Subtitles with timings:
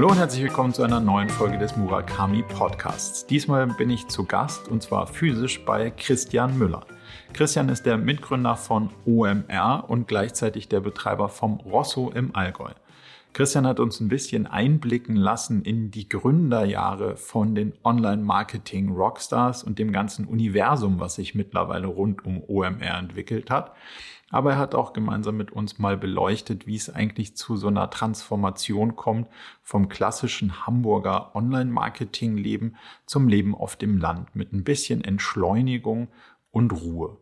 [0.00, 3.26] Hallo und herzlich willkommen zu einer neuen Folge des Murakami Podcasts.
[3.26, 6.86] Diesmal bin ich zu Gast und zwar physisch bei Christian Müller.
[7.34, 12.70] Christian ist der Mitgründer von OMR und gleichzeitig der Betreiber vom Rosso im Allgäu.
[13.34, 19.92] Christian hat uns ein bisschen einblicken lassen in die Gründerjahre von den Online-Marketing-Rockstars und dem
[19.92, 23.72] ganzen Universum, was sich mittlerweile rund um OMR entwickelt hat.
[24.30, 27.90] Aber er hat auch gemeinsam mit uns mal beleuchtet, wie es eigentlich zu so einer
[27.90, 29.28] Transformation kommt
[29.62, 32.76] vom klassischen Hamburger Online-Marketing-Leben
[33.06, 36.08] zum Leben auf dem Land mit ein bisschen Entschleunigung
[36.52, 37.18] und Ruhe.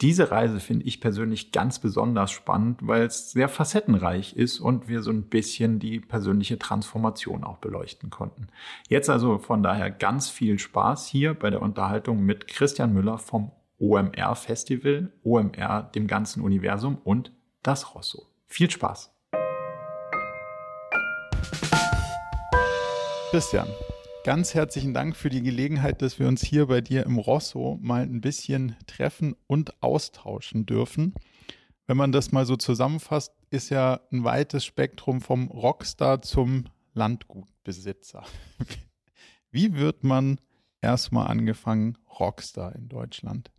[0.00, 5.02] Diese Reise finde ich persönlich ganz besonders spannend, weil es sehr facettenreich ist und wir
[5.02, 8.48] so ein bisschen die persönliche Transformation auch beleuchten konnten.
[8.88, 13.52] Jetzt also von daher ganz viel Spaß hier bei der Unterhaltung mit Christian Müller vom
[13.80, 18.26] OMR Festival, OMR dem ganzen Universum und das Rosso.
[18.46, 19.10] Viel Spaß!
[23.30, 23.68] Christian,
[24.24, 28.02] ganz herzlichen Dank für die Gelegenheit, dass wir uns hier bei dir im Rosso mal
[28.02, 31.14] ein bisschen treffen und austauschen dürfen.
[31.86, 38.24] Wenn man das mal so zusammenfasst, ist ja ein weites Spektrum vom Rockstar zum Landgutbesitzer.
[39.50, 40.38] Wie wird man
[40.82, 43.50] erstmal angefangen Rockstar in Deutschland?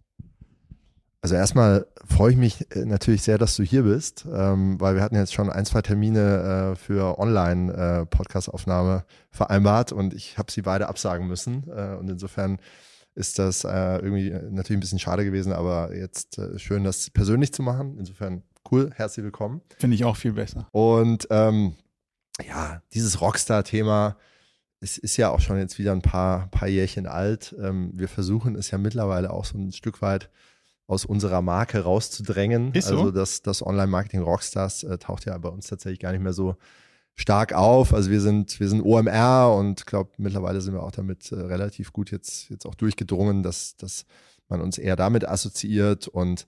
[1.24, 5.04] Also erstmal freue ich mich äh, natürlich sehr, dass du hier bist, ähm, weil wir
[5.04, 10.64] hatten jetzt schon ein, zwei Termine äh, für Online-Podcast-Aufnahme äh, vereinbart und ich habe sie
[10.64, 11.70] beide absagen müssen.
[11.70, 12.58] Äh, und insofern
[13.14, 17.54] ist das äh, irgendwie natürlich ein bisschen schade gewesen, aber jetzt äh, schön, das persönlich
[17.54, 17.98] zu machen.
[18.00, 18.42] Insofern
[18.72, 19.62] cool, herzlich willkommen.
[19.78, 20.68] Finde ich auch viel besser.
[20.72, 21.76] Und ähm,
[22.48, 24.18] ja, dieses Rockstar-Thema,
[24.80, 27.56] es ist ja auch schon jetzt wieder ein paar, paar Jährchen alt.
[27.62, 30.32] Ähm, wir versuchen es ja mittlerweile auch so ein Stück weit
[30.92, 32.74] aus unserer Marke rauszudrängen.
[32.74, 32.98] Ist so?
[32.98, 36.58] Also das, das Online-Marketing Rockstars äh, taucht ja bei uns tatsächlich gar nicht mehr so
[37.16, 37.94] stark auf.
[37.94, 41.94] Also wir sind, wir sind OMR und glaube, mittlerweile sind wir auch damit äh, relativ
[41.94, 44.06] gut jetzt, jetzt auch durchgedrungen, dass, dass
[44.50, 46.46] man uns eher damit assoziiert und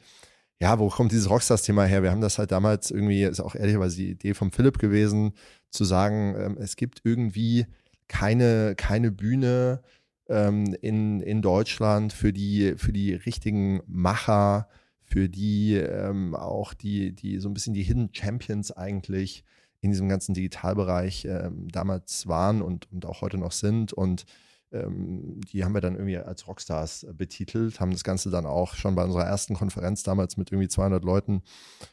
[0.60, 2.04] ja, wo kommt dieses Rockstars-Thema her?
[2.04, 5.34] Wir haben das halt damals irgendwie, ist auch ehrlicherweise die Idee von Philipp gewesen,
[5.72, 7.66] zu sagen, ähm, es gibt irgendwie
[8.08, 9.82] keine, keine Bühne,
[10.30, 14.68] ähm, in, in Deutschland für die, für die richtigen Macher,
[15.04, 19.44] für die ähm, auch die, die so ein bisschen die Hidden Champions eigentlich
[19.82, 23.92] in diesem ganzen Digitalbereich ähm, damals waren und, und auch heute noch sind.
[23.92, 24.26] Und
[24.72, 28.96] ähm, die haben wir dann irgendwie als Rockstars betitelt, haben das Ganze dann auch schon
[28.96, 31.44] bei unserer ersten Konferenz damals mit irgendwie 200 Leuten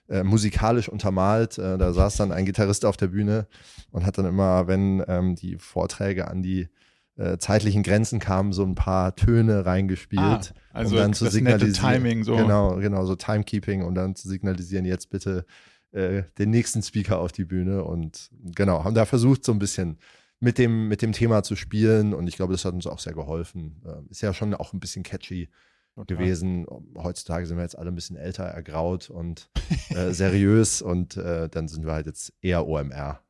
[0.08, 1.58] äh, musikalisch untermalt.
[1.58, 3.48] Äh, da saß dann ein Gitarrist auf der Bühne
[3.90, 6.68] und hat dann immer, wenn ähm, die Vorträge an die
[7.16, 10.22] äh, zeitlichen Grenzen kamen, so ein paar Töne reingespielt.
[10.22, 11.94] Ah, also um dann zu signalisieren.
[11.94, 12.36] Timing so.
[12.36, 15.44] Genau, genau, so Timekeeping, um dann zu signalisieren, jetzt bitte
[15.92, 17.84] äh, den nächsten Speaker auf die Bühne.
[17.84, 19.98] Und genau, haben da versucht, so ein bisschen
[20.38, 22.14] mit dem, mit dem Thema zu spielen.
[22.14, 23.82] Und ich glaube, das hat uns auch sehr geholfen.
[23.84, 25.50] Äh, ist ja schon auch ein bisschen catchy.
[25.96, 26.16] Total.
[26.16, 26.66] gewesen.
[26.96, 29.50] Heutzutage sind wir jetzt alle ein bisschen älter, ergraut und
[29.90, 33.20] äh, seriös und äh, dann sind wir halt jetzt eher OMR.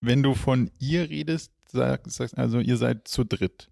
[0.00, 3.70] Wenn du von ihr redest, sagst, also ihr seid zu dritt.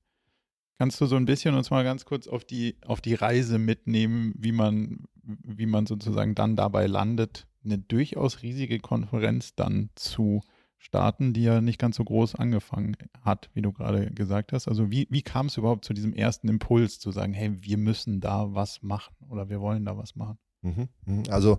[0.79, 4.33] Kannst du so ein bisschen uns mal ganz kurz auf die, auf die Reise mitnehmen,
[4.37, 10.41] wie man, wie man sozusagen dann dabei landet, eine durchaus riesige Konferenz dann zu
[10.79, 14.69] starten, die ja nicht ganz so groß angefangen hat, wie du gerade gesagt hast.
[14.69, 18.21] Also wie, wie kam es überhaupt zu diesem ersten Impuls zu sagen, hey, wir müssen
[18.21, 20.39] da was machen oder wir wollen da was machen?
[20.63, 21.23] Mhm, mhm.
[21.29, 21.59] Also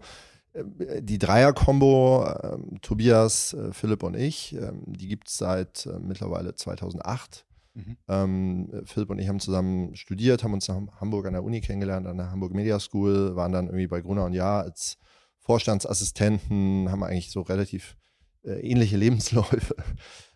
[0.54, 6.56] die Dreier-Kombo, äh, Tobias, äh, Philipp und ich, ähm, die gibt es seit äh, mittlerweile
[6.56, 7.46] 2008.
[7.76, 7.98] Mhm.
[8.08, 12.08] Ähm, Philipp und ich haben zusammen studiert, haben uns nach Hamburg an der Uni kennengelernt,
[12.08, 14.98] an der Hamburg Media School, waren dann irgendwie bei Gruner und Jahr als
[15.40, 17.96] Vorstandsassistenten, haben eigentlich so relativ
[18.44, 19.76] äh, ähnliche Lebensläufe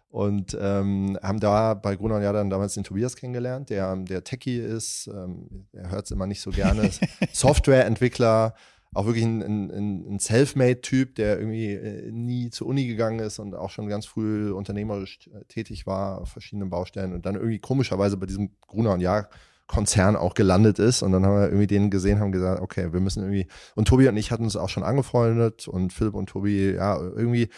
[0.09, 4.23] und ähm, haben da bei Gruner und Jahr dann damals den Tobias kennengelernt, der, der
[4.23, 6.91] Techie ist, ähm, er hört es immer nicht so gerne,
[7.33, 8.53] Softwareentwickler,
[8.93, 13.55] auch wirklich ein, ein, ein Selfmade-Typ, der irgendwie äh, nie zur Uni gegangen ist und
[13.55, 18.17] auch schon ganz früh unternehmerisch äh, tätig war auf verschiedenen Baustellen und dann irgendwie komischerweise
[18.17, 19.29] bei diesem Gruner und Jahr
[19.67, 21.01] Konzern auch gelandet ist.
[21.01, 23.47] Und dann haben wir irgendwie den gesehen, haben gesagt, okay, wir müssen irgendwie.
[23.75, 27.49] Und Tobi und ich hatten uns auch schon angefreundet und Philipp und Tobi, ja, irgendwie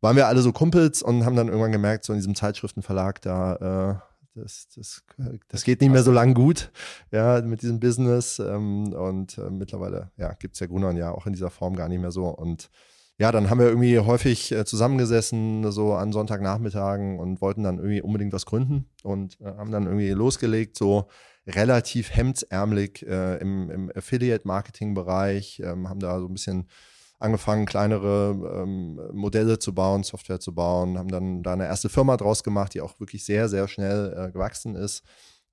[0.00, 4.00] waren wir alle so Kumpels und haben dann irgendwann gemerkt, so in diesem Zeitschriftenverlag, da
[4.00, 5.02] äh, das, das,
[5.48, 6.70] das geht nicht mehr so lang gut,
[7.10, 8.38] ja, mit diesem Business.
[8.38, 11.88] Ähm, und äh, mittlerweile, ja, gibt es ja Gruner ja auch in dieser Form gar
[11.88, 12.26] nicht mehr so.
[12.26, 12.70] Und
[13.18, 18.00] ja, dann haben wir irgendwie häufig äh, zusammengesessen, so an Sonntagnachmittagen und wollten dann irgendwie
[18.00, 21.08] unbedingt was gründen und äh, haben dann irgendwie losgelegt, so
[21.46, 26.68] relativ hemdsärmelig äh, im, im Affiliate-Marketing-Bereich, ähm, haben da so ein bisschen
[27.20, 32.16] angefangen, kleinere ähm, Modelle zu bauen, Software zu bauen, haben dann da eine erste Firma
[32.16, 35.04] draus gemacht, die auch wirklich sehr, sehr schnell äh, gewachsen ist.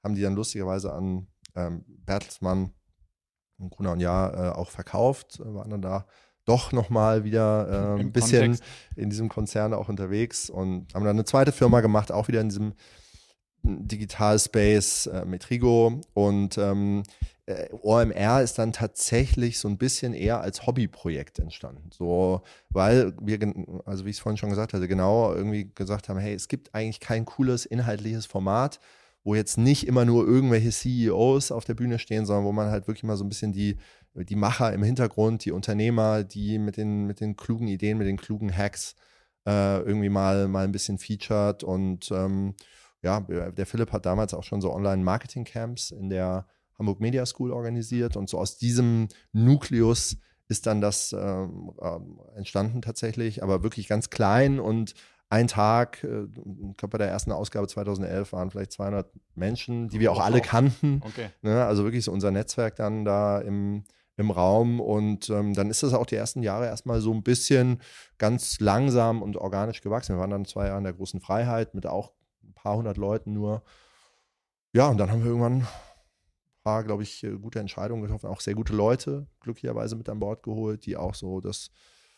[0.03, 2.71] Haben die dann lustigerweise an ähm, Bertelsmann
[3.59, 6.07] und Gruner und Jahr äh, auch verkauft, äh, waren dann da
[6.45, 8.63] doch nochmal wieder äh, ein bisschen Kontext.
[8.95, 12.47] in diesem Konzern auch unterwegs und haben dann eine zweite Firma gemacht, auch wieder in
[12.47, 12.73] diesem
[13.63, 17.03] Digital Space äh, Metrigo und ähm,
[17.47, 21.89] äh, OMR ist dann tatsächlich so ein bisschen eher als Hobbyprojekt entstanden.
[21.91, 23.39] So, weil wir,
[23.85, 26.75] also wie ich es vorhin schon gesagt hatte, genau irgendwie gesagt haben, hey, es gibt
[26.75, 28.79] eigentlich kein cooles inhaltliches Format,
[29.23, 32.87] wo jetzt nicht immer nur irgendwelche CEOs auf der Bühne stehen, sondern wo man halt
[32.87, 33.77] wirklich mal so ein bisschen die,
[34.13, 38.17] die Macher im Hintergrund, die Unternehmer, die mit den, mit den klugen Ideen, mit den
[38.17, 38.95] klugen Hacks
[39.45, 42.55] äh, irgendwie mal, mal ein bisschen featured und ähm,
[43.03, 46.45] ja, der Philipp hat damals auch schon so Online-Marketing-Camps in der
[46.77, 52.81] Hamburg Media School organisiert und so aus diesem Nukleus ist dann das ähm, äh, entstanden
[52.81, 54.93] tatsächlich, aber wirklich ganz klein und
[55.29, 59.99] ein Tag, äh, ich glaube bei der ersten Ausgabe 2011 waren vielleicht 200 Menschen, die
[59.99, 61.01] wir auch alle kannten.
[61.03, 61.29] Okay.
[61.41, 61.65] Ne?
[61.65, 63.83] Also wirklich so unser Netzwerk dann da im,
[64.15, 67.81] im Raum und ähm, dann ist das auch die ersten Jahre erstmal so ein bisschen
[68.17, 70.15] ganz langsam und organisch gewachsen.
[70.15, 72.13] Wir waren dann zwei Jahre in der großen Freiheit mit auch
[72.67, 73.63] paar hundert Leuten nur.
[74.73, 75.67] Ja, und dann haben wir irgendwann ein
[76.67, 80.43] paar, glaube ich, äh, gute Entscheidungen getroffen, auch sehr gute Leute glücklicherweise mit an Bord
[80.43, 81.69] geholt, die auch so das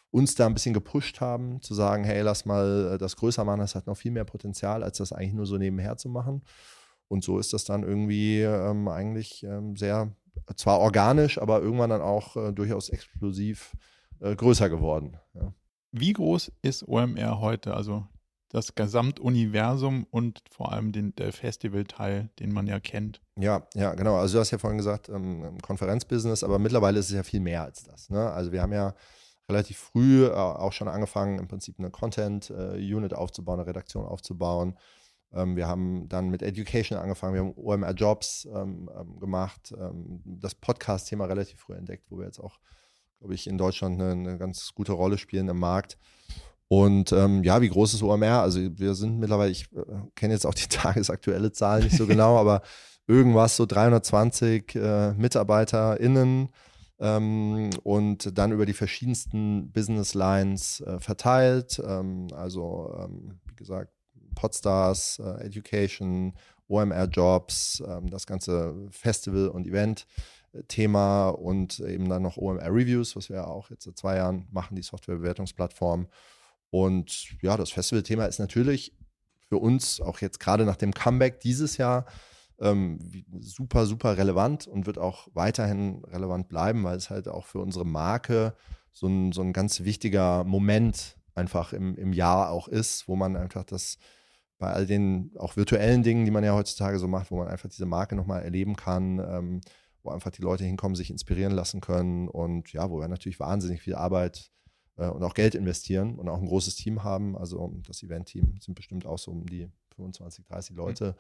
[0.10, 3.60] uns da ein bisschen gepusht haben, zu sagen, hey, lass mal äh, das größer machen,
[3.60, 6.42] das hat noch viel mehr Potenzial, als das eigentlich nur so nebenher zu machen.
[7.08, 10.16] Und so ist das dann irgendwie ähm, eigentlich ähm, sehr,
[10.56, 13.76] zwar organisch, aber irgendwann dann auch äh, durchaus explosiv
[14.20, 15.16] äh, größer geworden.
[15.36, 15.54] Ja.
[15.92, 17.76] Wie groß ist OMR heute?
[17.76, 18.08] Also
[18.50, 23.22] das Gesamtuniversum und vor allem den, der Festivalteil, den man ja kennt.
[23.38, 24.16] Ja, ja, genau.
[24.16, 27.64] Also du hast ja vorhin gesagt, ähm, Konferenzbusiness, aber mittlerweile ist es ja viel mehr
[27.64, 28.10] als das.
[28.10, 28.30] Ne?
[28.32, 28.96] Also wir haben ja
[29.48, 34.78] relativ früh äh, auch schon angefangen, im Prinzip eine Content-Unit äh, aufzubauen, eine Redaktion aufzubauen.
[35.32, 40.22] Ähm, wir haben dann mit Education angefangen, wir haben OMR Jobs ähm, ähm, gemacht, ähm,
[40.26, 42.60] das Podcast-Thema relativ früh entdeckt, wo wir jetzt auch,
[43.20, 46.00] glaube ich, in Deutschland eine, eine ganz gute Rolle spielen im Markt.
[46.70, 48.42] Und ähm, ja, wie groß ist OMR?
[48.42, 49.82] Also wir sind mittlerweile, ich äh,
[50.16, 52.62] kenne jetzt auch die tagesaktuelle Zahl nicht so genau, aber
[53.08, 56.50] irgendwas so 320 äh, MitarbeiterInnen
[57.00, 61.82] ähm, und dann über die verschiedensten Business Lines äh, verteilt.
[61.84, 63.92] Ähm, also ähm, wie gesagt,
[64.36, 66.36] Podstars, äh, Education,
[66.68, 70.06] OMR Jobs, ähm, das ganze Festival und Event.
[70.68, 74.48] Thema und eben dann noch OMR Reviews, was wir ja auch jetzt seit zwei Jahren
[74.52, 76.08] machen, die Softwarebewertungsplattform.
[76.72, 78.96] Und ja, das Festivalthema ist natürlich
[79.48, 82.06] für uns auch jetzt gerade nach dem Comeback dieses Jahr
[82.60, 83.00] ähm,
[83.40, 87.86] super, super relevant und wird auch weiterhin relevant bleiben, weil es halt auch für unsere
[87.86, 88.56] Marke
[88.92, 93.36] so ein, so ein ganz wichtiger Moment einfach im, im Jahr auch ist, wo man
[93.36, 93.98] einfach das
[94.58, 97.70] bei all den auch virtuellen Dingen, die man ja heutzutage so macht, wo man einfach
[97.70, 99.62] diese Marke nochmal erleben kann, ähm,
[100.04, 103.82] wo einfach die Leute hinkommen, sich inspirieren lassen können und ja, wo wir natürlich wahnsinnig
[103.82, 104.52] viel Arbeit
[105.08, 107.38] und auch Geld investieren und auch ein großes Team haben.
[107.38, 110.78] Also das Event-Team sind bestimmt auch so um die 25, 30 mhm.
[110.78, 111.16] Leute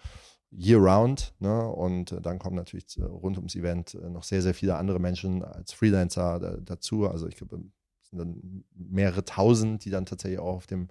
[0.51, 0.59] mhm.
[0.59, 1.33] year-round.
[1.39, 1.67] Ne?
[1.67, 4.99] Und äh, dann kommen natürlich äh, rund ums Event äh, noch sehr, sehr viele andere
[4.99, 7.07] Menschen als Freelancer da, dazu.
[7.07, 7.63] Also ich glaube,
[8.01, 10.89] es sind dann mehrere tausend, die dann tatsächlich auch auf dem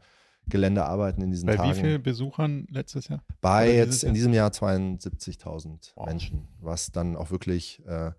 [0.48, 1.70] Gelände arbeiten in diesen Bei Tagen.
[1.70, 3.22] Bei wie vielen Besuchern letztes Jahr?
[3.40, 6.06] Bei jetzt in diesem Jahr 72.000 wow.
[6.06, 8.12] Menschen, was dann auch wirklich äh,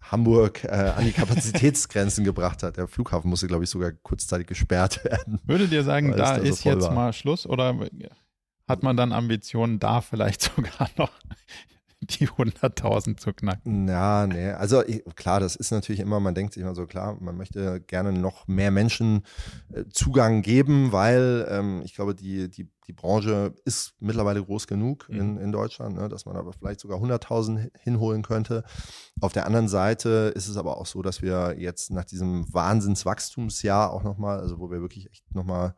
[0.00, 2.76] Hamburg äh, an die Kapazitätsgrenzen gebracht hat.
[2.76, 5.40] Der Flughafen musste, glaube ich, sogar kurzzeitig gesperrt werden.
[5.44, 6.92] Würdet ihr sagen, da, ist so jetzt war.
[6.92, 7.74] mal Schluss oder
[8.68, 11.10] hat man dann Ambitionen, da vielleicht sogar noch
[12.10, 13.86] die 100.000 zu knacken.
[13.88, 14.82] Ja, nee, also
[15.14, 18.48] klar, das ist natürlich immer, man denkt sich immer so, klar, man möchte gerne noch
[18.48, 19.22] mehr Menschen
[19.72, 25.08] äh, Zugang geben, weil ähm, ich glaube, die, die, die Branche ist mittlerweile groß genug
[25.08, 25.20] mhm.
[25.20, 28.64] in, in Deutschland, ne, dass man aber vielleicht sogar 100.000 hinholen könnte.
[29.20, 33.92] Auf der anderen Seite ist es aber auch so, dass wir jetzt nach diesem Wahnsinnswachstumsjahr
[33.92, 35.74] auch nochmal, also wo wir wirklich echt nochmal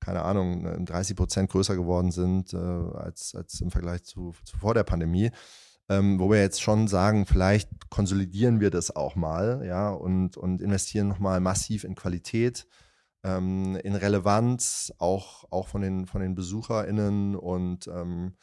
[0.00, 4.74] keine Ahnung, 30 Prozent größer geworden sind äh, als, als im Vergleich zu, zu vor
[4.74, 5.30] der Pandemie.
[5.88, 10.60] Ähm, wo wir jetzt schon sagen, vielleicht konsolidieren wir das auch mal, ja, und, und
[10.60, 12.68] investieren nochmal massiv in Qualität,
[13.24, 18.36] ähm, in Relevanz, auch, auch von den, von den BesucherInnen und ähm,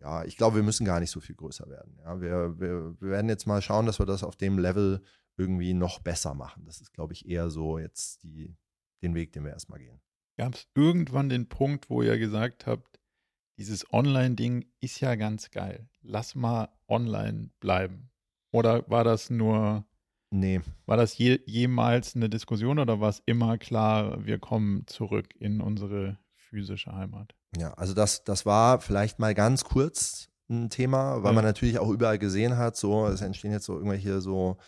[0.00, 1.98] ja, ich glaube, wir müssen gar nicht so viel größer werden.
[2.04, 5.02] Ja, wir, wir, wir werden jetzt mal schauen, dass wir das auf dem Level
[5.36, 6.64] irgendwie noch besser machen.
[6.66, 8.56] Das ist, glaube ich, eher so jetzt die,
[9.02, 10.00] den Weg, den wir erstmal gehen.
[10.38, 13.00] Gab es irgendwann den Punkt, wo ihr gesagt habt,
[13.58, 15.88] dieses Online-Ding ist ja ganz geil.
[16.00, 18.10] Lass mal online bleiben.
[18.52, 19.84] Oder war das nur
[20.30, 20.60] Nee.
[20.86, 25.60] War das je, jemals eine Diskussion oder war es immer klar, wir kommen zurück in
[25.60, 27.34] unsere physische Heimat?
[27.56, 31.34] Ja, also das, das war vielleicht mal ganz kurz ein Thema, weil ja.
[31.34, 34.58] man natürlich auch überall gesehen hat, so, es entstehen jetzt so irgendwelche so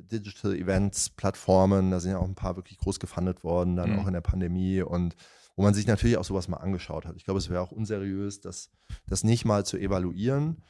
[0.00, 3.98] Digital Events, Plattformen, da sind ja auch ein paar wirklich groß gefundet worden, dann mhm.
[4.00, 5.14] auch in der Pandemie und
[5.56, 7.16] wo man sich natürlich auch sowas mal angeschaut hat.
[7.16, 8.70] Ich glaube, es wäre auch unseriös, das,
[9.06, 10.62] das nicht mal zu evaluieren.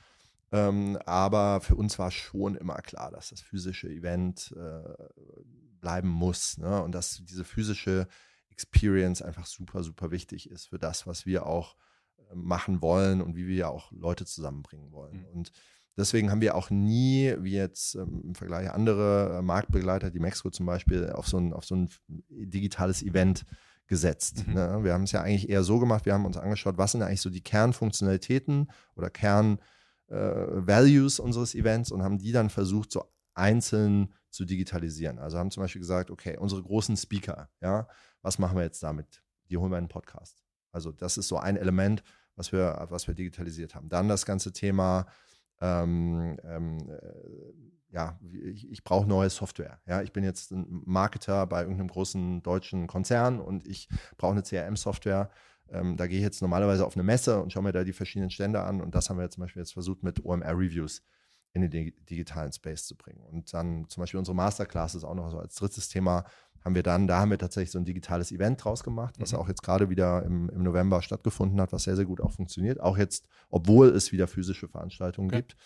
[0.53, 4.95] Ähm, aber für uns war schon immer klar, dass das physische Event äh,
[5.81, 6.83] bleiben muss ne?
[6.83, 8.07] und dass diese physische
[8.51, 11.77] Experience einfach super, super wichtig ist für das, was wir auch
[12.31, 15.23] äh, machen wollen und wie wir ja auch Leute zusammenbringen wollen.
[15.23, 15.27] Mhm.
[15.27, 15.53] Und
[15.97, 20.51] Deswegen haben wir auch nie, wie jetzt ähm, im Vergleich andere äh, Marktbegleiter, die Mexiko
[20.51, 21.89] zum Beispiel, auf so ein, auf so ein
[22.29, 23.45] digitales Event
[23.87, 24.47] gesetzt.
[24.47, 24.55] Mhm.
[24.55, 24.81] Ne?
[24.83, 27.21] Wir haben es ja eigentlich eher so gemacht, wir haben uns angeschaut, was sind eigentlich
[27.21, 34.13] so die Kernfunktionalitäten oder Kernvalues äh, unseres Events und haben die dann versucht, so einzeln
[34.31, 35.19] zu digitalisieren.
[35.19, 37.87] Also haben zum Beispiel gesagt, okay, unsere großen Speaker, ja,
[38.23, 39.23] was machen wir jetzt damit?
[39.51, 40.43] Die holen wir in einen Podcast.
[40.73, 42.03] Also das ist so ein Element,
[42.37, 43.89] was wir, was wir digitalisiert haben.
[43.89, 45.07] Dann das ganze Thema
[45.61, 49.81] ähm, ähm, äh, ja, ich, ich brauche neue Software.
[49.87, 54.43] Ja, ich bin jetzt ein Marketer bei irgendeinem großen deutschen Konzern und ich brauche eine
[54.43, 55.31] CRM-Software.
[55.71, 58.31] Ähm, da gehe ich jetzt normalerweise auf eine Messe und schaue mir da die verschiedenen
[58.31, 58.81] Stände an.
[58.81, 61.03] Und das haben wir jetzt zum Beispiel jetzt versucht mit OMR-Reviews
[61.53, 63.21] in den digitalen Space zu bringen.
[63.21, 66.25] Und dann zum Beispiel unsere Masterclasses auch noch so als drittes Thema
[66.65, 69.39] haben wir dann, da haben wir tatsächlich so ein digitales Event draus gemacht, was mhm.
[69.39, 72.81] auch jetzt gerade wieder im, im, November stattgefunden hat, was sehr, sehr gut auch funktioniert.
[72.81, 75.39] Auch jetzt, obwohl es wieder physische Veranstaltungen okay.
[75.39, 75.57] gibt.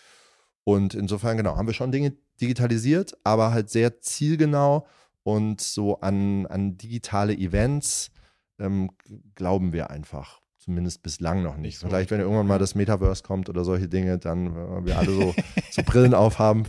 [0.65, 4.85] Und insofern, genau, haben wir schon Dinge digitalisiert, aber halt sehr zielgenau
[5.23, 8.11] und so an, an digitale Events
[8.59, 8.91] ähm,
[9.35, 11.79] glauben wir einfach Zumindest bislang noch nicht.
[11.79, 15.11] So Vielleicht, wenn irgendwann mal das Metaverse kommt oder solche Dinge, dann wenn wir alle
[15.11, 15.33] so,
[15.71, 16.65] so Brillen aufhaben,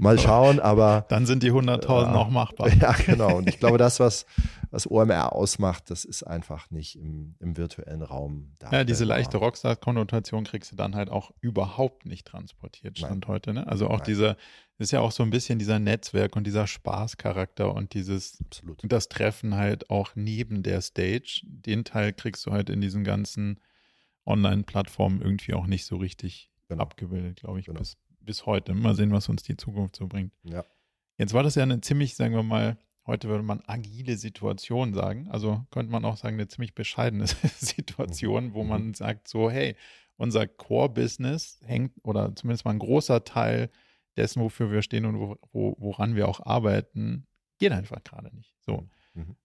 [0.00, 1.04] mal schauen, aber.
[1.08, 2.68] Dann sind die 100.000 äh, auch machbar.
[2.80, 3.36] Ja, genau.
[3.36, 4.26] Und ich glaube, das, was,
[4.70, 8.70] was OMR ausmacht, das ist einfach nicht im, im virtuellen Raum da.
[8.70, 13.28] Ja, diese leichte Rockstar-Konnotation kriegst du dann halt auch überhaupt nicht transportiert, Stand Nein.
[13.28, 13.52] heute.
[13.52, 13.66] Ne?
[13.66, 14.06] Also auch Nein.
[14.06, 14.36] diese,
[14.78, 18.80] ist ja auch so ein bisschen dieser Netzwerk und dieser Spaßcharakter und dieses Absolut.
[18.84, 21.42] das Treffen halt auch neben der Stage.
[21.44, 23.60] Den Teil kriegst du halt in diesen ganzen
[24.24, 26.82] Online-Plattformen irgendwie auch nicht so richtig genau.
[26.82, 27.78] abgebildet, glaube ich, genau.
[27.78, 28.74] bis, bis heute.
[28.74, 30.32] Mal sehen, was uns die Zukunft so bringt.
[30.44, 30.64] Ja.
[31.18, 35.28] Jetzt war das ja eine ziemlich, sagen wir mal, heute würde man agile Situation sagen.
[35.28, 37.26] Also könnte man auch sagen, eine ziemlich bescheidene
[37.58, 38.68] Situation, wo mhm.
[38.68, 39.76] man sagt so, hey,
[40.16, 43.70] unser Core-Business hängt oder zumindest mal ein großer Teil
[44.16, 47.26] dessen, wofür wir stehen und wo, wo, woran wir auch arbeiten,
[47.58, 48.54] geht einfach gerade nicht.
[48.60, 48.88] So.
[49.14, 49.36] Mhm.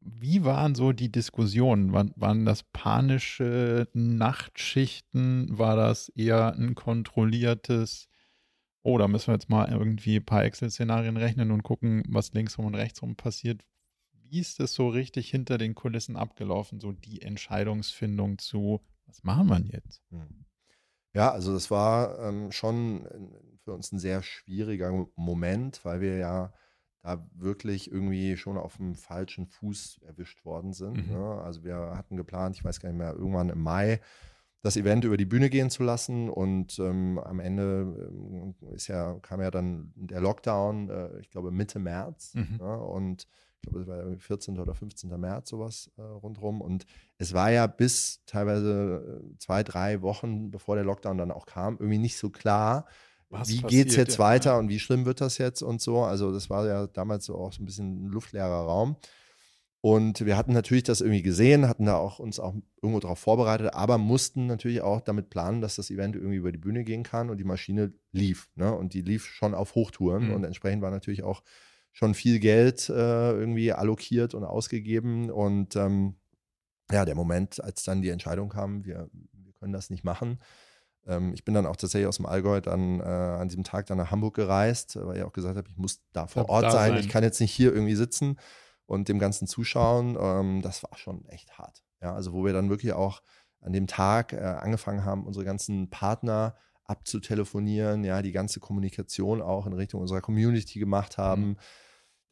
[0.00, 1.92] Wie waren so die Diskussionen?
[1.92, 5.58] War, waren das panische Nachtschichten?
[5.58, 8.08] War das eher ein kontrolliertes,
[8.84, 12.66] oh, da müssen wir jetzt mal irgendwie ein paar Excel-Szenarien rechnen und gucken, was linksrum
[12.66, 13.64] und rechtsrum passiert?
[14.12, 19.48] Wie ist das so richtig hinter den Kulissen abgelaufen, so die Entscheidungsfindung zu, was machen
[19.48, 20.02] wir jetzt?
[20.10, 20.44] Mhm.
[21.14, 23.08] Ja, also das war ähm, schon
[23.64, 26.52] für uns ein sehr schwieriger Moment, weil wir ja
[27.02, 31.06] da wirklich irgendwie schon auf dem falschen Fuß erwischt worden sind.
[31.06, 31.12] Mhm.
[31.12, 31.42] Ne?
[31.42, 34.00] Also wir hatten geplant, ich weiß gar nicht mehr, irgendwann im Mai
[34.64, 39.18] das Event über die Bühne gehen zu lassen und ähm, am Ende ähm, ist ja,
[39.20, 42.56] kam ja dann der Lockdown, äh, ich glaube Mitte März mhm.
[42.58, 42.78] ne?
[42.78, 43.28] und
[43.60, 44.58] ich glaube, es war 14.
[44.58, 45.20] oder 15.
[45.20, 46.62] März sowas äh, rundherum.
[46.62, 46.86] Und
[47.18, 51.76] es war ja bis teilweise äh, zwei, drei Wochen, bevor der Lockdown dann auch kam,
[51.78, 52.86] irgendwie nicht so klar,
[53.28, 54.58] Was wie geht es jetzt ja, weiter ja.
[54.58, 56.02] und wie schlimm wird das jetzt und so.
[56.02, 58.96] Also das war ja damals so auch so ein bisschen ein luftleerer Raum.
[59.84, 63.74] Und wir hatten natürlich das irgendwie gesehen, hatten da auch uns auch irgendwo darauf vorbereitet,
[63.74, 67.28] aber mussten natürlich auch damit planen, dass das Event irgendwie über die Bühne gehen kann
[67.28, 68.48] und die Maschine lief.
[68.54, 68.74] Ne?
[68.74, 70.34] Und die lief schon auf Hochtouren mhm.
[70.36, 71.42] und entsprechend war natürlich auch
[71.92, 75.28] schon viel Geld äh, irgendwie allokiert und ausgegeben.
[75.30, 76.14] Und ähm,
[76.90, 80.38] ja, der Moment, als dann die Entscheidung kam, wir, wir können das nicht machen.
[81.06, 83.98] Ähm, ich bin dann auch tatsächlich aus dem Allgäu dann äh, an diesem Tag dann
[83.98, 86.92] nach Hamburg gereist, weil ich auch gesagt habe, ich muss da vor Ort sein.
[86.92, 87.00] sein.
[87.00, 88.38] Ich kann jetzt nicht hier irgendwie sitzen
[88.86, 90.16] und dem Ganzen zuschauen.
[90.20, 91.82] Ähm, das war schon echt hart.
[92.00, 93.22] Ja, also wo wir dann wirklich auch
[93.60, 99.66] an dem Tag äh, angefangen haben, unsere ganzen Partner abzutelefonieren, ja, die ganze Kommunikation auch
[99.66, 101.42] in Richtung unserer Community gemacht haben.
[101.42, 101.56] Mhm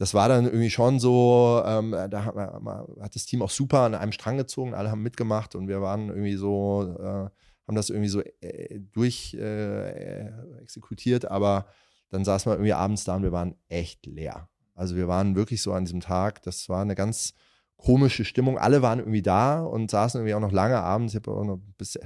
[0.03, 3.95] das war dann irgendwie schon so, ähm, da hat, hat, das Team auch super an
[3.95, 7.31] einem Strang gezogen, alle haben mitgemacht und wir waren irgendwie so, äh,
[7.69, 10.27] haben das irgendwie so äh, durch äh,
[10.61, 11.67] exekutiert, aber
[12.11, 14.49] dann saßen wir irgendwie abends da und wir waren echt leer.
[14.83, 17.35] Also wir waren wirklich so an diesem Tag, das war eine ganz
[17.77, 18.59] komische Stimmung.
[18.59, 21.13] Alle waren irgendwie da und saßen irgendwie auch noch lange abends.
[21.15, 21.97] Ich habe auch noch bis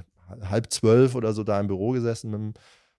[0.47, 2.53] halb zwölf oder so da im Büro gesessen mit ein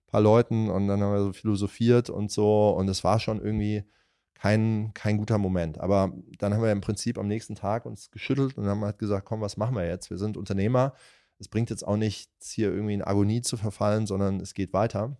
[0.05, 3.85] paar Leuten und dann haben wir so philosophiert und so und es war schon irgendwie
[4.33, 5.79] kein, kein guter Moment.
[5.79, 9.25] Aber dann haben wir im Prinzip am nächsten Tag uns geschüttelt und haben halt gesagt,
[9.25, 10.09] komm, was machen wir jetzt?
[10.09, 10.93] Wir sind Unternehmer.
[11.37, 15.15] Es bringt jetzt auch nichts, hier irgendwie in Agonie zu verfallen, sondern es geht weiter.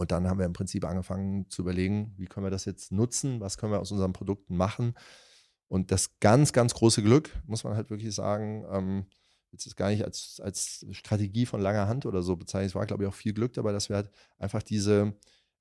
[0.00, 3.38] Und dann haben wir im Prinzip angefangen zu überlegen, wie können wir das jetzt nutzen,
[3.40, 4.94] was können wir aus unseren Produkten machen.
[5.68, 9.04] Und das ganz, ganz große Glück, muss man halt wirklich sagen, ähm,
[9.52, 12.70] jetzt ist gar nicht als, als Strategie von langer Hand oder so bezeichnet.
[12.70, 15.12] Es war, glaube ich, auch viel Glück dabei, dass wir halt einfach diese,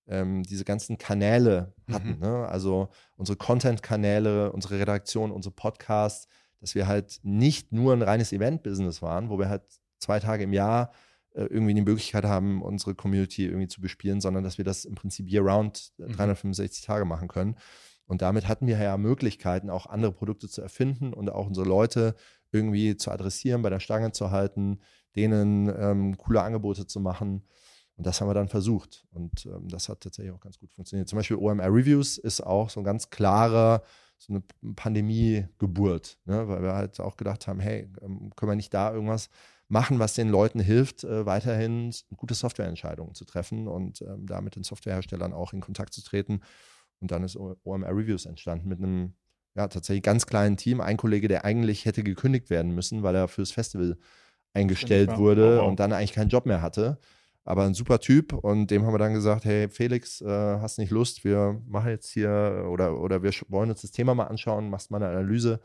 [0.07, 2.11] ähm, diese ganzen Kanäle hatten.
[2.11, 2.19] Mhm.
[2.19, 2.47] Ne?
[2.47, 6.29] Also unsere Content-Kanäle, unsere Redaktion, unsere Podcasts,
[6.61, 9.63] dass wir halt nicht nur ein reines Event-Business waren, wo wir halt
[9.97, 10.93] zwei Tage im Jahr
[11.33, 14.95] äh, irgendwie die Möglichkeit haben, unsere Community irgendwie zu bespielen, sondern dass wir das im
[14.95, 16.85] Prinzip year-round 365 äh, mhm.
[16.85, 17.55] Tage machen können.
[18.05, 22.15] Und damit hatten wir ja Möglichkeiten, auch andere Produkte zu erfinden und auch unsere Leute
[22.51, 24.79] irgendwie zu adressieren, bei der Stange zu halten,
[25.15, 27.43] denen ähm, coole Angebote zu machen.
[27.95, 29.05] Und das haben wir dann versucht.
[29.11, 31.07] Und ähm, das hat tatsächlich auch ganz gut funktioniert.
[31.07, 33.83] Zum Beispiel OMR Reviews ist auch so ein ganz klarer,
[34.17, 36.47] so eine Pandemie-Geburt, ne?
[36.47, 39.29] weil wir halt auch gedacht haben, hey, ähm, können wir nicht da irgendwas
[39.69, 44.55] machen, was den Leuten hilft, äh, weiterhin gute Softwareentscheidungen zu treffen und ähm, da mit
[44.55, 46.41] den Softwareherstellern auch in Kontakt zu treten.
[46.99, 49.13] Und dann ist OMR Reviews entstanden mit einem
[49.55, 50.81] ja, tatsächlich ganz kleinen Team.
[50.81, 53.97] Ein Kollege, der eigentlich hätte gekündigt werden müssen, weil er fürs Festival
[54.53, 56.99] eingestellt wurde oh, und dann eigentlich keinen Job mehr hatte.
[57.45, 60.91] Aber ein super Typ und dem haben wir dann gesagt, hey Felix, äh, hast nicht
[60.91, 64.91] Lust, wir machen jetzt hier oder, oder wir wollen uns das Thema mal anschauen, machst
[64.91, 65.59] mal eine Analyse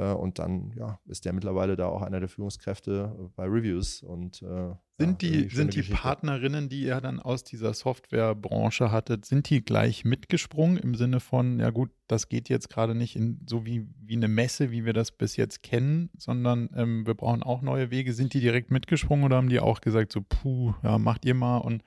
[0.00, 4.02] und dann ja, ist der mittlerweile da auch einer der Führungskräfte äh, bei Reviews.
[4.02, 9.50] Und, äh, sind die, sind die Partnerinnen, die ihr dann aus dieser Softwarebranche hattet, sind
[9.50, 13.66] die gleich mitgesprungen im Sinne von, ja gut, das geht jetzt gerade nicht in, so
[13.66, 17.60] wie, wie eine Messe, wie wir das bis jetzt kennen, sondern ähm, wir brauchen auch
[17.62, 18.12] neue Wege.
[18.12, 21.58] Sind die direkt mitgesprungen oder haben die auch gesagt, so, puh, ja, macht ihr mal
[21.58, 21.82] und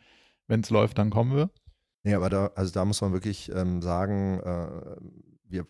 [0.48, 1.50] wenn es läuft, dann kommen wir?
[2.04, 4.68] Nee, aber da, also da muss man wirklich ähm, sagen, äh,
[5.48, 5.66] wir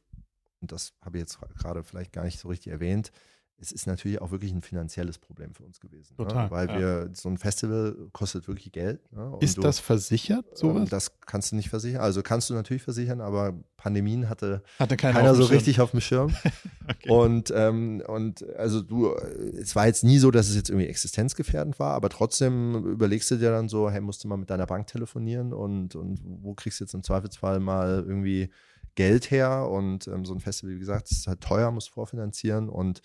[0.65, 3.11] und das habe ich jetzt gerade vielleicht gar nicht so richtig erwähnt,
[3.57, 6.15] es ist natürlich auch wirklich ein finanzielles Problem für uns gewesen.
[6.17, 6.25] Ne?
[6.25, 6.51] Total, ne?
[6.51, 6.79] Weil ja.
[6.79, 8.99] wir, so ein Festival kostet wirklich Geld.
[9.13, 9.37] Ne?
[9.39, 10.89] ist du, das versichert, ähm, sowas?
[10.89, 12.01] das kannst du nicht versichern.
[12.01, 16.01] Also kannst du natürlich versichern, aber Pandemien hatte, hatte keiner, keiner so richtig auf dem
[16.01, 16.35] Schirm.
[16.89, 17.09] okay.
[17.09, 21.79] Und, ähm, und also du, es war jetzt nie so, dass es jetzt irgendwie existenzgefährdend
[21.79, 24.87] war, aber trotzdem überlegst du dir dann so, hey, musst du mal mit deiner Bank
[24.87, 28.49] telefonieren und, und wo kriegst du jetzt im Zweifelsfall mal irgendwie
[28.95, 33.01] Geld her und ähm, so ein Festival, wie gesagt, ist halt teuer, muss vorfinanzieren und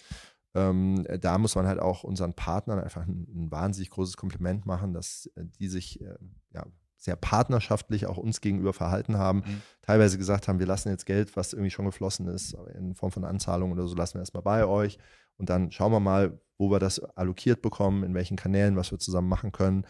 [0.55, 4.92] ähm, da muss man halt auch unseren Partnern einfach ein, ein wahnsinnig großes Kompliment machen,
[4.92, 6.16] dass äh, die sich äh,
[6.53, 9.38] ja, sehr partnerschaftlich auch uns gegenüber verhalten haben.
[9.38, 9.62] Mhm.
[9.81, 13.24] Teilweise gesagt haben, wir lassen jetzt Geld, was irgendwie schon geflossen ist, in Form von
[13.24, 14.98] Anzahlungen oder so, lassen wir erstmal bei euch.
[15.38, 18.98] Und dann schauen wir mal, wo wir das allokiert bekommen, in welchen Kanälen, was wir
[18.98, 19.87] zusammen machen können.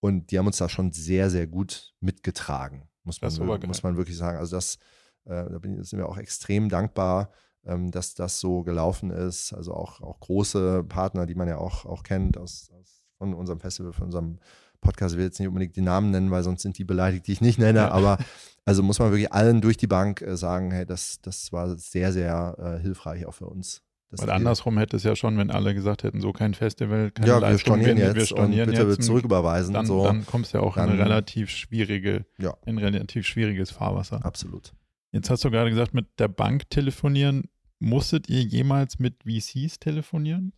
[0.00, 4.16] Und die haben uns da schon sehr, sehr gut mitgetragen, muss man, muss man wirklich
[4.16, 4.38] sagen.
[4.38, 4.78] Also das
[5.26, 7.30] äh, da sind wir auch extrem dankbar,
[7.64, 9.52] ähm, dass das so gelaufen ist.
[9.52, 13.60] Also auch, auch große Partner, die man ja auch, auch kennt aus, aus von unserem
[13.60, 14.38] Festival, von unserem
[14.80, 15.14] Podcast.
[15.14, 17.40] Ich will jetzt nicht unbedingt die Namen nennen, weil sonst sind die beleidigt, die ich
[17.40, 17.80] nicht nenne.
[17.80, 17.90] Ja.
[17.90, 18.18] Aber
[18.64, 22.12] also muss man wirklich allen durch die Bank äh, sagen, hey, das, das war sehr,
[22.12, 23.82] sehr äh, hilfreich auch für uns.
[24.10, 27.40] Weil andersrum hätte es ja schon, wenn alle gesagt hätten, so kein Festival, keine ja,
[27.40, 29.74] wir stornieren jetzt wir stornieren und bitte jetzt zurücküberweisen.
[29.74, 30.04] Dann, so.
[30.04, 32.56] dann kommst du ja auch dann, in relativ schwierige, ja.
[32.64, 34.24] in relativ schwieriges Fahrwasser.
[34.24, 34.72] Absolut.
[35.16, 37.44] Jetzt hast du gerade gesagt, mit der Bank telefonieren.
[37.78, 40.52] Musstet ihr jemals mit VCs telefonieren?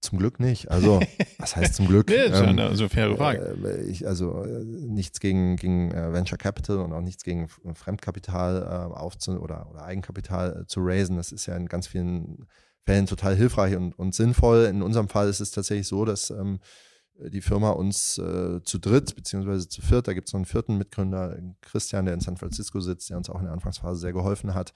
[0.00, 0.70] Zum Glück nicht.
[0.70, 1.00] Also,
[1.38, 2.08] was heißt zum Glück?
[2.08, 3.58] nee, ähm, also faire Frage.
[3.62, 8.62] Äh, ich, also äh, nichts gegen, gegen äh, Venture Capital und auch nichts gegen Fremdkapital
[8.62, 11.18] äh, aufzu oder, oder Eigenkapital äh, zu raisen.
[11.18, 12.46] Das ist ja in ganz vielen
[12.86, 14.64] Fällen total hilfreich und, und sinnvoll.
[14.64, 16.60] In unserem Fall ist es tatsächlich so, dass ähm,
[17.28, 20.78] die Firma uns äh, zu dritt beziehungsweise zu viert, da gibt es noch einen vierten
[20.78, 24.54] Mitgründer, Christian, der in San Francisco sitzt, der uns auch in der Anfangsphase sehr geholfen
[24.54, 24.72] hat,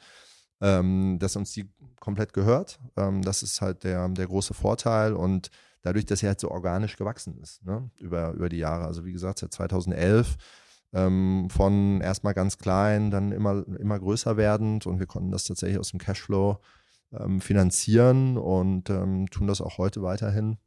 [0.60, 2.78] ähm, dass uns die komplett gehört.
[2.96, 5.50] Ähm, das ist halt der, der große Vorteil und
[5.82, 8.84] dadurch, dass er halt so organisch gewachsen ist ne, über, über die Jahre.
[8.84, 10.36] Also wie gesagt, seit 2011
[10.92, 15.78] ähm, von erstmal ganz klein, dann immer, immer größer werdend und wir konnten das tatsächlich
[15.78, 16.58] aus dem Cashflow
[17.12, 20.58] ähm, finanzieren und ähm, tun das auch heute weiterhin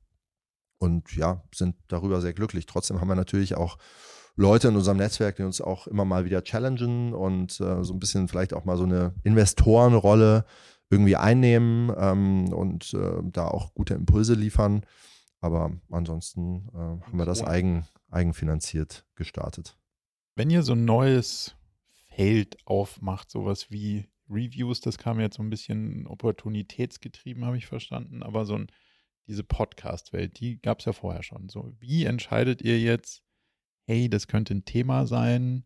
[0.79, 2.65] und ja, sind darüber sehr glücklich.
[2.65, 3.77] Trotzdem haben wir natürlich auch
[4.35, 7.99] Leute in unserem Netzwerk, die uns auch immer mal wieder challengen und äh, so ein
[7.99, 10.45] bisschen vielleicht auch mal so eine Investorenrolle
[10.89, 14.85] irgendwie einnehmen ähm, und äh, da auch gute Impulse liefern.
[15.41, 19.77] Aber ansonsten äh, haben wir das eigen, eigenfinanziert gestartet.
[20.35, 21.55] Wenn ihr so ein neues
[22.15, 28.23] Feld aufmacht, sowas wie Reviews, das kam jetzt so ein bisschen opportunitätsgetrieben, habe ich verstanden,
[28.23, 28.67] aber so ein
[29.27, 31.49] diese Podcast-Welt, die gab es ja vorher schon.
[31.49, 33.23] So, wie entscheidet ihr jetzt,
[33.85, 35.65] hey, das könnte ein Thema sein,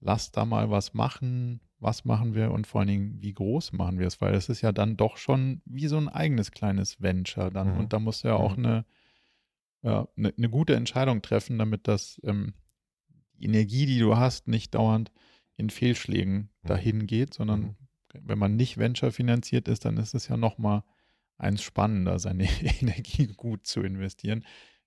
[0.00, 1.60] lasst da mal was machen?
[1.80, 4.62] was machen wir und vor allen Dingen, wie groß machen wir es, weil es ist
[4.62, 7.74] ja dann doch schon wie so ein eigenes kleines Venture dann.
[7.74, 7.78] Mhm.
[7.78, 8.66] Und da musst du ja auch mhm.
[8.66, 8.84] eine,
[9.82, 12.54] ja, eine, eine, gute Entscheidung treffen, damit das ähm,
[13.34, 15.12] die Energie, die du hast, nicht dauernd
[15.56, 16.68] in Fehlschlägen mhm.
[16.68, 17.76] dahin geht, sondern mhm.
[18.22, 20.82] wenn man nicht Venture finanziert ist, dann ist es ja nochmal
[21.38, 22.48] eins spannender, seine
[22.80, 24.44] Energie gut zu investieren.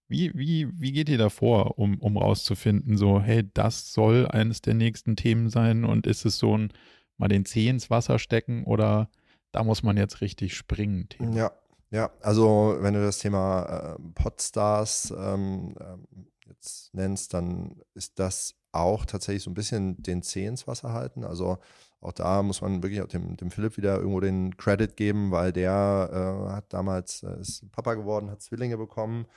[0.08, 4.62] Wie, wie, wie geht ihr da vor, um, um rauszufinden, so, hey, das soll eines
[4.62, 6.74] der nächsten Themen sein und ist es so ein
[7.18, 9.10] mal den Zeh ins Wasser stecken oder
[9.54, 11.08] da muss man jetzt richtig springen?
[11.08, 11.36] Thema?
[11.36, 11.52] Ja,
[11.92, 16.08] ja, also wenn du das Thema äh, Podstars ähm, ähm,
[16.48, 21.24] jetzt nennst, dann ist das auch tatsächlich so ein bisschen den Zeh ins Wasser halten.
[21.24, 21.58] Also
[22.02, 25.54] auch da muss man wirklich auch dem, dem Philipp wieder irgendwo den Credit geben, weil
[25.54, 29.28] der äh, hat damals, äh, ist Papa geworden, hat Zwillinge bekommen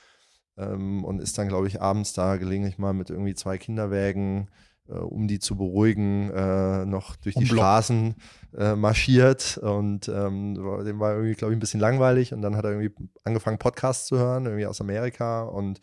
[0.57, 4.49] ähm, und ist dann, glaube ich, abends da gelegentlich mal mit irgendwie zwei Kinderwägen,
[4.87, 8.15] äh, um die zu beruhigen, äh, noch durch die Straßen
[8.57, 9.59] äh, marschiert.
[9.59, 12.33] Und ähm, dem war irgendwie, glaube ich, ein bisschen langweilig.
[12.33, 15.43] Und dann hat er irgendwie angefangen, Podcasts zu hören, irgendwie aus Amerika.
[15.43, 15.79] Und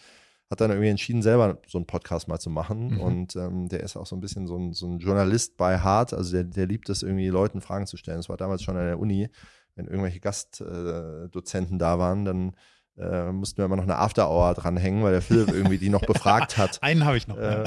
[0.53, 2.95] hat dann irgendwie entschieden, selber so einen Podcast mal zu machen.
[2.95, 3.01] Mhm.
[3.01, 6.13] Und ähm, der ist auch so ein bisschen so ein, so ein Journalist bei Hart.
[6.13, 8.19] Also der, der liebt es, irgendwie Leuten Fragen zu stellen.
[8.19, 9.31] Das war damals schon an der Uni.
[9.75, 12.53] Wenn irgendwelche Gastdozenten äh, da waren, dann
[12.99, 16.59] äh, mussten wir immer noch eine After-Hour dranhängen, weil der Philipp irgendwie die noch befragt
[16.59, 16.79] hat.
[16.83, 17.39] Einen habe ich noch.
[17.39, 17.65] Äh,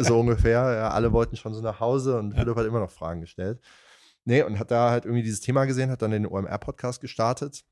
[0.04, 0.72] so ungefähr.
[0.72, 2.38] Ja, alle wollten schon so nach Hause und ja.
[2.38, 3.58] Philipp hat immer noch Fragen gestellt.
[4.24, 7.64] Nee, und hat da halt irgendwie dieses Thema gesehen, hat dann den OMR-Podcast gestartet.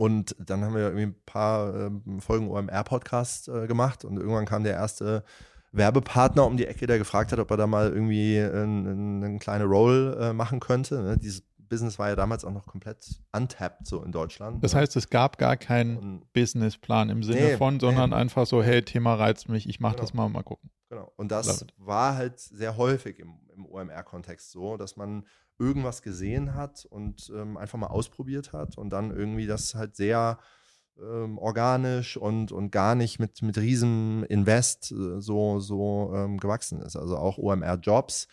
[0.00, 4.64] Und dann haben wir irgendwie ein paar äh, Folgen OMR-Podcast äh, gemacht und irgendwann kam
[4.64, 5.24] der erste
[5.72, 10.16] Werbepartner um die Ecke, der gefragt hat, ob er da mal irgendwie eine kleine Roll
[10.18, 11.02] äh, machen könnte.
[11.02, 11.18] Ne?
[11.18, 14.64] Dieses Business war ja damals auch noch komplett untapped so in Deutschland.
[14.64, 14.80] Das ne?
[14.80, 18.16] heißt, es gab gar keinen Businessplan im Sinne nee, von, sondern nee.
[18.16, 20.02] einfach so, hey, Thema reizt mich, ich mache genau.
[20.02, 20.70] das mal, mal gucken.
[20.88, 21.12] Genau.
[21.16, 25.26] Und das war halt sehr häufig im, im OMR-Kontext so, dass man
[25.58, 30.38] irgendwas gesehen hat und ähm, einfach mal ausprobiert hat und dann irgendwie das halt sehr
[30.98, 36.80] ähm, organisch und, und gar nicht mit, mit riesen Invest äh, so, so ähm, gewachsen
[36.80, 36.96] ist.
[36.96, 38.26] Also auch OMR-Jobs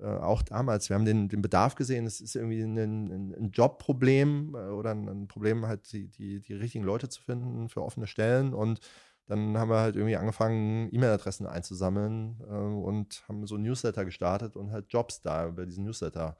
[0.00, 3.50] äh, auch damals, wir haben den, den Bedarf gesehen, es ist irgendwie ein, ein, ein
[3.50, 7.82] Jobproblem äh, oder ein, ein, Problem, halt die, die, die richtigen Leute zu finden für
[7.82, 8.54] offene Stellen.
[8.54, 8.80] Und
[9.28, 14.56] dann haben wir halt irgendwie angefangen, E-Mail-Adressen einzusammeln äh, und haben so ein Newsletter gestartet
[14.56, 16.36] und halt Jobs da über diesen Newsletter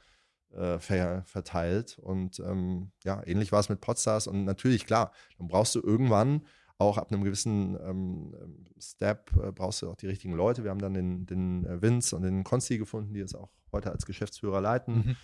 [0.55, 1.99] äh, ver verteilt.
[1.99, 4.27] Und ähm, ja, ähnlich war es mit Podstars.
[4.27, 6.47] Und natürlich, klar, dann brauchst du irgendwann
[6.79, 8.35] auch ab einem gewissen ähm,
[8.81, 10.65] Step äh, brauchst du auch die richtigen Leute.
[10.65, 13.91] Wir haben dann den, den äh, Vince und den Konsti gefunden, die es auch heute
[13.91, 15.17] als Geschäftsführer leiten mhm.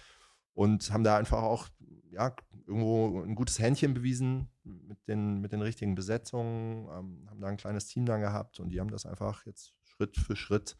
[0.52, 1.68] und haben da einfach auch
[2.14, 2.34] ja,
[2.66, 7.56] irgendwo ein gutes Händchen bewiesen mit den, mit den richtigen Besetzungen, ähm, haben da ein
[7.56, 10.76] kleines Team dann gehabt und die haben das einfach jetzt Schritt für Schritt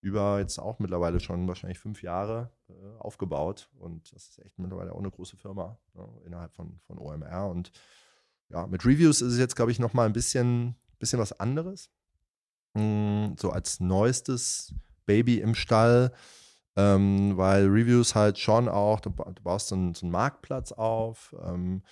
[0.00, 3.68] über jetzt auch mittlerweile schon wahrscheinlich fünf Jahre äh, aufgebaut.
[3.78, 7.72] Und das ist echt mittlerweile auch eine große Firma ne, innerhalb von, von OMR und
[8.50, 11.90] ja, mit Reviews ist es jetzt, glaube ich, nochmal ein bisschen, bisschen was anderes.
[12.74, 16.12] Mm, so als neuestes Baby im Stall,
[16.78, 21.82] ähm, weil Reviews halt schon auch, du, baust so einen, so einen, Marktplatz auf ähm,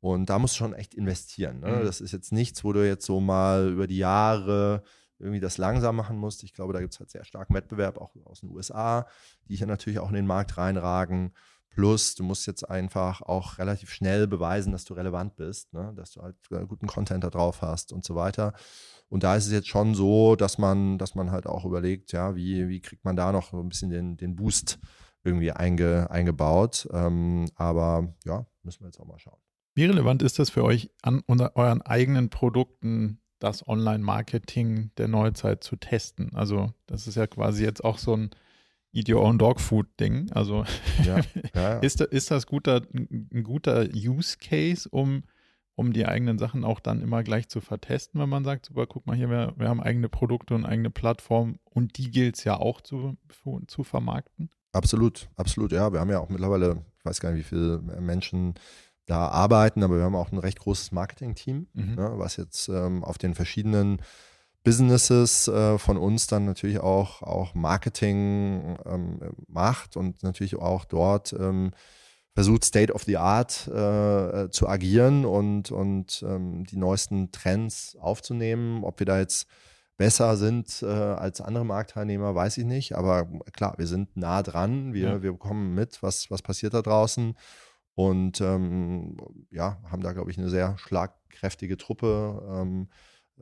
[0.00, 1.60] und da musst du schon echt investieren.
[1.60, 1.68] Ne?
[1.68, 1.84] Mhm.
[1.84, 4.82] Das ist jetzt nichts, wo du jetzt so mal über die Jahre
[5.20, 6.42] irgendwie das langsam machen musst.
[6.42, 9.06] Ich glaube, da gibt es halt sehr starken Wettbewerb, auch aus den USA,
[9.48, 11.32] die hier natürlich auch in den Markt reinragen.
[11.74, 15.92] Plus, du musst jetzt einfach auch relativ schnell beweisen, dass du relevant bist, ne?
[15.96, 18.52] dass du halt äh, guten Content da drauf hast und so weiter.
[19.08, 22.36] Und da ist es jetzt schon so, dass man, dass man halt auch überlegt, ja,
[22.36, 24.78] wie, wie kriegt man da noch so ein bisschen den, den Boost
[25.24, 26.88] irgendwie einge, eingebaut.
[26.92, 29.40] Ähm, aber ja, müssen wir jetzt auch mal schauen.
[29.74, 35.74] Wie relevant ist das für euch, an euren eigenen Produkten das Online-Marketing der Neuzeit zu
[35.74, 36.32] testen?
[36.34, 38.30] Also, das ist ja quasi jetzt auch so ein
[38.94, 40.30] Eat Your Own Dog Food Ding.
[40.32, 40.64] Also
[41.02, 41.20] ja,
[41.54, 45.24] ja, ist, ist das guter, ein guter Use Case, um,
[45.74, 49.06] um die eigenen Sachen auch dann immer gleich zu vertesten, wenn man sagt, super, guck
[49.06, 52.56] mal hier, wir, wir haben eigene Produkte und eigene Plattformen und die gilt es ja
[52.56, 53.16] auch zu,
[53.66, 54.48] zu vermarkten?
[54.72, 55.92] Absolut, absolut, ja.
[55.92, 58.54] Wir haben ja auch mittlerweile, ich weiß gar nicht, wie viele Menschen
[59.06, 61.94] da arbeiten, aber wir haben auch ein recht großes Marketing-Team, mhm.
[61.94, 64.00] ne, was jetzt ähm, auf den verschiedenen
[64.64, 71.34] Businesses äh, von uns dann natürlich auch, auch Marketing ähm, macht und natürlich auch dort
[71.34, 71.72] ähm,
[72.34, 78.82] versucht, State of the Art äh, zu agieren und, und ähm, die neuesten Trends aufzunehmen.
[78.84, 79.46] Ob wir da jetzt
[79.98, 82.96] besser sind äh, als andere Marktteilnehmer, weiß ich nicht.
[82.96, 84.94] Aber klar, wir sind nah dran.
[84.94, 85.22] Wir, ja.
[85.22, 87.36] wir bekommen mit, was, was passiert da draußen.
[87.94, 89.18] Und ähm,
[89.50, 92.42] ja, haben da, glaube ich, eine sehr schlagkräftige Truppe.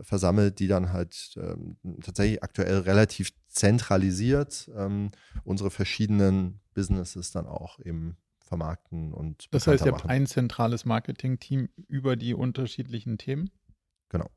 [0.01, 5.11] Versammelt, die dann halt ähm, tatsächlich aktuell relativ zentralisiert ähm,
[5.45, 11.69] unsere verschiedenen Businesses dann auch eben vermarkten und Das heißt, ihr habt ein zentrales Marketing-Team
[11.89, 13.51] über die unterschiedlichen Themen?
[14.09, 14.31] Genau.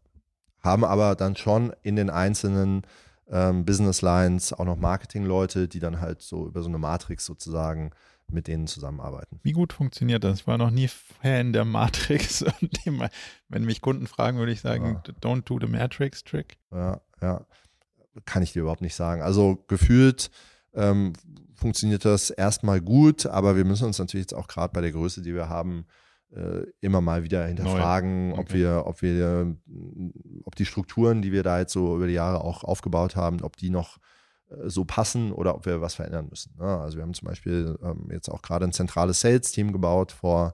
[0.62, 2.84] Haben aber dann schon in den einzelnen
[3.28, 7.92] ähm, Business Lines auch noch Marketing-Leute, die dann halt so über so eine Matrix sozusagen
[8.28, 9.40] mit denen zusammenarbeiten.
[9.44, 10.42] Wie gut funktioniert das?
[10.42, 12.44] Ich war noch nie Fan der Matrix.
[13.50, 15.14] wenn mich Kunden fragen, würde ich sagen, ja.
[15.22, 16.58] don't do the Matrix Trick.
[16.72, 17.46] Ja, ja.
[18.26, 19.22] Kann ich dir überhaupt nicht sagen.
[19.22, 20.32] Also gefühlt
[20.74, 21.14] ähm,
[21.54, 25.22] funktioniert das erstmal gut, aber wir müssen uns natürlich jetzt auch gerade bei der Größe,
[25.22, 25.86] die wir haben,
[26.32, 28.42] äh, immer mal wieder hinterfragen, okay.
[28.42, 29.56] ob wir, ob wir,
[30.44, 33.58] ob die Strukturen, die wir da jetzt so über die Jahre auch aufgebaut haben, ob
[33.58, 33.98] die noch
[34.66, 36.56] so passen oder ob wir was verändern müssen.
[36.58, 36.66] Ne?
[36.66, 40.54] Also wir haben zum Beispiel ähm, jetzt auch gerade ein zentrales Sales-Team gebaut vor,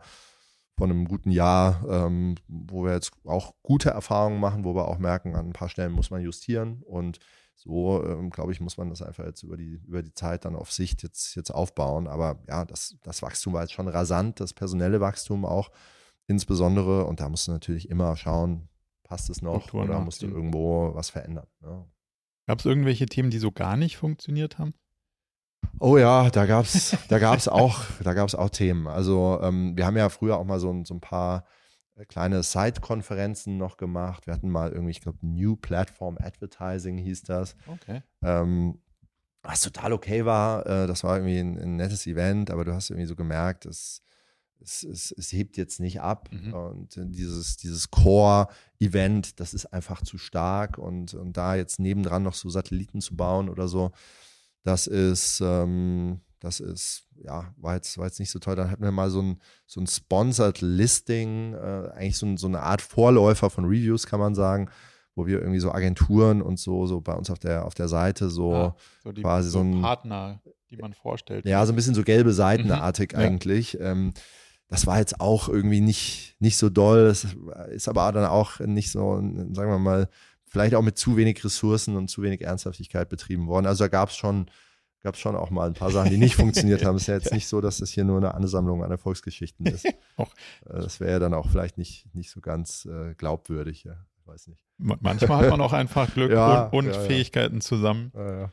[0.77, 4.97] vor einem guten Jahr, ähm, wo wir jetzt auch gute Erfahrungen machen, wo wir auch
[4.97, 7.19] merken, an ein paar Stellen muss man justieren und
[7.55, 10.55] so, ähm, glaube ich, muss man das einfach jetzt über die, über die Zeit dann
[10.55, 12.07] auf Sicht jetzt, jetzt aufbauen.
[12.07, 15.69] Aber ja, das, das Wachstum war jetzt schon rasant, das personelle Wachstum auch
[16.25, 17.05] insbesondere.
[17.05, 18.67] Und da musst du natürlich immer schauen,
[19.03, 21.45] passt es noch Strukturen oder musst du irgendwo was verändern.
[21.61, 21.85] Ja.
[22.51, 24.73] Gab es irgendwelche Themen, die so gar nicht funktioniert haben?
[25.79, 28.87] Oh ja, da gab es da gab's auch, auch Themen.
[28.87, 31.45] Also ähm, wir haben ja früher auch mal so, so ein paar
[31.95, 34.27] äh, kleine Side-Konferenzen noch gemacht.
[34.27, 37.55] Wir hatten mal irgendwie, ich glaube, New Platform Advertising hieß das.
[37.67, 38.03] Okay.
[38.21, 38.81] Ähm,
[39.43, 40.65] was total okay war.
[40.65, 44.03] Äh, das war irgendwie ein, ein, nettes Event, aber du hast irgendwie so gemerkt, es,
[44.63, 46.29] es, es, es hebt jetzt nicht ab.
[46.31, 46.53] Mhm.
[46.53, 50.77] Und dieses, dieses Core-Event, das ist einfach zu stark.
[50.77, 53.91] Und, und da jetzt nebendran noch so Satelliten zu bauen oder so,
[54.63, 58.55] das ist, ähm, das ist, ja, war jetzt, war jetzt nicht so toll.
[58.55, 62.47] Dann hatten wir mal so ein, so ein Sponsored Listing, äh, eigentlich so, ein, so
[62.47, 64.69] eine Art Vorläufer von Reviews, kann man sagen,
[65.15, 68.29] wo wir irgendwie so Agenturen und so, so bei uns auf der, auf der Seite
[68.29, 71.45] so, ja, so die, quasi so, so ein Partner, die man vorstellt.
[71.45, 73.73] Ja, so ein bisschen so gelbe Seitenartig mhm, eigentlich.
[73.73, 73.91] Ja.
[73.91, 74.13] Ähm,
[74.71, 77.09] das war jetzt auch irgendwie nicht, nicht so doll.
[77.09, 77.27] Das
[77.71, 79.15] ist aber dann auch nicht so,
[79.51, 80.07] sagen wir mal,
[80.45, 83.65] vielleicht auch mit zu wenig Ressourcen und zu wenig Ernsthaftigkeit betrieben worden.
[83.65, 84.49] Also da gab es schon
[85.03, 86.95] gab es schon auch mal ein paar Sachen, die nicht funktioniert haben.
[86.95, 89.85] Es ist ja jetzt nicht so, dass das hier nur eine Ansammlung an Erfolgsgeschichten ist.
[90.67, 93.83] Äh, das wäre ja dann auch vielleicht nicht, nicht so ganz äh, glaubwürdig.
[93.83, 94.05] Ja.
[94.19, 94.63] Ich weiß nicht.
[94.77, 98.11] Manchmal hat man auch einfach Glück ja, und, und ja, Fähigkeiten zusammen.
[98.13, 98.51] Ja,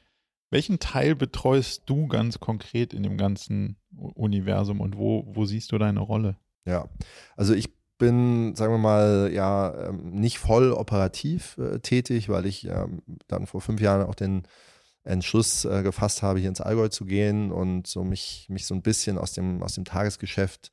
[0.51, 5.79] Welchen Teil betreust du ganz konkret in dem ganzen Universum und wo, wo siehst du
[5.79, 6.37] deine Rolle?
[6.65, 6.89] Ja,
[7.37, 12.67] also ich bin, sagen wir mal, ja, ähm, nicht voll operativ äh, tätig, weil ich
[12.67, 14.45] ähm, dann vor fünf Jahren auch den
[15.03, 18.83] Entschluss äh, gefasst habe, hier ins Allgäu zu gehen und so mich, mich so ein
[18.83, 20.71] bisschen aus dem, aus dem Tagesgeschäft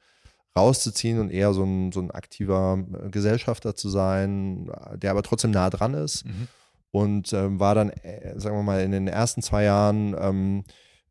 [0.56, 5.52] rauszuziehen und eher so ein, so ein aktiver äh, Gesellschafter zu sein, der aber trotzdem
[5.52, 6.26] nah dran ist.
[6.26, 6.48] Mhm.
[6.96, 10.64] Und ähm, war dann, äh, sagen wir mal, in den ersten zwei Jahren ähm,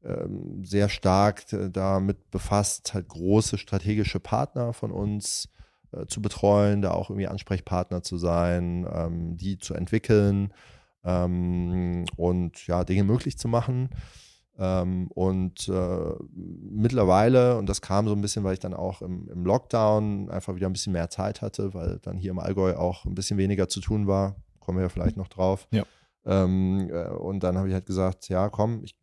[0.02, 5.50] ähm, sehr stark äh, damit befasst, halt große strategische Partner von uns
[5.92, 10.54] äh, zu betreuen, da auch irgendwie Ansprechpartner zu sein, ähm, die zu entwickeln
[11.04, 13.90] ähm, und ja, Dinge möglich zu machen.
[14.56, 19.28] Ähm, und äh, mittlerweile, und das kam so ein bisschen, weil ich dann auch im,
[19.28, 23.04] im, Lockdown einfach wieder ein bisschen mehr Zeit hatte, weil dann hier im Allgäu auch
[23.04, 25.68] ein bisschen weniger zu tun war, kommen wir ja vielleicht noch drauf.
[25.70, 25.84] Ja.
[26.26, 28.96] Ähm, äh, und dann habe ich halt gesagt, ja, komm, ich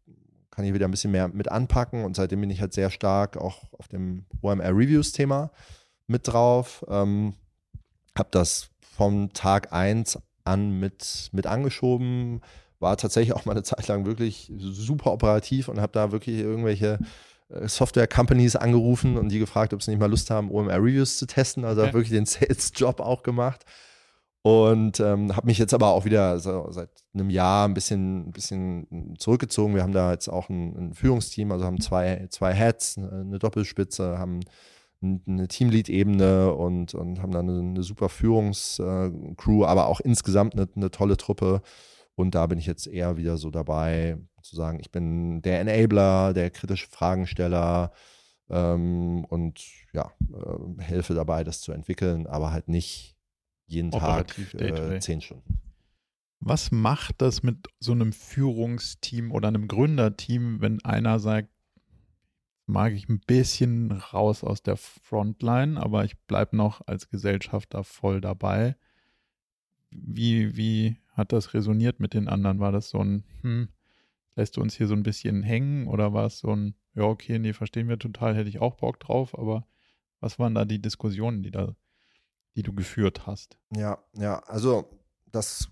[0.50, 3.38] kann hier wieder ein bisschen mehr mit anpacken und seitdem bin ich halt sehr stark
[3.38, 5.52] auch auf dem OMR Reviews Thema
[6.08, 6.86] mit drauf.
[6.90, 7.36] Ähm,
[8.18, 12.42] habe das vom Tag 1 an mit, mit angeschoben,
[12.80, 17.00] war tatsächlich auch mal eine Zeit lang wirklich super operativ und habe da wirklich irgendwelche
[17.50, 21.64] äh, Software-Companies angerufen und die gefragt, ob sie nicht mal Lust haben, OMR-Reviews zu testen.
[21.64, 21.88] Also okay.
[21.88, 23.66] habe wirklich den Sales-Job auch gemacht.
[24.44, 28.32] Und ähm, habe mich jetzt aber auch wieder so seit einem Jahr ein bisschen, ein
[28.32, 29.76] bisschen zurückgezogen.
[29.76, 34.18] Wir haben da jetzt auch ein, ein Führungsteam, also haben zwei, zwei Heads, eine Doppelspitze,
[34.18, 34.40] haben
[35.02, 40.92] eine Teamlead-Ebene und, und haben dann eine, eine super Führungskrew, aber auch insgesamt eine, eine,
[40.92, 41.62] tolle Truppe.
[42.16, 46.34] Und da bin ich jetzt eher wieder so dabei, zu sagen, ich bin der Enabler,
[46.34, 47.92] der kritische Fragensteller
[48.50, 53.16] ähm, und ja, äh, helfe dabei, das zu entwickeln, aber halt nicht
[53.68, 55.60] jeden Operativ, Tag äh, zehn Stunden.
[56.40, 61.50] Was macht das mit so einem Führungsteam oder einem Gründerteam, wenn einer sagt,
[62.66, 68.22] mag ich ein bisschen raus aus der Frontline, aber ich bleibe noch als Gesellschafter voll
[68.22, 68.76] dabei.
[69.92, 72.60] Wie, wie hat das resoniert mit den anderen?
[72.60, 73.70] War das so ein, hm,
[74.36, 77.40] lässt du uns hier so ein bisschen hängen oder war es so ein, ja, okay,
[77.40, 79.68] nee, verstehen wir total, hätte ich auch Bock drauf, aber
[80.20, 81.76] was waren da die Diskussionen, die da,
[82.56, 83.58] die du geführt hast?
[83.76, 84.90] Ja, ja, also
[85.32, 85.70] das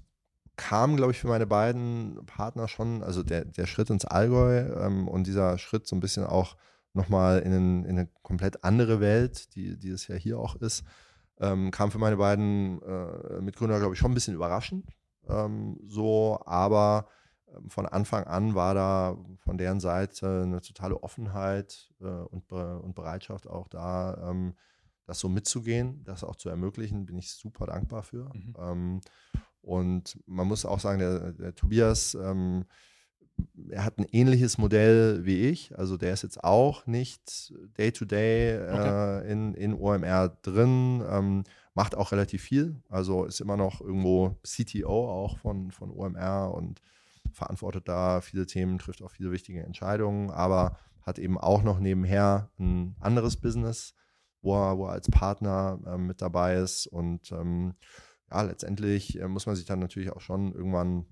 [0.55, 5.07] kam, glaube ich, für meine beiden Partner schon, also der, der Schritt ins Allgäu ähm,
[5.07, 6.57] und dieser Schritt so ein bisschen auch
[6.93, 10.83] nochmal in, in eine komplett andere Welt, die, die es ja hier auch ist,
[11.39, 14.85] ähm, kam für meine beiden äh, Mitgründer, glaube ich, schon ein bisschen überraschend.
[15.29, 17.07] Ähm, so, aber
[17.47, 22.95] ähm, von Anfang an war da von deren Seite eine totale Offenheit äh, und, und
[22.95, 24.55] Bereitschaft auch da, ähm,
[25.09, 28.29] das so mitzugehen, das auch zu ermöglichen, bin ich super dankbar für.
[28.33, 28.53] Mhm.
[28.59, 29.01] Ähm,
[29.61, 32.65] und man muss auch sagen, der, der Tobias, ähm,
[33.69, 35.77] er hat ein ähnliches Modell wie ich.
[35.77, 39.27] Also der ist jetzt auch nicht day-to-day -Day, okay.
[39.27, 41.43] äh, in, in OMR drin, ähm,
[41.73, 42.81] macht auch relativ viel.
[42.87, 46.81] Also ist immer noch irgendwo CTO auch von, von OMR und
[47.31, 52.49] verantwortet da viele Themen, trifft auch viele wichtige Entscheidungen, aber hat eben auch noch nebenher
[52.59, 53.95] ein anderes Business,
[54.41, 56.87] wo er, wo er als Partner äh, mit dabei ist.
[56.87, 57.73] Und ähm,
[58.31, 61.05] ja, letztendlich äh, muss man sich dann natürlich auch schon irgendwann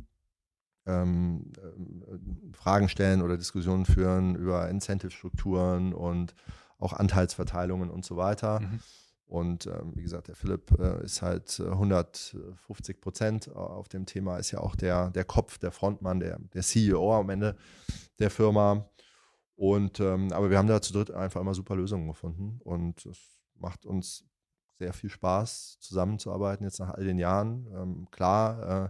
[0.85, 6.35] ähm, äh, Fragen stellen oder Diskussionen führen über Incentive-Strukturen und
[6.79, 8.61] auch Anteilsverteilungen und so weiter.
[8.61, 8.79] Mhm.
[9.25, 14.37] Und ähm, wie gesagt, der Philipp äh, ist halt 150 äh, Prozent auf dem Thema,
[14.37, 17.57] ist ja auch der, der Kopf, der Frontmann, der, der CEO am Ende
[18.19, 18.89] der Firma.
[19.57, 23.17] Und ähm, aber wir haben da zu dritt einfach immer super Lösungen gefunden und es
[23.55, 24.23] macht uns
[24.77, 27.65] sehr viel Spaß, zusammenzuarbeiten jetzt nach all den Jahren.
[27.75, 28.89] Ähm, klar, äh,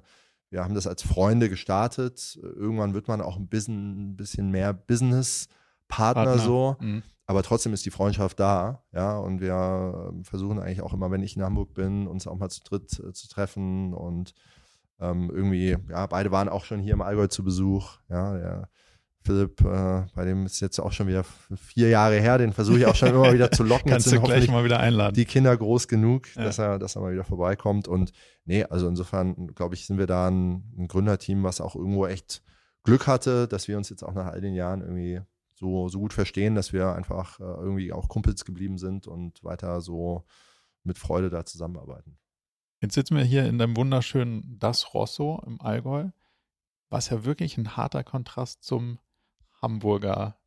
[0.49, 2.37] wir haben das als Freunde gestartet.
[2.41, 6.43] Irgendwann wird man auch ein bisschen, ein bisschen mehr Business-Partner Partner.
[6.43, 6.75] so.
[6.81, 7.03] Mhm.
[7.25, 9.17] Aber trotzdem ist die Freundschaft da, ja.
[9.17, 12.49] Und wir ähm, versuchen eigentlich auch immer, wenn ich in Hamburg bin, uns auch mal
[12.49, 13.93] zu dritt äh, zu treffen.
[13.93, 14.33] Und
[14.99, 17.99] ähm, irgendwie, ja, beide waren auch schon hier im Allgäu zu Besuch.
[18.09, 18.69] Ja, der
[19.27, 21.25] Philipp, äh, bei dem ist jetzt auch schon wieder
[21.57, 23.91] vier Jahre her, den versuche ich auch schon immer wieder zu locken.
[23.91, 25.15] Kannst du gleich mal wieder einladen.
[25.15, 26.45] Die Kinder groß genug, ja.
[26.45, 27.89] dass, er, dass er mal wieder vorbeikommt.
[27.89, 28.13] Und
[28.45, 32.41] nee, also insofern, glaube ich, sind wir da ein, ein Gründerteam, was auch irgendwo echt
[32.83, 35.19] Glück hatte, dass wir uns jetzt auch nach all den Jahren irgendwie
[35.55, 39.81] so, so gut verstehen, dass wir einfach äh, irgendwie auch Kumpels geblieben sind und weiter
[39.81, 40.23] so
[40.85, 42.17] mit Freude da zusammenarbeiten.
[42.79, 46.11] Jetzt sitzen wir hier in dem wunderschönen Das Rosso im Allgäu,
[46.89, 48.99] was ja wirklich ein harter Kontrast zum
[49.61, 50.39] Hamburger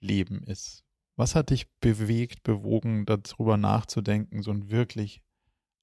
[0.00, 0.84] Leben ist.
[1.16, 5.22] Was hat dich bewegt, bewogen, darüber nachzudenken, so ein wirklich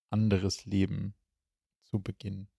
[0.09, 1.13] anderes Leben
[1.83, 2.49] zu beginnen?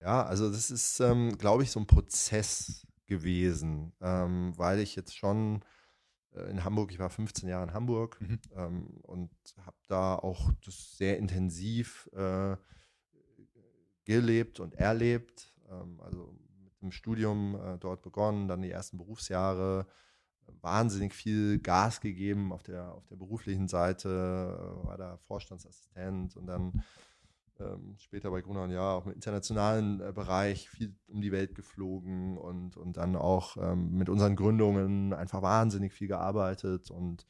[0.00, 5.16] Ja, also das ist, ähm, glaube ich, so ein Prozess, gewesen, ähm, weil ich jetzt
[5.16, 5.62] schon
[6.34, 8.40] äh, in Hamburg, ich war 15 Jahre in Hamburg mhm.
[8.56, 9.30] ähm, und
[9.66, 12.56] habe da auch das sehr intensiv äh,
[14.04, 15.54] gelebt und erlebt.
[15.70, 16.34] Ähm, also
[16.82, 19.86] dem Studium äh, dort begonnen, dann die ersten Berufsjahre,
[20.60, 26.46] wahnsinnig viel Gas gegeben auf der, auf der beruflichen Seite, äh, war da Vorstandsassistent und
[26.46, 26.82] dann
[27.60, 31.54] ähm, später bei Gruner und Ja auch im internationalen äh, Bereich viel um die Welt
[31.54, 37.26] geflogen und, und dann auch ähm, mit unseren Gründungen einfach wahnsinnig viel gearbeitet und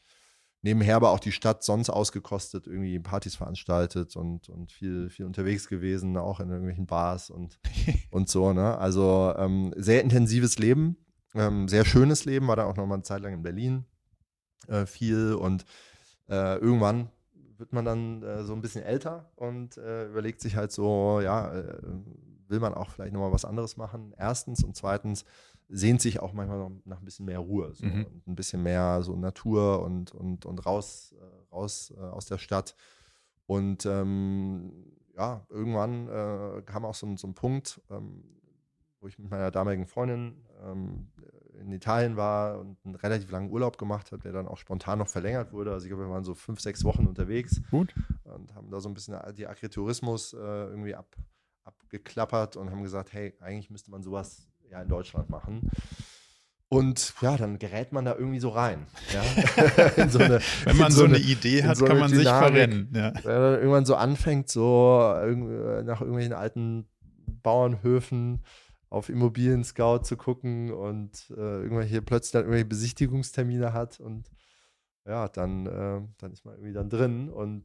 [0.63, 5.69] nebenher aber auch die Stadt sonst ausgekostet, irgendwie Partys veranstaltet und, und viel, viel unterwegs
[5.69, 7.59] gewesen, auch in irgendwelchen Bars und,
[8.11, 8.53] und so.
[8.53, 8.79] Ne?
[8.79, 10.97] Also ähm, sehr intensives Leben,
[11.35, 13.85] ähm, sehr schönes Leben, war da auch noch mal eine Zeit lang in Berlin
[14.69, 15.65] äh, viel und
[16.29, 17.11] äh, irgendwann
[17.59, 21.53] wird man dann äh, so ein bisschen älter und äh, überlegt sich halt so, ja,
[21.53, 21.81] äh,
[22.49, 24.15] will man auch vielleicht nochmal was anderes machen?
[24.17, 25.25] Erstens und zweitens
[25.73, 28.05] sehnt sich auch manchmal noch nach ein bisschen mehr Ruhe so, mhm.
[28.05, 32.39] und ein bisschen mehr so Natur und, und, und raus, äh, raus äh, aus der
[32.39, 32.77] Stadt.
[33.47, 34.73] Und ähm,
[35.17, 38.23] ja, irgendwann äh, kam auch so, so ein Punkt, ähm,
[39.01, 41.11] wo ich mit meiner damaligen Freundin ähm,
[41.59, 45.09] in Italien war und einen relativ langen Urlaub gemacht habe, der dann auch spontan noch
[45.09, 45.73] verlängert wurde.
[45.73, 47.63] Also ich glaube, wir waren so fünf, sechs Wochen unterwegs.
[47.71, 47.95] Gut.
[48.25, 51.17] Und haben da so ein bisschen die Agritourismus äh, irgendwie ab,
[51.65, 55.71] abgeklappert und haben gesagt, hey, eigentlich müsste man sowas ja in Deutschland machen.
[56.69, 58.87] Und ja, dann gerät man da irgendwie so rein.
[59.13, 60.09] Ja?
[60.09, 62.89] so eine, Wenn man so eine, eine, Idee hat, so kann man Dynamik, sich verrennen.
[62.95, 63.13] Ja.
[63.23, 65.13] Wenn man irgendwann so anfängt, so
[65.85, 66.89] nach irgendwelchen alten
[67.43, 68.43] Bauernhöfen
[68.89, 74.31] auf Immobilien Scout zu gucken und äh, irgendwelche plötzlich dann irgendwelche Besichtigungstermine hat und
[75.07, 77.65] ja, dann, äh, dann ist man irgendwie dann drin und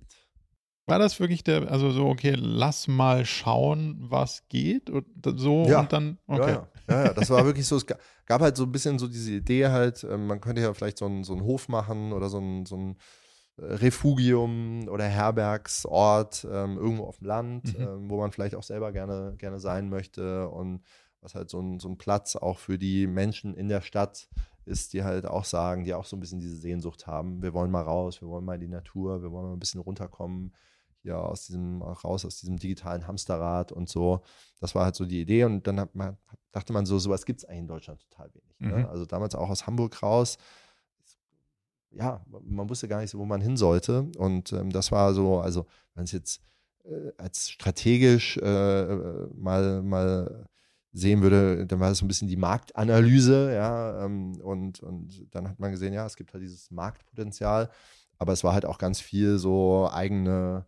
[0.85, 5.05] war das wirklich der, also so, okay, lass mal schauen, was geht und
[5.35, 5.81] so ja.
[5.81, 6.41] und dann, okay.
[6.41, 9.31] Ja, ja, ja, das war wirklich so, es gab halt so ein bisschen so diese
[9.31, 12.39] Idee halt, äh, man könnte ja vielleicht so einen, so einen Hof machen oder so
[12.39, 12.97] ein, so ein
[13.57, 17.83] äh, Refugium oder Herbergsort ähm, irgendwo auf dem Land, mhm.
[17.83, 20.81] ähm, wo man vielleicht auch selber gerne, gerne sein möchte und
[21.21, 24.29] was halt so ein, so ein Platz auch für die Menschen in der Stadt
[24.65, 27.41] ist, die halt auch sagen, die auch so ein bisschen diese Sehnsucht haben.
[27.41, 29.81] Wir wollen mal raus, wir wollen mal in die Natur, wir wollen mal ein bisschen
[29.81, 30.53] runterkommen.
[31.07, 34.21] Hier aus diesem, raus aus diesem digitalen Hamsterrad und so.
[34.59, 35.45] Das war halt so die Idee.
[35.45, 36.17] Und dann man,
[36.51, 38.59] dachte man so, sowas gibt es eigentlich in Deutschland total wenig.
[38.59, 38.67] Ne?
[38.67, 38.81] Mhm.
[38.81, 38.89] Ne?
[38.89, 40.37] Also damals auch aus Hamburg raus.
[41.91, 44.11] Ja, man wusste gar nicht so, wo man hin sollte.
[44.17, 46.41] Und ähm, das war so, also wenn es jetzt
[46.83, 48.95] äh, als strategisch äh,
[49.33, 50.47] mal, mal
[50.91, 55.47] sehen würde, dann war das so ein bisschen die Marktanalyse, ja, ähm, und, und dann
[55.47, 57.69] hat man gesehen, ja, es gibt halt dieses Marktpotenzial,
[58.17, 60.65] aber es war halt auch ganz viel so eigene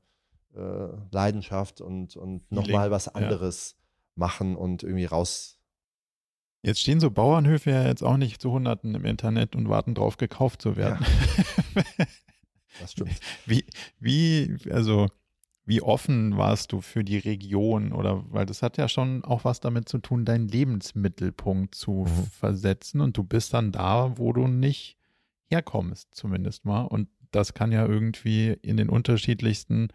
[0.55, 3.83] äh, Leidenschaft und, und nochmal was anderes ja.
[4.15, 5.59] machen und irgendwie raus.
[6.61, 10.17] Jetzt stehen so Bauernhöfe ja jetzt auch nicht zu Hunderten im Internet und warten drauf,
[10.17, 11.05] gekauft zu werden.
[11.75, 11.83] Ja.
[12.79, 13.11] Das stimmt.
[13.45, 13.65] Wie,
[13.99, 15.07] wie, also
[15.65, 19.59] wie offen warst du für die Region oder weil das hat ja schon auch was
[19.59, 22.25] damit zu tun, deinen Lebensmittelpunkt zu mhm.
[22.31, 24.97] versetzen und du bist dann da, wo du nicht
[25.45, 26.83] herkommst, zumindest mal.
[26.83, 29.89] Und das kann ja irgendwie in den unterschiedlichsten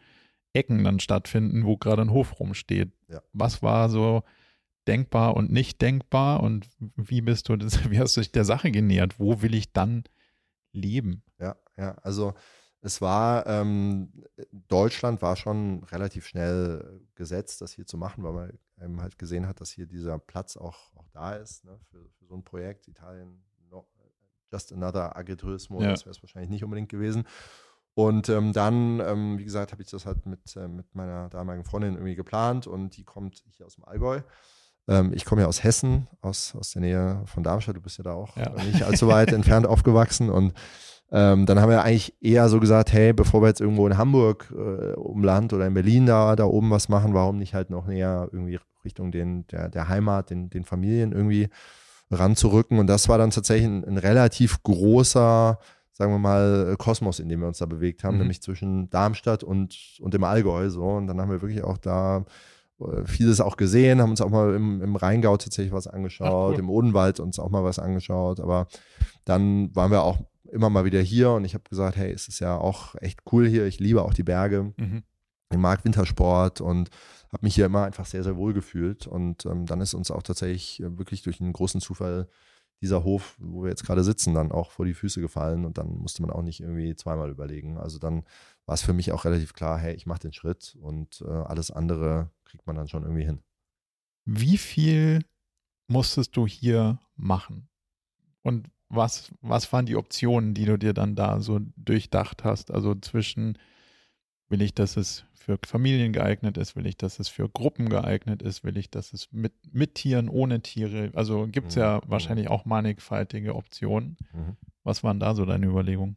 [0.55, 2.93] Ecken dann stattfinden, wo gerade ein Hof rumsteht.
[3.09, 3.23] Ja.
[3.33, 4.23] Was war so
[4.87, 8.71] denkbar und nicht denkbar und wie bist du das, wie hast du dich der Sache
[8.71, 9.19] genähert?
[9.19, 10.05] Wo will ich dann
[10.73, 11.23] leben?
[11.39, 12.35] Ja, ja, also
[12.81, 14.13] es war, ähm,
[14.53, 19.49] Deutschland war schon relativ schnell gesetzt, das hier zu machen, weil man eben halt gesehen
[19.49, 22.87] hat, dass hier dieser Platz auch, auch da ist ne, für, für so ein Projekt.
[22.87, 23.89] Italien, no,
[24.53, 25.91] just another Agritourismo, ja.
[25.91, 27.25] das wäre es wahrscheinlich nicht unbedingt gewesen.
[27.95, 31.65] Und ähm, dann, ähm, wie gesagt, habe ich das halt mit, äh, mit meiner damaligen
[31.65, 34.21] Freundin irgendwie geplant und die kommt hier aus dem Allgäu.
[34.89, 37.77] Ähm, ich komme ja aus Hessen, aus, aus der Nähe von Darmstadt.
[37.77, 38.51] Du bist ja da auch ja.
[38.65, 40.55] nicht allzu weit entfernt aufgewachsen und
[41.13, 44.53] ähm, dann haben wir eigentlich eher so gesagt, hey, bevor wir jetzt irgendwo in Hamburg
[44.53, 47.87] äh, um Land oder in Berlin da, da oben was machen, warum nicht halt noch
[47.87, 51.51] näher irgendwie Richtung den, der, der Heimat, den, den Familien irgendwie
[52.11, 52.79] ranzurücken.
[52.79, 55.59] Und das war dann tatsächlich ein, ein relativ großer,
[55.95, 58.23] sagen wir mal, Kosmos, in dem wir uns da bewegt haben, mhm.
[58.23, 60.69] nämlich zwischen Darmstadt und, und dem Allgäu.
[60.69, 60.85] So.
[60.85, 62.25] Und dann haben wir wirklich auch da
[62.81, 66.59] äh, vieles auch gesehen, haben uns auch mal im, im Rheingau tatsächlich was angeschaut, cool.
[66.59, 68.41] im Odenwald uns auch mal was angeschaut.
[68.41, 68.67] Aber
[69.25, 70.19] dann waren wir auch
[70.51, 73.47] immer mal wieder hier und ich habe gesagt, hey, es ist ja auch echt cool
[73.47, 73.67] hier.
[73.67, 74.73] Ich liebe auch die Berge.
[74.77, 75.05] Mhm.
[75.51, 76.91] Ich mag Wintersport und
[77.33, 79.07] habe mich hier immer einfach sehr, sehr wohl gefühlt.
[79.07, 82.29] Und ähm, dann ist uns auch tatsächlich äh, wirklich durch einen großen Zufall
[82.85, 85.97] dieser Hof, wo wir jetzt gerade sitzen, dann auch vor die Füße gefallen und dann
[85.97, 87.79] musste man auch nicht irgendwie zweimal überlegen.
[87.79, 88.25] Also dann
[88.67, 91.71] war es für mich auch relativ klar, hey, ich mache den Schritt und äh, alles
[91.71, 93.43] andere kriegt man dann schon irgendwie hin.
[94.27, 95.25] Wie viel
[95.89, 97.69] musstest du hier machen?
[98.43, 102.71] Und was, was waren die Optionen, die du dir dann da so durchdacht hast?
[102.71, 103.59] Also zwischen,
[104.55, 108.41] will ich, dass es für Familien geeignet ist, will ich, dass es für Gruppen geeignet
[108.41, 111.83] ist, will ich, dass es mit, mit Tieren, ohne Tiere, also gibt es mhm.
[111.83, 114.17] ja wahrscheinlich auch mannigfaltige Optionen.
[114.33, 114.57] Mhm.
[114.85, 116.17] Was waren da so deine Überlegungen?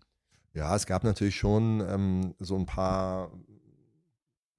[0.53, 3.31] Ja, es gab natürlich schon ähm, so ein paar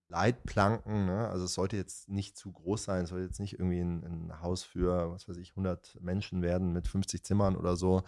[0.08, 1.06] Leitplanken.
[1.06, 1.28] Ne?
[1.28, 4.42] Also es sollte jetzt nicht zu groß sein, es sollte jetzt nicht irgendwie ein, ein,
[4.42, 8.02] Haus für, was weiß ich, 100 Menschen werden mit 50 Zimmern oder so.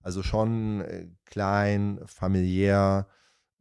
[0.00, 3.08] Also schon äh, klein, familiär,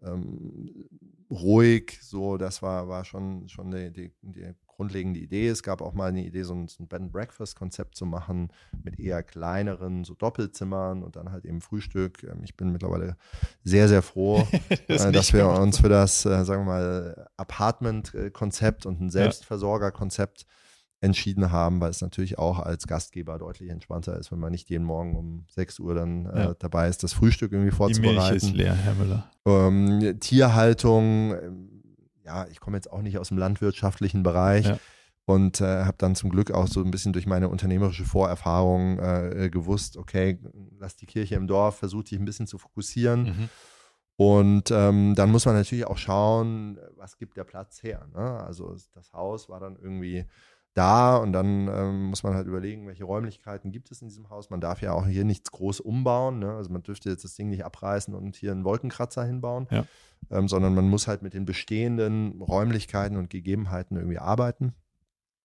[0.03, 0.85] ähm,
[1.29, 5.47] ruhig, so, das war, war schon, schon die, die, die grundlegende Idee.
[5.47, 8.05] Es gab auch mal eine Idee, so ein, so ein Bed and Breakfast Konzept zu
[8.05, 8.51] machen
[8.83, 12.23] mit eher kleineren, so Doppelzimmern und dann halt eben Frühstück.
[12.23, 13.17] Ähm, ich bin mittlerweile
[13.63, 14.45] sehr, sehr froh,
[14.87, 20.45] das äh, dass wir uns für das, äh, sagen wir mal, Apartment-Konzept und ein Selbstversorger-Konzept
[21.05, 24.83] entschieden haben, weil es natürlich auch als Gastgeber deutlich entspannter ist, wenn man nicht jeden
[24.83, 26.53] Morgen um 6 Uhr dann äh, ja.
[26.59, 28.19] dabei ist, das Frühstück irgendwie vorzubereiten.
[28.19, 29.31] Die Milch ist leer, Herr Müller.
[29.45, 31.83] Ähm, Tierhaltung, ähm,
[32.25, 34.67] ja, ich komme jetzt auch nicht aus dem landwirtschaftlichen Bereich.
[34.67, 34.79] Ja.
[35.27, 39.49] Und äh, habe dann zum Glück auch so ein bisschen durch meine unternehmerische Vorerfahrung äh,
[39.51, 40.37] gewusst, okay,
[40.77, 43.23] lass die Kirche im Dorf, versuch dich ein bisschen zu fokussieren.
[43.23, 43.49] Mhm.
[44.17, 48.07] Und ähm, dann muss man natürlich auch schauen, was gibt der Platz her.
[48.13, 48.43] Ne?
[48.43, 50.25] Also das Haus war dann irgendwie
[50.75, 54.49] da und dann ähm, muss man halt überlegen, welche Räumlichkeiten gibt es in diesem Haus.
[54.49, 56.39] Man darf ja auch hier nichts groß umbauen.
[56.39, 56.51] Ne?
[56.51, 59.85] Also man dürfte jetzt das Ding nicht abreißen und hier einen Wolkenkratzer hinbauen, ja.
[60.29, 64.73] ähm, sondern man muss halt mit den bestehenden Räumlichkeiten und Gegebenheiten irgendwie arbeiten.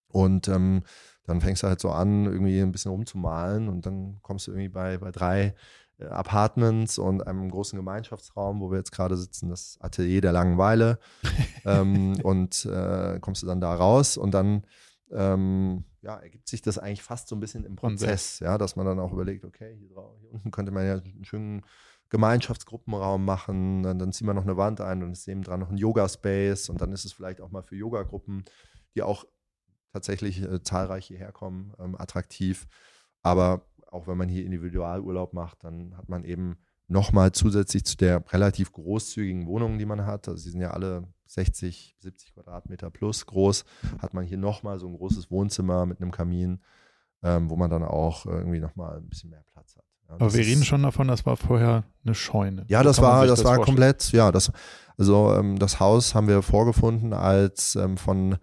[0.08, 0.82] Und ähm,
[1.26, 4.68] dann fängst du halt so an, irgendwie ein bisschen rumzumalen und dann kommst du irgendwie
[4.68, 5.54] bei, bei drei
[5.98, 10.98] äh, Apartments und einem großen Gemeinschaftsraum, wo wir jetzt gerade sitzen, das Atelier der Langeweile.
[11.64, 14.64] ähm, und äh, kommst du dann da raus und dann
[15.12, 18.86] ähm, ja, ergibt sich das eigentlich fast so ein bisschen im Prozess, ja, dass man
[18.86, 21.62] dann auch überlegt, okay, hier, drauf, hier unten könnte man ja einen schönen
[22.08, 25.70] Gemeinschaftsgruppenraum machen, dann, dann ziehen wir noch eine Wand ein und ist neben dran noch
[25.70, 28.44] ein Yoga-Space und dann ist es vielleicht auch mal für Yoga-Gruppen,
[28.94, 29.24] die auch
[29.92, 32.66] tatsächlich äh, zahlreich hierher kommen, ähm, attraktiv.
[33.22, 36.58] Aber auch wenn man hier Individualurlaub macht, dann hat man eben
[36.88, 41.06] nochmal zusätzlich zu der relativ großzügigen Wohnung, die man hat, also sie sind ja alle
[41.34, 43.64] 60, 70 Quadratmeter plus groß,
[44.00, 46.60] hat man hier nochmal so ein großes Wohnzimmer mit einem Kamin,
[47.22, 49.84] ähm, wo man dann auch irgendwie nochmal ein bisschen mehr Platz hat.
[50.08, 52.64] Ja, Aber wir reden schon davon, das war vorher eine Scheune.
[52.68, 54.50] Ja, das war, das, das war komplett, ja, das,
[54.96, 58.38] also ähm, das Haus haben wir vorgefunden als ähm, von äh,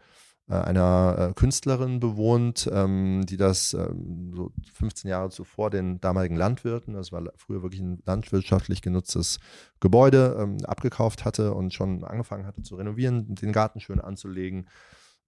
[0.53, 6.93] einer äh, Künstlerin bewohnt, ähm, die das ähm, so 15 Jahre zuvor den damaligen Landwirten,
[6.93, 9.39] das war früher wirklich ein landwirtschaftlich genutztes
[9.81, 14.67] Gebäude, ähm, abgekauft hatte und schon angefangen hatte zu renovieren, den Garten schön anzulegen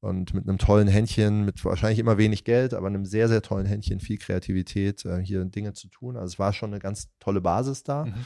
[0.02, 3.66] und mit einem tollen Händchen, mit wahrscheinlich immer wenig Geld, aber einem sehr, sehr tollen
[3.66, 6.16] Händchen, viel Kreativität, äh, hier Dinge zu tun.
[6.16, 8.06] Also es war schon eine ganz tolle Basis da.
[8.06, 8.26] Mhm.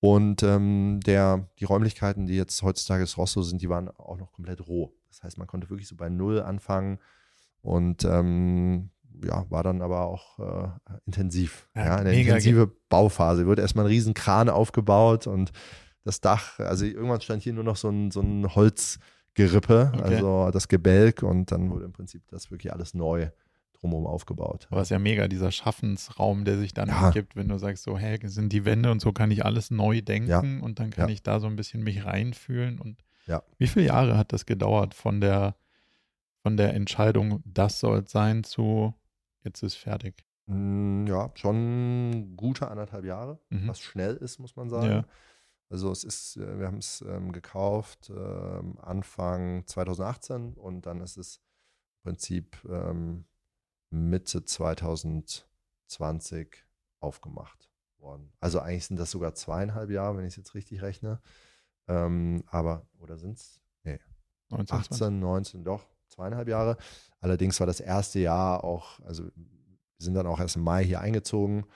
[0.00, 4.32] Und ähm, der, die Räumlichkeiten, die jetzt heutzutage das Rosso sind, die waren auch noch
[4.32, 4.94] komplett roh.
[5.10, 6.98] Das heißt, man konnte wirklich so bei Null anfangen
[7.60, 8.90] und ähm,
[9.24, 10.68] ja, war dann aber auch äh,
[11.04, 11.68] intensiv.
[11.74, 13.46] Ja, ja eine intensive Bauphase.
[13.46, 15.52] Wurde erstmal ein riesen Kran aufgebaut und
[16.04, 20.02] das Dach, also irgendwann stand hier nur noch so ein, so ein Holzgerippe, okay.
[20.02, 23.28] also das Gebälk und dann wurde im Prinzip das wirklich alles neu
[23.80, 24.66] drumherum aufgebaut.
[24.70, 27.06] Aber es ist ja mega, dieser Schaffensraum, der sich dann ja.
[27.06, 30.00] ergibt, wenn du sagst, so, hey, sind die Wände und so kann ich alles neu
[30.00, 30.40] denken ja.
[30.40, 31.12] und dann kann ja.
[31.12, 33.42] ich da so ein bisschen mich reinfühlen und ja.
[33.58, 35.56] Wie viele Jahre hat das gedauert von der,
[36.42, 38.94] von der Entscheidung, das soll es sein, zu
[39.44, 40.24] jetzt ist fertig?
[40.46, 43.68] Hm, ja, schon gute anderthalb Jahre, mhm.
[43.68, 44.90] was schnell ist, muss man sagen.
[44.90, 45.04] Ja.
[45.70, 51.16] Also es ist, äh, wir haben es ähm, gekauft äh, Anfang 2018 und dann ist
[51.16, 53.24] es im Prinzip ähm,
[53.90, 56.64] Mitte 2020
[56.98, 58.32] aufgemacht worden.
[58.40, 61.20] Also eigentlich sind das sogar zweieinhalb Jahre, wenn ich es jetzt richtig rechne.
[61.90, 63.60] Ähm, aber, oder sind es?
[63.82, 63.98] Nee.
[64.50, 65.20] 19, 18, 20.
[65.20, 66.76] 19, doch, zweieinhalb Jahre.
[67.20, 69.32] Allerdings war das erste Jahr auch, also wir
[69.98, 71.66] sind dann auch erst im Mai hier eingezogen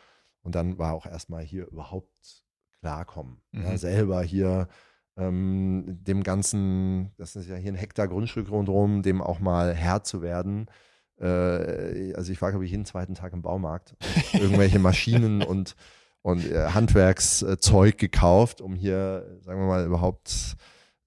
[0.43, 2.45] und dann war auch erstmal hier überhaupt
[2.81, 3.41] klarkommen.
[3.51, 3.62] Mhm.
[3.62, 4.69] Ja, selber hier
[5.17, 10.05] ähm, dem Ganzen, das ist ja hier ein Hektar Grundstück rundherum, dem auch mal Herr
[10.05, 10.67] zu werden.
[11.19, 13.97] Äh, also ich war, glaube ich, jeden zweiten Tag im Baumarkt.
[14.33, 15.75] irgendwelche Maschinen und
[16.25, 20.57] und äh, Handwerkszeug gekauft, um hier, sagen wir mal, überhaupt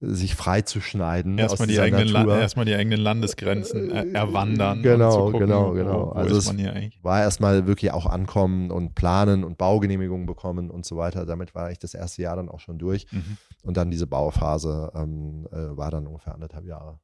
[0.00, 1.36] sich frei zu schneiden.
[1.38, 4.80] Erstmal die, eigenen erstmal die eigenen Landesgrenzen äh, erwandern.
[4.80, 6.02] Genau, gucken, genau, genau.
[6.02, 6.54] Wo, wo also es
[7.02, 11.26] war erstmal wirklich auch ankommen und planen und Baugenehmigungen bekommen und so weiter.
[11.26, 13.08] Damit war ich das erste Jahr dann auch schon durch.
[13.10, 13.38] Mhm.
[13.64, 17.00] Und dann diese Bauphase ähm, äh, war dann ungefähr anderthalb Jahre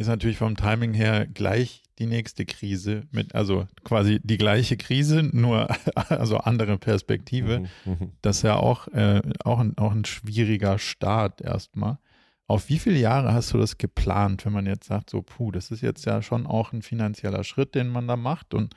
[0.00, 5.22] ist natürlich vom Timing her gleich die nächste Krise mit, also quasi die gleiche Krise,
[5.22, 5.68] nur
[6.08, 7.60] also andere Perspektive.
[7.60, 8.12] Mhm, mhm.
[8.22, 11.98] das ist ja auch, äh, auch, ein, auch ein schwieriger Start erstmal.
[12.46, 15.70] Auf wie viele Jahre hast du das geplant, wenn man jetzt sagt, so, puh, das
[15.70, 18.74] ist jetzt ja schon auch ein finanzieller Schritt, den man da macht und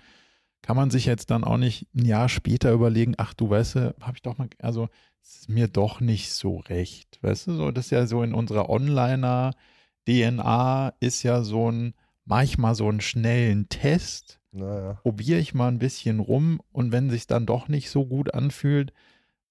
[0.62, 3.96] kann man sich jetzt dann auch nicht ein Jahr später überlegen, ach du weißt du,
[4.02, 4.90] habe ich doch mal, also
[5.22, 8.70] ist mir doch nicht so recht, weißt du, so, das ist ja so in unserer
[8.70, 9.54] Onliner-
[10.08, 11.94] DNA ist ja so ein,
[12.26, 14.40] manchmal so einen schnellen Test.
[14.52, 15.00] Naja.
[15.02, 18.94] Probiere ich mal ein bisschen rum und wenn sich dann doch nicht so gut anfühlt,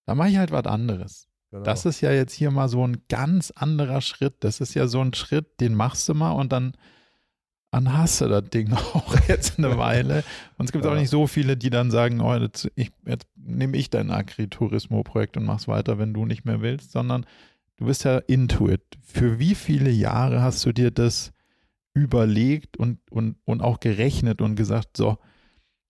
[0.07, 1.29] dann mache ich halt was anderes.
[1.51, 1.65] Genau.
[1.65, 4.37] Das ist ja jetzt hier mal so ein ganz anderer Schritt.
[4.41, 6.73] Das ist ja so ein Schritt, den machst du mal und dann,
[7.71, 10.25] dann hast du das Ding auch jetzt eine Weile.
[10.57, 10.93] Und es gibt ja.
[10.93, 15.37] auch nicht so viele, die dann sagen, oh, jetzt, ich, jetzt nehme ich dein Agriturismo-Projekt
[15.37, 17.27] und mach's weiter, wenn du nicht mehr willst, sondern
[17.83, 18.83] du bist ja Intuit.
[19.03, 21.33] Für wie viele Jahre hast du dir das
[21.95, 25.19] überlegt und, und, und auch gerechnet und gesagt, so,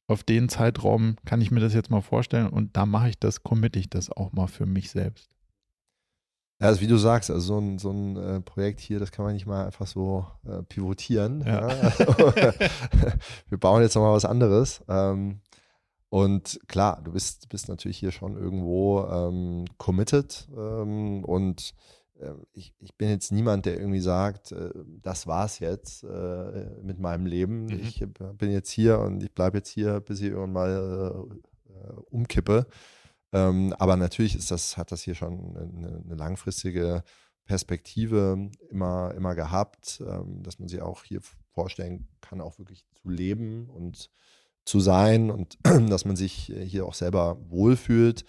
[0.08, 3.42] auf den Zeitraum kann ich mir das jetzt mal vorstellen und da mache ich das,
[3.42, 5.36] committe ich das auch mal für mich selbst.
[6.60, 9.26] Ja, also wie du sagst, also so ein, so ein äh, Projekt hier, das kann
[9.26, 11.42] man nicht mal einfach so äh, pivotieren.
[11.42, 11.68] Ja.
[11.68, 11.92] Ja.
[13.48, 14.82] Wir bauen jetzt nochmal was anderes.
[14.88, 15.40] Ähm,
[16.12, 21.72] und klar, du bist, bist natürlich hier schon irgendwo ähm, committed ähm, und
[22.20, 26.98] äh, ich, ich bin jetzt niemand, der irgendwie sagt, äh, das war's jetzt äh, mit
[26.98, 27.64] meinem Leben.
[27.64, 27.80] Mhm.
[27.80, 28.04] Ich
[28.36, 31.28] bin jetzt hier und ich bleibe jetzt hier, bis ich irgendwann mal
[31.70, 32.66] äh, umkippe.
[33.32, 37.04] Ähm, aber natürlich ist das, hat das hier schon eine, eine langfristige
[37.46, 41.22] Perspektive immer, immer gehabt, ähm, dass man sich auch hier
[41.54, 44.10] vorstellen kann, auch wirklich zu leben und
[44.64, 45.58] zu sein und
[45.90, 48.24] dass man sich äh, hier auch selber wohlfühlt.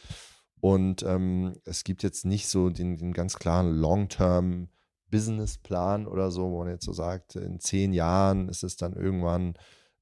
[0.59, 4.69] Und ähm, es gibt jetzt nicht so den, den ganz klaren Long-Term
[5.11, 9.55] Businessplan oder so, wo man jetzt so sagt, in zehn Jahren ist es dann irgendwann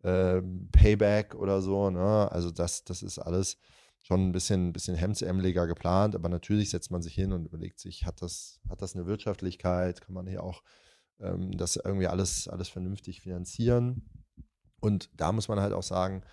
[0.03, 1.89] äh, Payback oder so.
[1.89, 2.31] Ne?
[2.31, 3.57] Also das, das ist alles
[4.03, 8.05] schon ein bisschen, bisschen hemdsärmeliger geplant, aber natürlich setzt man sich hin und überlegt sich,
[8.05, 10.63] hat das, hat das eine Wirtschaftlichkeit, kann man hier auch
[11.19, 14.09] ähm, das irgendwie alles, alles vernünftig finanzieren.
[14.81, 16.23] Und da muss man halt auch sagen,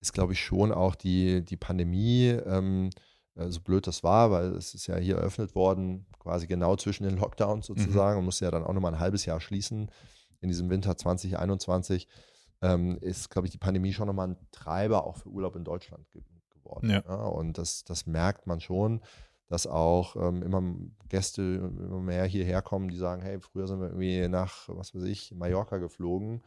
[0.00, 2.90] ist, glaube ich, schon auch die, die Pandemie ähm,
[3.36, 7.04] äh, so blöd das war, weil es ist ja hier eröffnet worden, quasi genau zwischen
[7.04, 7.74] den Lockdowns mhm.
[7.74, 8.18] sozusagen mhm.
[8.20, 9.90] und musste ja dann auch nochmal ein halbes Jahr schließen
[10.40, 12.08] in diesem Winter 2021,
[12.62, 16.10] ähm, ist, glaube ich, die Pandemie schon nochmal ein Treiber auch für Urlaub in Deutschland
[16.10, 16.90] ge geworden.
[16.90, 17.02] Ja.
[17.06, 19.00] Ja, und das, das merkt man schon,
[19.48, 20.62] dass auch ähm, immer
[21.08, 25.04] Gäste immer mehr hierher kommen, die sagen, hey, früher sind wir irgendwie nach, was weiß
[25.04, 26.42] ich, Mallorca geflogen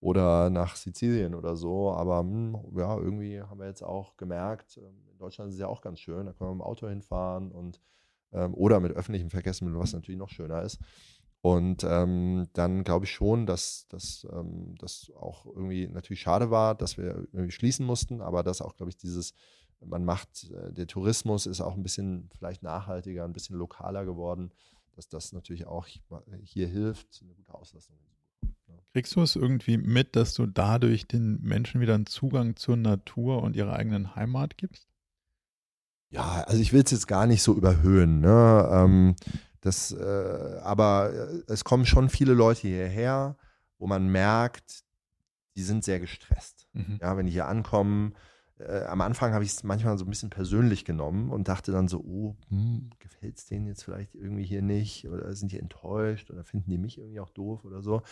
[0.00, 1.92] oder nach Sizilien oder so.
[1.92, 5.60] Aber mh, hm, ja, irgendwie haben wir jetzt auch gemerkt, ähm, in Deutschland ist es
[5.60, 7.80] ja auch ganz schön, da können wir mit dem Auto hinfahren und
[8.32, 10.78] ähm, oder mit öffentlichen Verkehrsmitteln, was natürlich noch schöner ist.
[11.40, 14.74] Und ähm, dann glaube ich schon, dass das ähm,
[15.16, 19.34] auch irgendwie natürlich schade war, dass wir schließen mussten, aber dass auch, glaube ich, dieses,
[19.80, 24.52] man macht, äh, der Tourismus ist auch ein bisschen vielleicht nachhaltiger, ein bisschen lokaler geworden,
[24.96, 27.96] dass das natürlich auch hier hilft, eine gute Auslastung
[28.98, 33.44] Kriegst du es irgendwie mit, dass du dadurch den Menschen wieder einen Zugang zur Natur
[33.44, 34.88] und ihrer eigenen Heimat gibst?
[36.10, 38.18] Ja, also ich will es jetzt gar nicht so überhöhen.
[38.18, 38.68] Ne?
[38.72, 39.14] Ähm,
[39.60, 43.36] das, äh, aber äh, es kommen schon viele Leute hierher,
[43.78, 44.82] wo man merkt,
[45.54, 46.66] die sind sehr gestresst.
[46.72, 46.98] Mhm.
[47.00, 48.16] Ja, wenn die hier ankommen,
[48.58, 51.86] äh, am Anfang habe ich es manchmal so ein bisschen persönlich genommen und dachte dann
[51.86, 56.32] so, oh, hm, gefällt es denen jetzt vielleicht irgendwie hier nicht oder sind die enttäuscht
[56.32, 58.02] oder finden die mich irgendwie auch doof oder so.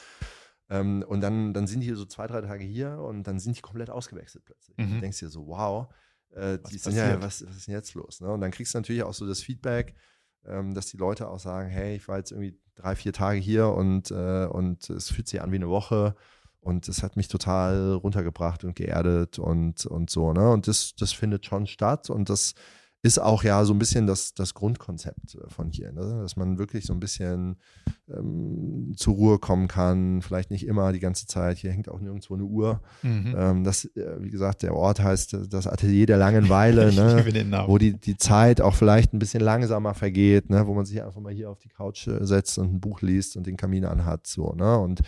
[0.69, 3.63] Ähm, und dann, dann sind die so zwei, drei Tage hier und dann sind die
[3.63, 4.77] komplett ausgewechselt plötzlich.
[4.77, 4.95] Mhm.
[4.95, 5.89] Du denkst dir so, wow,
[6.31, 8.21] äh, die sind ja, was, was ist denn jetzt los?
[8.21, 8.31] Ne?
[8.31, 9.95] Und dann kriegst du natürlich auch so das Feedback,
[10.45, 13.69] ähm, dass die Leute auch sagen, hey, ich war jetzt irgendwie drei, vier Tage hier
[13.69, 16.15] und, äh, und es fühlt sich an wie eine Woche.
[16.61, 20.33] Und es hat mich total runtergebracht und geerdet und, und so.
[20.33, 20.51] Ne?
[20.51, 22.11] Und das, das findet schon statt.
[22.11, 22.55] Und das
[23.07, 26.21] ist auch ja so ein bisschen das, das Grundkonzept äh, von hier, ne?
[26.23, 27.57] dass man wirklich so ein bisschen
[28.13, 31.59] ähm, zur Ruhe kommen kann, vielleicht nicht immer die ganze Zeit.
[31.59, 32.81] Hier hängt auch nirgendwo eine Uhr.
[33.03, 33.35] Mhm.
[33.39, 36.93] Ähm, das, äh, wie gesagt, der Ort heißt das Atelier der Langenweile,
[37.45, 37.65] ne?
[37.69, 40.67] wo die, die Zeit auch vielleicht ein bisschen langsamer vergeht, ne?
[40.67, 43.37] wo man sich einfach mal hier auf die Couch äh, setzt und ein Buch liest
[43.37, 44.27] und den Kamin anhat.
[44.27, 44.79] So, ne?
[44.79, 45.03] Und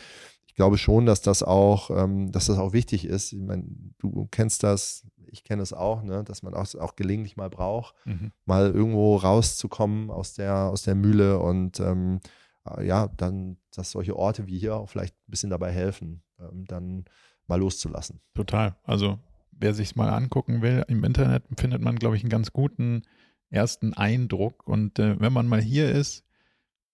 [0.46, 3.32] ich glaube schon, dass das auch, ähm, dass das auch wichtig ist.
[3.32, 3.64] Ich meine,
[3.98, 7.94] du kennst das, ich kenne es auch, ne, dass man auch, auch gelegentlich mal braucht,
[8.04, 8.32] mhm.
[8.44, 12.20] mal irgendwo rauszukommen aus der, aus der Mühle und ähm,
[12.64, 16.64] äh, ja, dann, dass solche Orte wie hier auch vielleicht ein bisschen dabei helfen, ähm,
[16.66, 17.04] dann
[17.46, 18.20] mal loszulassen.
[18.34, 18.76] Total.
[18.84, 19.18] Also
[19.52, 23.02] wer sich mal angucken will, im Internet findet man, glaube ich, einen ganz guten
[23.50, 24.66] ersten Eindruck.
[24.66, 26.24] Und äh, wenn man mal hier ist,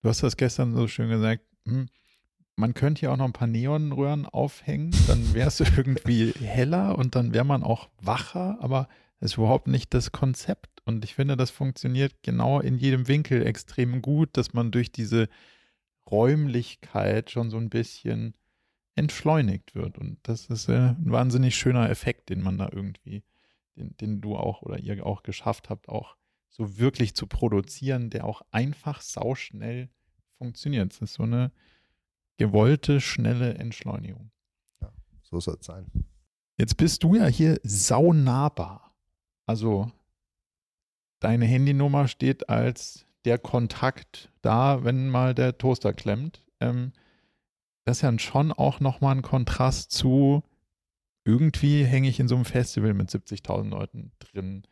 [0.02, 1.86] du hast das gestern so schön gesagt, hm,
[2.56, 7.14] man könnte hier auch noch ein paar Neonröhren aufhängen, dann wäre es irgendwie heller und
[7.14, 8.88] dann wäre man auch wacher, aber
[9.20, 10.82] das ist überhaupt nicht das Konzept.
[10.84, 15.28] Und ich finde, das funktioniert genau in jedem Winkel extrem gut, dass man durch diese
[16.10, 18.34] Räumlichkeit schon so ein bisschen
[18.94, 19.98] entschleunigt wird.
[19.98, 23.24] Und das ist äh, ein wahnsinnig schöner Effekt, den man da irgendwie,
[23.76, 26.16] den, den du auch oder ihr auch geschafft habt, auch
[26.50, 29.88] so wirklich zu produzieren, der auch einfach sauschnell
[30.38, 30.92] funktioniert.
[30.92, 31.50] Das ist so eine
[32.36, 34.30] gewollte, schnelle Entschleunigung.
[34.80, 35.86] Ja, so soll es sein.
[36.56, 38.94] Jetzt bist du ja hier saunahbar.
[39.46, 39.90] Also
[41.20, 46.44] deine Handynummer steht als der Kontakt da, wenn mal der Toaster klemmt.
[46.60, 46.92] Ähm,
[47.84, 50.42] das ist ja schon auch nochmal ein Kontrast zu,
[51.24, 54.64] irgendwie hänge ich in so einem Festival mit 70.000 Leuten drin.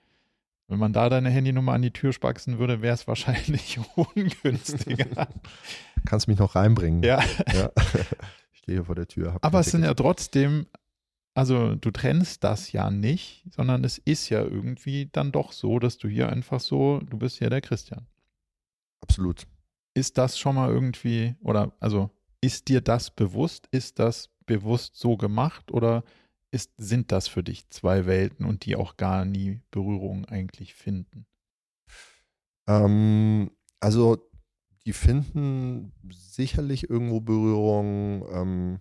[0.73, 5.29] Wenn man da deine Handynummer an die Tür spaxen würde, wäre es wahrscheinlich ungünstiger.
[6.07, 7.03] Kannst mich noch reinbringen.
[7.03, 7.23] Ja.
[7.53, 7.70] ja.
[8.53, 9.37] Ich stehe hier vor der Tür.
[9.43, 10.66] Aber es sind ja trotzdem,
[11.35, 15.99] also du trennst das ja nicht, sondern es ist ja irgendwie dann doch so, dass
[15.99, 18.07] du hier einfach so, du bist ja der Christian.
[19.03, 19.47] Absolut.
[19.93, 22.09] Ist das schon mal irgendwie, oder also
[22.41, 23.68] ist dir das bewusst?
[23.73, 26.03] Ist das bewusst so gemacht oder
[26.53, 31.27] ist, sind das für dich zwei Welten und die auch gar nie Berührung eigentlich finden?
[32.69, 33.51] Ähm,
[33.81, 34.19] also
[34.85, 38.81] die finden sicherlich irgendwo Berührung ähm,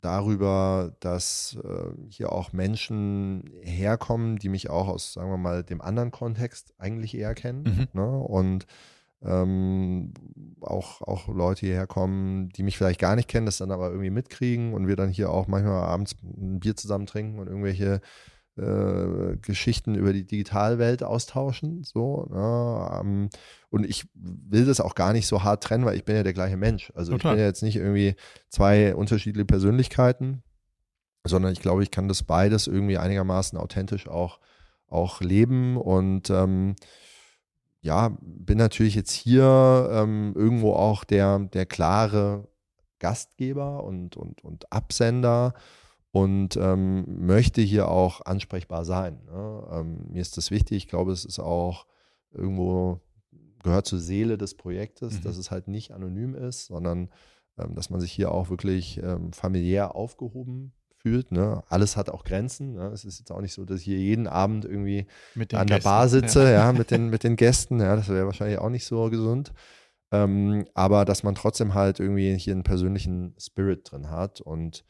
[0.00, 5.80] darüber, dass äh, hier auch Menschen herkommen, die mich auch aus, sagen wir mal, dem
[5.80, 7.88] anderen Kontext eigentlich eher kennen.
[7.92, 8.00] Mhm.
[8.00, 8.18] Ne?
[8.18, 8.66] Und
[9.22, 10.12] ähm,
[10.60, 14.10] auch, auch Leute hierher kommen, die mich vielleicht gar nicht kennen, das dann aber irgendwie
[14.10, 18.00] mitkriegen und wir dann hier auch manchmal abends ein Bier zusammen trinken und irgendwelche
[18.58, 21.84] äh, Geschichten über die Digitalwelt austauschen.
[21.84, 23.00] So, ne?
[23.00, 23.28] ähm,
[23.70, 26.32] und ich will das auch gar nicht so hart trennen, weil ich bin ja der
[26.32, 26.92] gleiche Mensch.
[26.94, 27.32] Also Total.
[27.32, 28.16] ich bin ja jetzt nicht irgendwie
[28.48, 30.42] zwei unterschiedliche Persönlichkeiten,
[31.24, 34.40] sondern ich glaube, ich kann das beides irgendwie einigermaßen authentisch auch,
[34.88, 36.76] auch leben und ähm,
[37.86, 42.48] ja, bin natürlich jetzt hier ähm, irgendwo auch der, der klare
[42.98, 45.54] Gastgeber und, und, und Absender
[46.10, 49.20] und ähm, möchte hier auch ansprechbar sein.
[49.26, 49.68] Ne?
[49.70, 50.78] Ähm, mir ist das wichtig.
[50.78, 51.86] Ich glaube, es ist auch
[52.32, 53.00] irgendwo
[53.62, 55.22] gehört zur Seele des Projektes, mhm.
[55.22, 57.08] dass es halt nicht anonym ist, sondern
[57.56, 60.72] ähm, dass man sich hier auch wirklich ähm, familiär aufgehoben
[61.06, 61.30] fühlt.
[61.30, 61.62] Ne?
[61.68, 62.72] Alles hat auch Grenzen.
[62.72, 62.88] Ne?
[62.88, 65.78] Es ist jetzt auch nicht so, dass ich hier jeden Abend irgendwie an Gästen, der
[65.78, 67.78] Bar sitze, ja, ja mit, den, mit den Gästen.
[67.78, 69.52] Ja, das wäre wahrscheinlich auch nicht so gesund.
[70.10, 74.84] Ähm, aber dass man trotzdem halt irgendwie hier einen persönlichen Spirit drin hat und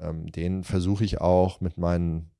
[0.00, 2.32] ähm, den versuche ich auch mit meinen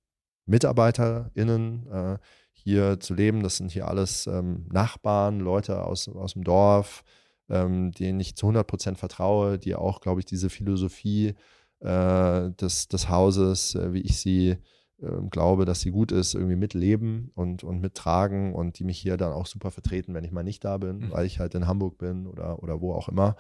[0.47, 2.19] MitarbeiterInnen äh,
[2.53, 3.45] hier zu leben.
[3.45, 7.05] Das sind hier alles ähm, Nachbarn, Leute aus, aus dem Dorf,
[7.49, 11.37] ähm, denen ich zu 100 Prozent vertraue, die auch, glaube ich, diese Philosophie
[11.81, 14.57] äh, des, des Hauses, äh, wie ich sie
[15.03, 19.17] äh, glaube, dass sie gut ist, irgendwie mitleben und, und mittragen und die mich hier
[19.17, 21.11] dann auch super vertreten, wenn ich mal nicht da bin, mhm.
[21.11, 23.37] weil ich halt in Hamburg bin oder, oder wo auch immer.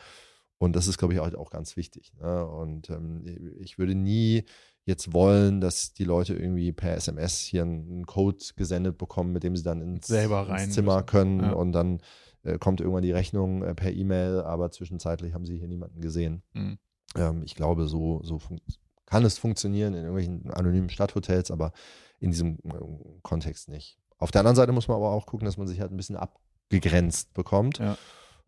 [0.59, 2.13] Und das ist, glaube ich, auch, ganz wichtig.
[2.21, 2.47] Ne?
[2.47, 3.25] Und ähm,
[3.61, 4.45] ich würde nie
[4.85, 9.57] jetzt wollen, dass die Leute irgendwie per SMS hier einen Code gesendet bekommen, mit dem
[9.57, 10.09] sie dann ins,
[10.65, 11.07] ins Zimmer müssen.
[11.07, 11.53] können ja.
[11.53, 12.01] und dann
[12.43, 16.43] äh, kommt irgendwann die Rechnung äh, per E-Mail, aber zwischenzeitlich haben sie hier niemanden gesehen.
[16.53, 16.79] Mhm.
[17.17, 18.41] Ähm, ich glaube, so, so
[19.07, 21.73] kann es funktionieren in irgendwelchen anonymen Stadthotels, aber
[22.21, 23.99] in diesem äh, Kontext nicht.
[24.19, 26.17] Auf der anderen Seite muss man aber auch gucken, dass man sich halt ein bisschen
[26.17, 27.79] abgegrenzt bekommt.
[27.79, 27.97] Ja.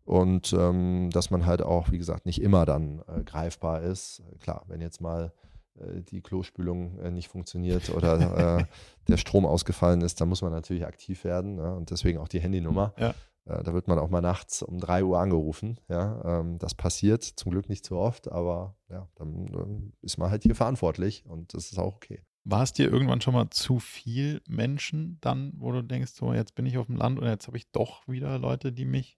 [0.05, 4.21] Und ähm, dass man halt auch, wie gesagt, nicht immer dann äh, greifbar ist.
[4.41, 5.31] Klar, wenn jetzt mal
[5.75, 8.65] äh, die Klospülung äh, nicht funktioniert oder äh,
[9.07, 11.57] der Strom ausgefallen ist, dann muss man natürlich aktiv werden.
[11.57, 12.93] Ja, und deswegen auch die Handynummer.
[12.97, 13.15] Ja.
[13.45, 15.79] Äh, da wird man auch mal nachts um 3 Uhr angerufen.
[15.89, 20.29] Ja, ähm, das passiert zum Glück nicht so oft, aber ja, dann, dann ist man
[20.29, 22.21] halt hier verantwortlich und das ist auch okay.
[22.45, 26.55] War es dir irgendwann schon mal zu viel Menschen dann, wo du denkst, so jetzt
[26.55, 29.17] bin ich auf dem Land und jetzt habe ich doch wieder Leute, die mich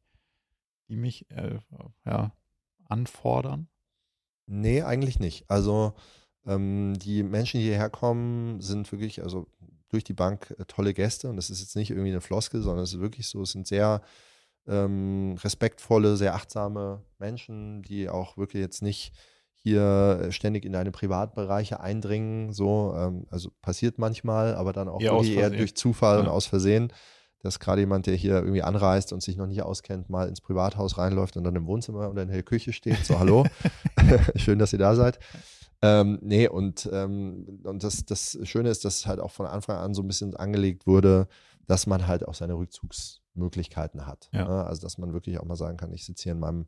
[0.87, 1.59] die mich äh,
[2.05, 2.31] ja,
[2.87, 3.67] anfordern?
[4.47, 5.49] Nee, eigentlich nicht.
[5.49, 5.93] Also
[6.45, 9.47] ähm, die Menschen, die hierher kommen, sind wirklich, also
[9.95, 12.83] durch die Bank äh, tolle Gäste und das ist jetzt nicht irgendwie eine Floskel, sondern
[12.83, 14.01] es ist wirklich so, es sind sehr
[14.67, 19.13] ähm, respektvolle, sehr achtsame Menschen, die auch wirklich jetzt nicht
[19.53, 22.53] hier ständig in deine Privatbereiche eindringen.
[22.53, 26.21] So, ähm, also passiert manchmal, aber dann auch ja, eher durch Zufall ja.
[26.21, 26.91] und aus Versehen
[27.45, 30.97] dass gerade jemand, der hier irgendwie anreist und sich noch nicht auskennt, mal ins Privathaus
[30.97, 33.05] reinläuft und dann im Wohnzimmer oder in der Küche steht.
[33.05, 33.45] So, hallo,
[34.35, 35.19] schön, dass ihr da seid.
[35.81, 39.93] Ähm, nee, und, ähm, und das, das Schöne ist, dass halt auch von Anfang an
[39.93, 41.27] so ein bisschen angelegt wurde,
[41.67, 44.29] dass man halt auch seine Rückzugsmöglichkeiten hat.
[44.31, 44.47] Ja.
[44.47, 44.65] Ne?
[44.65, 46.65] Also, dass man wirklich auch mal sagen kann, ich sitze hier in meinem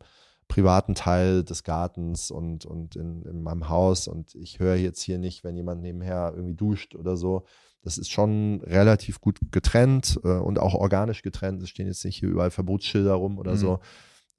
[0.48, 5.18] privaten Teil des Gartens und, und in, in meinem Haus und ich höre jetzt hier
[5.18, 7.44] nicht, wenn jemand nebenher irgendwie duscht oder so,
[7.82, 11.62] das ist schon relativ gut getrennt äh, und auch organisch getrennt.
[11.64, 13.58] Es stehen jetzt nicht hier überall Verbotsschilder rum oder mhm.
[13.58, 13.80] so.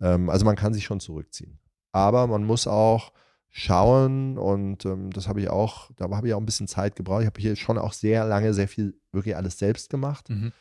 [0.01, 1.59] Ähm, also man kann sich schon zurückziehen.
[1.93, 3.13] Aber man muss auch
[3.51, 7.23] schauen und ähm, das habe ich auch, da habe ich auch ein bisschen Zeit gebraucht.
[7.23, 10.53] Ich habe hier schon auch sehr lange sehr viel wirklich alles selbst gemacht, mhm.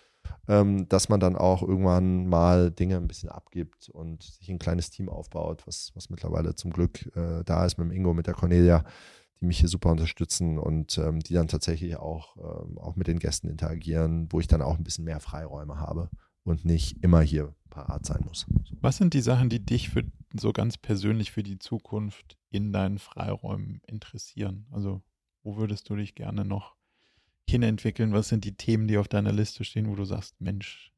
[0.47, 4.89] ähm, dass man dann auch irgendwann mal Dinge ein bisschen abgibt und sich ein kleines
[4.89, 8.33] Team aufbaut, was, was mittlerweile zum Glück äh, da ist mit dem Ingo, mit der
[8.33, 8.83] Cornelia
[9.39, 13.19] die mich hier super unterstützen und ähm, die dann tatsächlich auch, ähm, auch mit den
[13.19, 16.09] Gästen interagieren, wo ich dann auch ein bisschen mehr Freiräume habe
[16.43, 18.47] und nicht immer hier parat sein muss.
[18.81, 20.03] Was sind die Sachen, die dich für
[20.33, 24.67] so ganz persönlich für die Zukunft in deinen Freiräumen interessieren?
[24.71, 25.01] Also,
[25.43, 26.75] wo würdest du dich gerne noch
[27.49, 28.13] hinentwickeln?
[28.13, 30.91] Was sind die Themen, die auf deiner Liste stehen, wo du sagst, Mensch?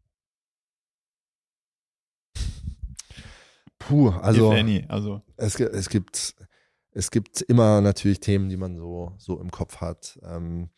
[3.77, 4.51] Puh, also,
[4.87, 5.21] also.
[5.37, 6.35] Es, es gibt
[6.91, 10.19] es gibt immer natürlich Themen, die man so, so im Kopf hat.
[10.23, 10.69] Ähm,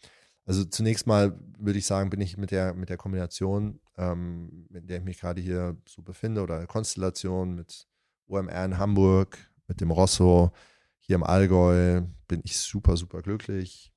[0.46, 4.90] also zunächst mal würde ich sagen, bin ich mit der, mit der Kombination, ähm, mit
[4.90, 7.88] der ich mich gerade hier so befinde, oder Konstellation mit
[8.32, 10.52] OMR in Hamburg, mit dem Rosso
[11.00, 13.92] hier im Allgäu, bin ich super, super glücklich,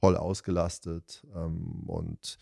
[0.00, 2.38] voll ausgelastet ähm, und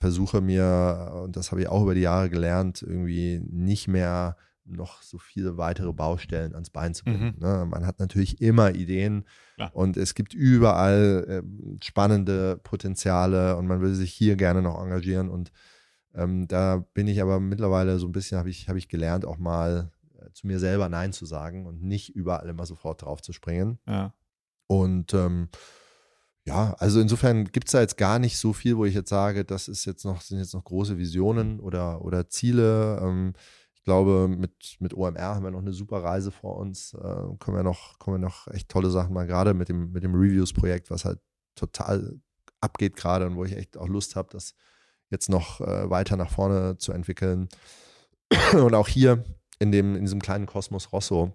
[0.00, 5.02] versuche mir, und das habe ich auch über die Jahre gelernt, irgendwie nicht mehr noch
[5.02, 7.34] so viele weitere Baustellen ans Bein zu bringen.
[7.36, 7.42] Mhm.
[7.42, 7.66] Ne?
[7.68, 9.24] Man hat natürlich immer Ideen
[9.56, 9.68] ja.
[9.68, 15.30] und es gibt überall äh, spannende Potenziale und man will sich hier gerne noch engagieren
[15.30, 15.50] und
[16.14, 19.38] ähm, da bin ich aber mittlerweile so ein bisschen, habe ich, hab ich gelernt, auch
[19.38, 19.90] mal
[20.32, 23.78] zu mir selber Nein zu sagen und nicht überall immer sofort drauf zu springen.
[23.86, 24.14] Ja.
[24.66, 25.48] Und ähm,
[26.44, 29.44] ja, also insofern gibt es da jetzt gar nicht so viel, wo ich jetzt sage,
[29.44, 32.98] das ist jetzt noch, sind jetzt noch große Visionen oder, oder Ziele.
[33.02, 33.34] Ähm,
[33.88, 36.92] glaube, mit, mit OMR haben wir noch eine super Reise vor uns.
[36.92, 36.98] Äh,
[37.38, 40.14] können, wir noch, können wir noch echt tolle Sachen mal, gerade mit dem, mit dem
[40.14, 41.20] Reviews-Projekt, was halt
[41.54, 42.20] total
[42.60, 44.54] abgeht gerade und wo ich echt auch Lust habe, das
[45.08, 47.48] jetzt noch äh, weiter nach vorne zu entwickeln.
[48.52, 49.24] Und auch hier
[49.58, 51.32] in, dem, in diesem kleinen Kosmos Rosso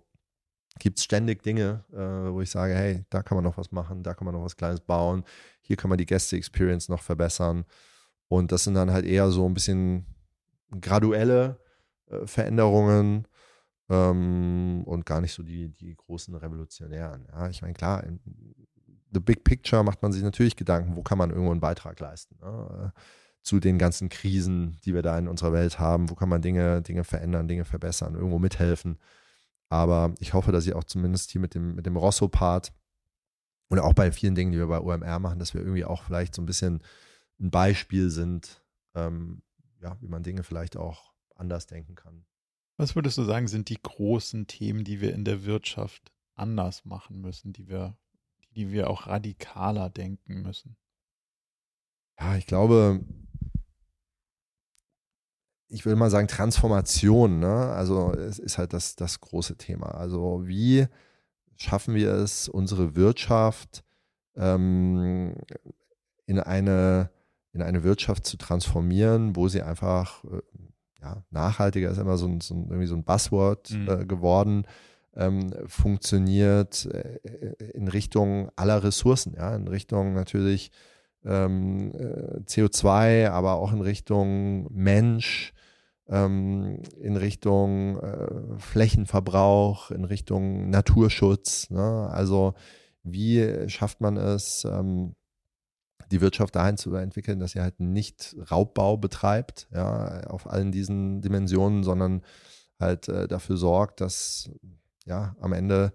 [0.79, 4.03] gibt es ständig Dinge, äh, wo ich sage, hey, da kann man noch was machen,
[4.03, 5.23] da kann man noch was Kleines bauen,
[5.61, 7.65] hier kann man die Gäste-Experience noch verbessern.
[8.27, 10.05] Und das sind dann halt eher so ein bisschen
[10.81, 11.59] graduelle
[12.07, 13.27] äh, Veränderungen
[13.89, 17.27] ähm, und gar nicht so die, die großen Revolutionären.
[17.31, 18.19] Ja, ich meine, klar, in
[19.13, 22.37] the big picture macht man sich natürlich Gedanken, wo kann man irgendwo einen Beitrag leisten.
[22.41, 22.91] Ne?
[23.43, 26.81] Zu den ganzen Krisen, die wir da in unserer Welt haben, wo kann man Dinge,
[26.81, 28.97] Dinge verändern, Dinge verbessern, irgendwo mithelfen.
[29.69, 32.73] Aber ich hoffe, dass ich auch zumindest hier mit dem, mit dem Rosso-Part
[33.69, 36.35] oder auch bei vielen Dingen, die wir bei OMR machen, dass wir irgendwie auch vielleicht
[36.35, 36.81] so ein bisschen
[37.39, 38.63] ein Beispiel sind,
[38.93, 39.41] ähm,
[39.81, 42.25] ja, wie man Dinge vielleicht auch anders denken kann.
[42.77, 47.21] Was würdest du sagen, sind die großen Themen, die wir in der Wirtschaft anders machen
[47.21, 47.97] müssen, die wir,
[48.55, 50.75] die wir auch radikaler denken müssen?
[52.19, 53.03] Ja, ich glaube,
[55.67, 57.69] ich will mal sagen, Transformation, ne?
[57.71, 59.87] Also es ist halt das, das große Thema.
[59.95, 60.87] Also wie
[61.55, 63.83] schaffen wir es, unsere Wirtschaft
[64.35, 65.35] ähm,
[66.25, 67.09] in, eine,
[67.53, 70.41] in eine Wirtschaft zu transformieren, wo sie einfach äh,
[71.01, 73.89] ja, nachhaltiger ist immer so ein, so ein, irgendwie so ein Buzzword mhm.
[73.89, 74.65] äh, geworden,
[75.15, 77.19] ähm, funktioniert äh,
[77.73, 80.71] in Richtung aller Ressourcen, ja, in Richtung natürlich
[81.25, 85.53] ähm, äh, CO2, aber auch in Richtung Mensch,
[86.07, 91.69] ähm, in Richtung äh, Flächenverbrauch, in Richtung Naturschutz.
[91.69, 92.09] Ne?
[92.11, 92.53] Also
[93.03, 95.15] wie schafft man es, ähm,
[96.11, 101.21] die Wirtschaft dahin zu entwickeln, dass sie halt nicht Raubbau betreibt, ja, auf allen diesen
[101.21, 102.21] Dimensionen, sondern
[102.79, 104.49] halt äh, dafür sorgt, dass
[105.05, 105.93] ja am Ende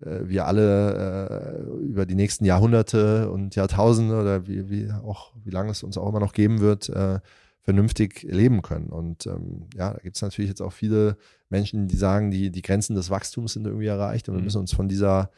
[0.00, 5.70] wir alle äh, über die nächsten Jahrhunderte und Jahrtausende oder wie, wie auch, wie lange
[5.70, 7.18] es uns auch immer noch geben wird, äh,
[7.62, 8.88] vernünftig leben können.
[8.88, 11.16] Und ähm, ja, da gibt es natürlich jetzt auch viele
[11.50, 14.44] Menschen, die sagen, die, die Grenzen des Wachstums sind irgendwie erreicht und wir mhm.
[14.44, 15.30] müssen uns von dieser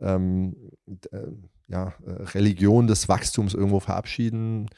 [0.00, 0.56] ähm,
[1.10, 1.18] äh,
[1.68, 4.68] ja, äh, Religion des Wachstums irgendwo verabschieden.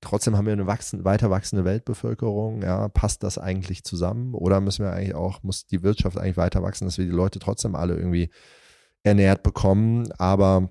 [0.00, 2.62] Trotzdem haben wir eine wachsen, weiter wachsende Weltbevölkerung.
[2.62, 4.34] Ja, passt das eigentlich zusammen?
[4.34, 7.38] Oder müssen wir eigentlich auch, muss die Wirtschaft eigentlich weiter wachsen, dass wir die Leute
[7.38, 8.30] trotzdem alle irgendwie
[9.02, 10.10] ernährt bekommen?
[10.12, 10.70] Aber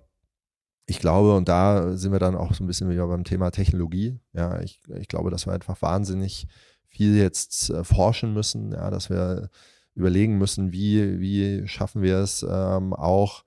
[0.89, 4.19] ich glaube, und da sind wir dann auch so ein bisschen wieder beim Thema Technologie.
[4.33, 6.47] Ja, ich, ich glaube, dass wir einfach wahnsinnig
[6.87, 9.49] viel jetzt äh, forschen müssen, ja, dass wir
[9.93, 13.43] überlegen müssen, wie, wie schaffen wir es ähm, auch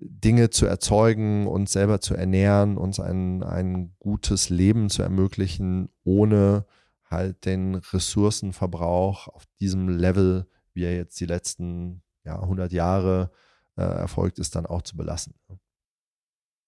[0.00, 6.66] Dinge zu erzeugen, uns selber zu ernähren, uns ein, ein gutes Leben zu ermöglichen, ohne
[7.08, 13.36] halt den Ressourcenverbrauch auf diesem Level, wie er jetzt die letzten ja, 100 Jahre äh,
[13.82, 15.34] erfolgt ist, dann auch zu belassen.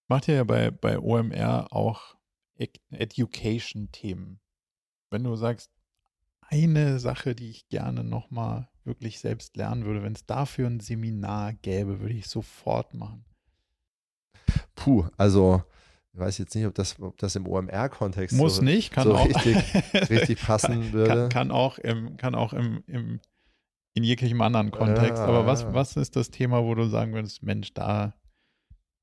[0.08, 2.16] Macht ihr ja bei, bei OMR auch
[2.90, 4.40] Education-Themen.
[5.10, 5.70] Wenn du sagst,
[6.48, 11.54] eine Sache, die ich gerne nochmal wirklich selbst lernen würde, wenn es dafür ein Seminar
[11.54, 13.24] gäbe, würde ich sofort machen.
[14.76, 15.62] Puh, also
[16.12, 19.16] ich weiß jetzt nicht, ob das, ob das im OMR-Kontext muss so, nicht, kann so
[19.16, 19.56] auch richtig,
[20.10, 21.08] richtig passen würde.
[21.08, 23.20] Kann, kann, auch im, kann auch im, im
[23.96, 25.16] in jeglichem anderen Kontext.
[25.16, 28.12] Ja, Aber was, was ist das Thema, wo du sagen würdest, Mensch, da,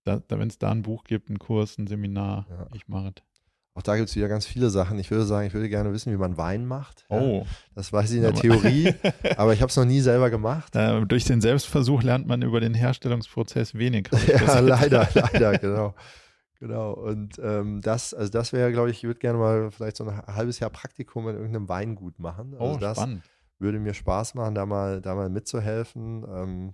[0.04, 2.68] da, da wenn es da ein Buch gibt, einen Kurs, ein Seminar, ja.
[2.76, 3.24] ich mache es.
[3.76, 5.00] Auch da gibt es wieder ganz viele Sachen.
[5.00, 7.06] Ich würde sagen, ich würde gerne wissen, wie man Wein macht.
[7.10, 7.44] Oh.
[7.74, 8.94] Das weiß ich in der Theorie,
[9.38, 10.76] aber ich habe es noch nie selber gemacht.
[10.76, 14.10] Äh, durch den Selbstversuch lernt man über den Herstellungsprozess wenig.
[14.28, 15.96] Ja, leider, leider, genau.
[16.60, 16.94] Genau.
[16.94, 20.22] Und ähm, das, also das wäre, glaube ich, ich würde gerne mal vielleicht so ein
[20.28, 22.54] halbes Jahr Praktikum in irgendeinem Weingut machen.
[22.54, 23.24] Also oh, das spannend.
[23.64, 26.24] Würde mir Spaß machen, da mal, da mal mitzuhelfen.
[26.28, 26.74] Ähm,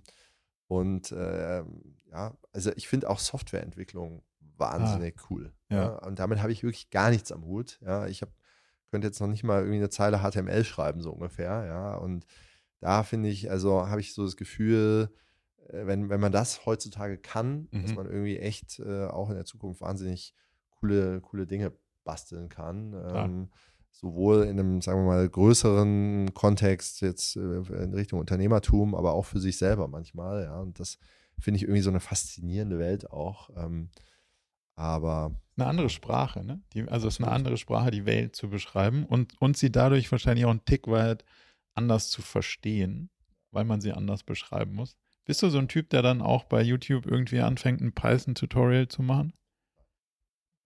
[0.66, 1.64] und äh,
[2.12, 4.22] ja, also ich finde auch Softwareentwicklung
[4.58, 5.52] wahnsinnig ah, cool.
[5.70, 5.76] Ja.
[5.76, 5.88] ja.
[6.06, 7.80] Und damit habe ich wirklich gar nichts am Hut.
[7.82, 8.32] Ja, ich habe
[8.90, 11.64] könnte jetzt noch nicht mal irgendwie eine Zeile HTML schreiben, so ungefähr.
[11.64, 12.26] Ja, und
[12.80, 15.10] da finde ich, also habe ich so das Gefühl,
[15.68, 17.82] äh, wenn, wenn man das heutzutage kann, mhm.
[17.82, 20.34] dass man irgendwie echt äh, auch in der Zukunft wahnsinnig
[20.70, 21.72] coole, coole Dinge
[22.04, 22.94] basteln kann.
[23.14, 23.50] Ähm,
[23.90, 29.26] sowohl in einem, sagen wir mal, größeren Kontext, jetzt äh, in Richtung Unternehmertum, aber auch
[29.26, 30.44] für sich selber manchmal.
[30.44, 30.98] Ja, und das
[31.38, 33.50] finde ich irgendwie so eine faszinierende Welt auch.
[33.56, 33.90] Ähm,
[34.76, 35.34] aber.
[35.56, 36.62] Eine andere Sprache, ne?
[36.72, 40.10] Die, also es ist eine andere Sprache, die Welt zu beschreiben und, und sie dadurch
[40.10, 41.24] wahrscheinlich auch einen Tick weit
[41.74, 43.10] anders zu verstehen,
[43.50, 44.96] weil man sie anders beschreiben muss.
[45.26, 49.02] Bist du so ein Typ, der dann auch bei YouTube irgendwie anfängt, ein Python-Tutorial zu
[49.02, 49.34] machen?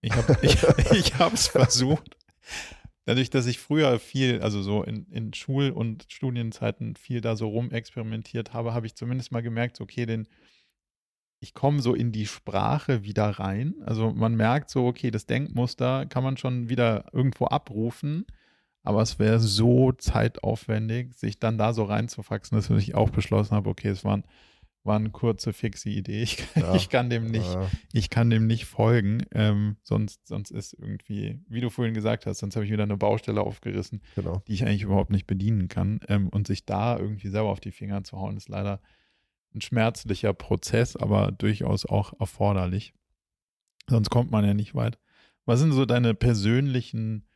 [0.01, 2.15] Ich habe es versucht.
[3.05, 7.47] Dadurch, dass ich früher viel, also so in, in Schul- und Studienzeiten viel da so
[7.47, 10.27] rumexperimentiert habe, habe ich zumindest mal gemerkt, okay, den,
[11.39, 13.75] ich komme so in die Sprache wieder rein.
[13.85, 18.25] Also man merkt so, okay, das Denkmuster kann man schon wieder irgendwo abrufen,
[18.81, 23.69] aber es wäre so zeitaufwendig, sich dann da so reinzufaxen, dass ich auch beschlossen habe,
[23.69, 24.23] okay, es waren
[24.85, 26.23] war eine kurze, fixe Idee.
[26.23, 26.75] Ich, ja.
[26.75, 27.69] ich kann dem nicht, ja.
[27.91, 29.25] ich kann dem nicht folgen.
[29.31, 32.97] Ähm, sonst, sonst ist irgendwie, wie du vorhin gesagt hast, sonst habe ich wieder eine
[32.97, 34.43] Baustelle aufgerissen, genau.
[34.47, 35.99] die ich eigentlich überhaupt nicht bedienen kann.
[36.07, 38.81] Ähm, und sich da irgendwie selber auf die Finger zu hauen, ist leider
[39.53, 42.93] ein schmerzlicher Prozess, aber durchaus auch erforderlich.
[43.89, 44.99] Sonst kommt man ja nicht weit.
[45.45, 47.27] Was sind so deine persönlichen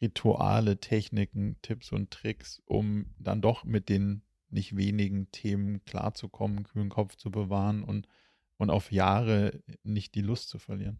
[0.00, 4.22] Rituale, Techniken, Tipps und Tricks, um dann doch mit den
[4.54, 8.08] nicht wenigen Themen klarzukommen, kühlen Kopf zu bewahren und,
[8.56, 10.98] und auf Jahre nicht die Lust zu verlieren?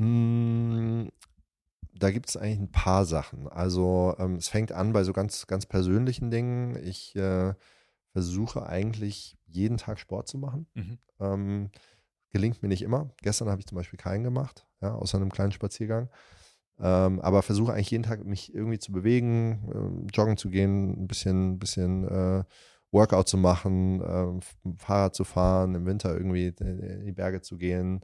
[0.00, 1.10] Hm,
[1.94, 3.48] da gibt es eigentlich ein paar Sachen.
[3.48, 6.76] Also ähm, es fängt an bei so ganz, ganz persönlichen Dingen.
[6.84, 7.54] Ich äh,
[8.12, 10.66] versuche eigentlich jeden Tag Sport zu machen.
[10.74, 10.98] Mhm.
[11.20, 11.70] Ähm,
[12.30, 13.10] gelingt mir nicht immer.
[13.22, 16.08] Gestern habe ich zum Beispiel keinen gemacht, ja, außer einem kleinen Spaziergang.
[16.80, 21.08] Ähm, aber versuche eigentlich jeden Tag mich irgendwie zu bewegen, ähm, joggen zu gehen, ein
[21.08, 22.44] bisschen, bisschen äh,
[22.92, 28.00] Workout zu machen, äh, Fahrrad zu fahren, im Winter irgendwie in die Berge zu gehen,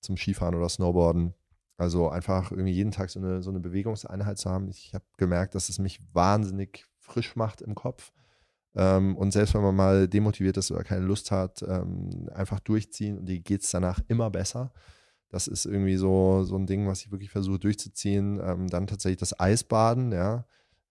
[0.00, 1.34] zum Skifahren oder Snowboarden.
[1.76, 4.68] Also einfach irgendwie jeden Tag so eine, so eine Bewegungseinheit zu haben.
[4.68, 8.12] Ich habe gemerkt, dass es mich wahnsinnig frisch macht im Kopf.
[8.74, 13.18] Ähm, und selbst wenn man mal demotiviert ist oder keine Lust hat, ähm, einfach durchziehen
[13.18, 14.72] und die geht es danach immer besser.
[15.32, 18.38] Das ist irgendwie so, so ein Ding, was ich wirklich versuche durchzuziehen.
[18.44, 20.44] Ähm, dann tatsächlich das Eisbaden, ja.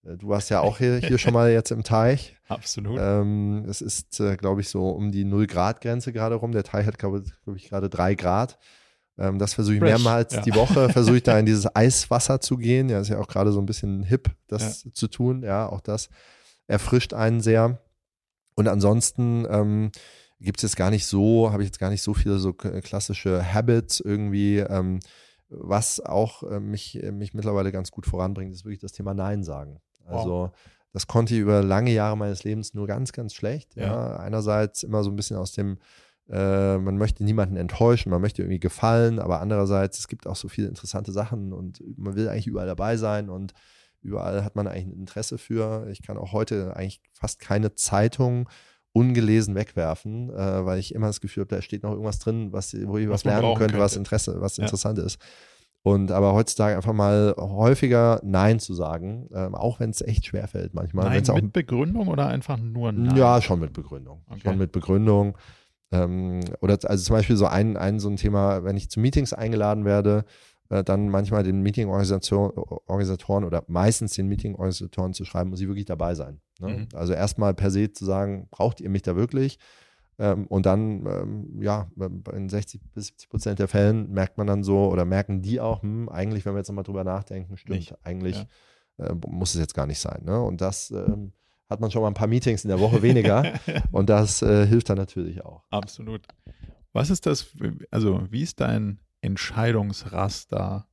[0.04, 2.36] Äh, du warst ja auch hier, hier schon mal jetzt im Teich.
[2.48, 2.98] Absolut.
[3.00, 6.50] Ähm, es ist, äh, glaube ich, so um die 0-Grad-Grenze gerade rum.
[6.50, 8.58] Der Teich hat, glaube glaub ich, gerade 3 Grad.
[9.16, 10.40] Ähm, das versuche ich Fresh, mehrmals ja.
[10.42, 12.88] die Woche, versuche ich da in dieses Eiswasser zu gehen.
[12.88, 14.92] Ja, ist ja auch gerade so ein bisschen hip, das ja.
[14.92, 15.44] zu tun.
[15.44, 16.08] Ja, auch das
[16.66, 17.78] erfrischt einen sehr.
[18.54, 19.92] Und ansonsten ähm,
[20.42, 23.42] gibt es jetzt gar nicht so, habe ich jetzt gar nicht so viele so klassische
[23.54, 24.58] Habits irgendwie.
[24.58, 25.00] Ähm,
[25.48, 29.80] was auch äh, mich, mich mittlerweile ganz gut voranbringt, ist wirklich das Thema Nein sagen.
[30.06, 30.50] Also wow.
[30.92, 33.76] das konnte ich über lange Jahre meines Lebens nur ganz, ganz schlecht.
[33.76, 33.84] Ja.
[33.84, 34.16] ja.
[34.16, 35.78] Einerseits immer so ein bisschen aus dem,
[36.28, 40.48] äh, man möchte niemanden enttäuschen, man möchte irgendwie gefallen, aber andererseits, es gibt auch so
[40.48, 43.52] viele interessante Sachen und man will eigentlich überall dabei sein und
[44.00, 45.86] überall hat man eigentlich ein Interesse für.
[45.90, 48.48] Ich kann auch heute eigentlich fast keine Zeitung
[48.92, 52.74] ungelesen wegwerfen, äh, weil ich immer das Gefühl habe, da steht noch irgendwas drin, was,
[52.74, 54.64] wo ich was, was lernen könnte, könnte, was Interesse, was ja.
[54.64, 55.18] interessant ist.
[55.84, 60.46] Und aber heutzutage einfach mal häufiger Nein zu sagen, ähm, auch wenn es echt schwer
[60.46, 61.06] fällt manchmal.
[61.06, 63.16] Nein, mit auch, Begründung oder einfach nur Nein?
[63.16, 64.22] Ja, schon mit Begründung.
[64.28, 64.40] Okay.
[64.44, 65.36] Schon mit Begründung.
[65.90, 69.32] Ähm, oder also zum Beispiel so ein, ein so ein Thema, wenn ich zu Meetings
[69.32, 70.24] eingeladen werde,
[70.72, 76.14] äh, dann manchmal den Meeting-Organisatoren oder meistens den Meeting-Organisatoren zu schreiben, muss ich wirklich dabei
[76.14, 76.40] sein.
[76.60, 76.68] Ne?
[76.68, 76.88] Mhm.
[76.94, 79.58] Also erstmal per se zu sagen, braucht ihr mich da wirklich?
[80.18, 81.90] Ähm, und dann, ähm, ja,
[82.32, 85.82] in 60 bis 70 Prozent der Fällen merkt man dann so oder merken die auch,
[85.82, 87.94] hm, eigentlich, wenn wir jetzt nochmal drüber nachdenken, stimmt, nicht.
[88.02, 88.46] eigentlich
[88.96, 89.08] ja.
[89.08, 90.22] äh, muss es jetzt gar nicht sein.
[90.24, 90.40] Ne?
[90.40, 91.32] Und das ähm,
[91.68, 93.44] hat man schon mal ein paar Meetings in der Woche weniger
[93.92, 95.64] und das äh, hilft dann natürlich auch.
[95.68, 96.26] Absolut.
[96.94, 97.54] Was ist das,
[97.90, 100.86] also wie ist dein Entscheidungsraster,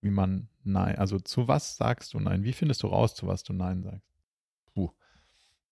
[0.00, 2.42] wie man Nein, also zu was sagst du Nein?
[2.42, 4.10] Wie findest du raus, zu was du Nein sagst?
[4.74, 4.90] Puh,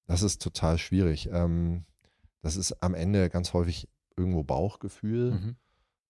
[0.07, 1.29] das ist total schwierig.
[1.33, 1.85] Ähm,
[2.43, 5.33] das ist am Ende ganz häufig irgendwo Bauchgefühl.
[5.33, 5.57] Mhm.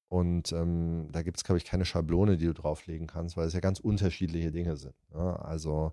[0.08, 3.54] Und ähm, da gibt es, glaube ich, keine Schablone, die du drauflegen kannst, weil es
[3.54, 4.94] ja ganz unterschiedliche Dinge sind.
[5.12, 5.40] Ne?
[5.40, 5.92] Also,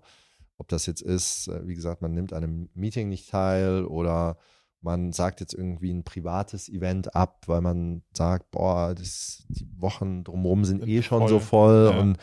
[0.58, 4.36] ob das jetzt ist, äh, wie gesagt, man nimmt an einem Meeting nicht teil oder
[4.82, 10.24] man sagt jetzt irgendwie ein privates Event ab, weil man sagt, boah, das, die Wochen
[10.24, 11.28] drumherum sind eh schon voll.
[11.28, 12.00] so voll ja.
[12.00, 12.18] und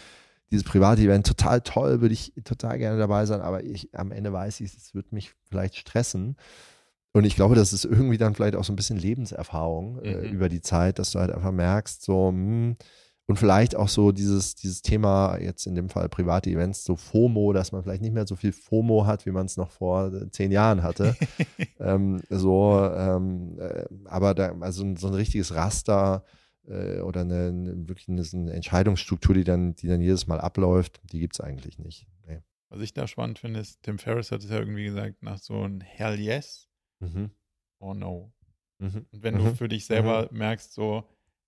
[0.51, 4.33] dieses private Event total toll, würde ich total gerne dabei sein, aber ich am Ende
[4.33, 6.37] weiß ich, es wird mich vielleicht stressen.
[7.11, 10.23] Und ich glaube, das ist irgendwie dann vielleicht auch so ein bisschen Lebenserfahrung äh, mhm.
[10.23, 12.77] äh, über die Zeit, dass du halt einfach merkst, so, mh, hm,
[13.29, 17.53] und vielleicht auch so dieses, dieses Thema, jetzt in dem Fall private Events, so FOMO,
[17.53, 20.31] dass man vielleicht nicht mehr so viel FOMO hat, wie man es noch vor äh,
[20.31, 21.15] zehn Jahren hatte.
[21.79, 26.25] ähm, so, ähm, äh, aber da, also so ein richtiges Raster
[26.67, 30.99] äh, oder eine, eine wirklich eine, eine, Entscheidungsstruktur, die dann, die dann jedes Mal abläuft,
[31.03, 32.07] die gibt es eigentlich nicht.
[32.25, 32.41] Nee.
[32.69, 35.61] Was ich da spannend finde, ist, Tim Ferriss hat es ja irgendwie gesagt, nach so
[35.61, 36.67] ein Hell yes
[36.99, 37.29] mhm.
[37.77, 38.33] or no.
[38.79, 39.05] Mhm.
[39.11, 39.43] Und wenn mhm.
[39.43, 40.37] du für dich selber mhm.
[40.39, 41.03] merkst, so,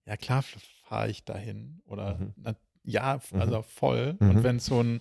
[0.06, 0.44] ja klar,
[0.92, 1.82] fahre ich dahin?
[1.86, 2.34] Oder mhm.
[2.36, 3.42] na, ja, mhm.
[3.42, 4.18] also voll.
[4.20, 4.30] Mhm.
[4.30, 5.00] Und wenn es so ein,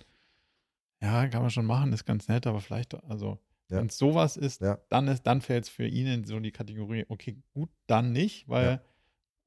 [1.03, 3.38] ja, kann man schon machen, ist ganz nett, aber vielleicht, also
[3.68, 3.78] ja.
[3.78, 4.78] wenn es sowas ist, ja.
[4.88, 8.66] dann dann fällt es für ihn in so die Kategorie, okay, gut, dann nicht, weil
[8.66, 8.82] ja.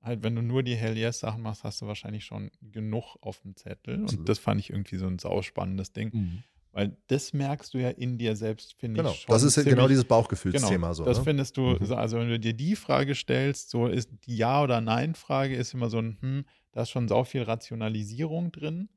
[0.01, 3.39] halt, wenn du nur die Hell Yes Sachen machst, hast du wahrscheinlich schon genug auf
[3.41, 4.01] dem Zettel.
[4.01, 4.19] Absolut.
[4.19, 6.43] Und das fand ich irgendwie so ein sauspannendes Ding.
[6.73, 9.11] Weil das merkst du ja in dir selbst, finde genau.
[9.11, 9.31] ich schon.
[9.31, 11.05] Das ist ja genau dieses Bauchgefühlsthema genau, so.
[11.05, 11.23] Das ne?
[11.23, 11.93] findest du, mhm.
[11.93, 15.91] also wenn du dir die Frage stellst, so ist die Ja- oder Nein-Frage ist immer
[15.91, 18.89] so ein, hm, da ist schon so viel Rationalisierung drin.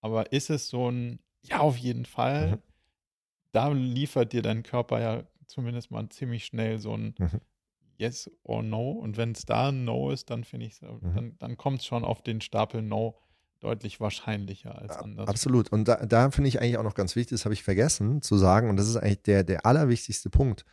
[0.00, 2.52] Aber ist es so ein Ja, auf jeden Fall?
[2.52, 2.62] Mhm.
[3.52, 7.40] Da liefert dir dein Körper ja zumindest mal ziemlich schnell so ein mhm.
[7.98, 8.92] Yes or No.
[8.92, 11.14] Und wenn es da ein No ist, dann finde ich, mhm.
[11.14, 13.18] dann, dann kommt es schon auf den Stapel No
[13.60, 15.28] deutlich wahrscheinlicher als anders.
[15.28, 15.70] Absolut.
[15.72, 18.36] Und da, da finde ich eigentlich auch noch ganz wichtig, das habe ich vergessen zu
[18.36, 20.64] sagen, und das ist eigentlich der, der allerwichtigste Punkt,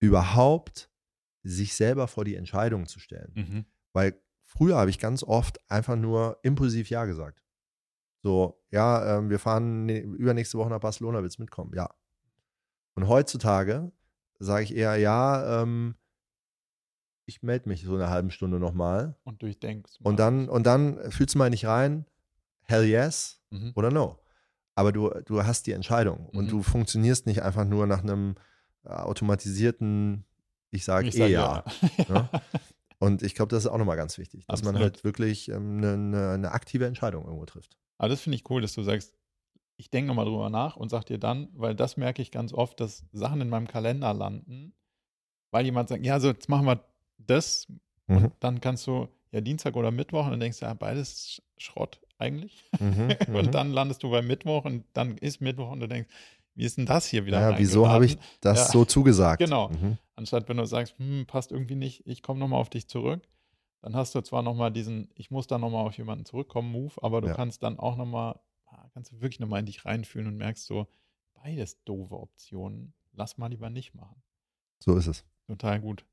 [0.00, 0.90] überhaupt
[1.42, 3.32] sich selber vor die Entscheidung zu stellen.
[3.34, 3.64] Mhm.
[3.92, 7.42] Weil früher habe ich ganz oft einfach nur impulsiv Ja gesagt.
[8.22, 11.72] So, ja, ähm, wir fahren ne, übernächste Woche nach Barcelona, willst du mitkommen?
[11.74, 11.90] Ja.
[12.94, 13.90] Und heutzutage
[14.38, 15.96] sage ich eher, ja, ähm,
[17.26, 19.16] ich melde mich so eine halbe Stunde nochmal.
[19.24, 19.98] Und durchdenkst.
[20.02, 22.04] Und dann, und dann fühlst du mal nicht rein,
[22.64, 23.72] hell yes mhm.
[23.74, 24.18] oder no.
[24.74, 26.38] Aber du, du hast die Entscheidung mhm.
[26.38, 28.36] und du funktionierst nicht einfach nur nach einem
[28.84, 30.24] äh, automatisierten,
[30.70, 31.64] ich sage eh sag ja.
[31.98, 32.04] ja.
[32.08, 32.28] Ne?
[33.02, 34.74] Und ich glaube, das ist auch nochmal ganz wichtig, dass Absolut.
[34.74, 37.76] man halt wirklich ähm, eine, eine, eine aktive Entscheidung irgendwo trifft.
[37.98, 39.12] Aber das finde ich cool, dass du sagst,
[39.76, 42.78] ich denke nochmal drüber nach und sag dir dann, weil das merke ich ganz oft,
[42.78, 44.72] dass Sachen in meinem Kalender landen,
[45.50, 46.84] weil jemand sagt, ja, so jetzt machen wir
[47.18, 47.66] das
[48.06, 48.16] mhm.
[48.16, 52.00] und dann kannst du ja Dienstag oder Mittwoch und dann denkst du, ja, beides Schrott
[52.22, 52.64] eigentlich.
[52.78, 53.50] Mhm, und mhm.
[53.50, 56.08] dann landest du bei Mittwoch und dann ist Mittwoch und du denkst,
[56.54, 57.40] wie ist denn das hier wieder?
[57.40, 58.72] Ja, wieso habe ich das ja.
[58.72, 59.40] so zugesagt?
[59.40, 59.70] Genau.
[59.70, 59.98] Mhm.
[60.16, 63.22] Anstatt wenn du sagst, hm, passt irgendwie nicht, ich komme nochmal auf dich zurück,
[63.80, 67.20] dann hast du zwar nochmal diesen, ich muss da nochmal auf jemanden zurückkommen, Move, aber
[67.20, 67.34] du ja.
[67.34, 70.86] kannst dann auch nochmal, ah, kannst du wirklich nochmal in dich reinfühlen und merkst so,
[71.34, 74.22] beides doofe Optionen, lass mal lieber nicht machen.
[74.78, 75.24] So ist es.
[75.46, 76.04] Total gut.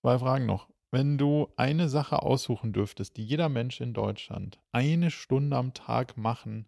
[0.00, 0.68] Zwei Fragen noch.
[0.90, 6.16] Wenn du eine Sache aussuchen dürftest, die jeder Mensch in Deutschland eine Stunde am Tag
[6.16, 6.66] machen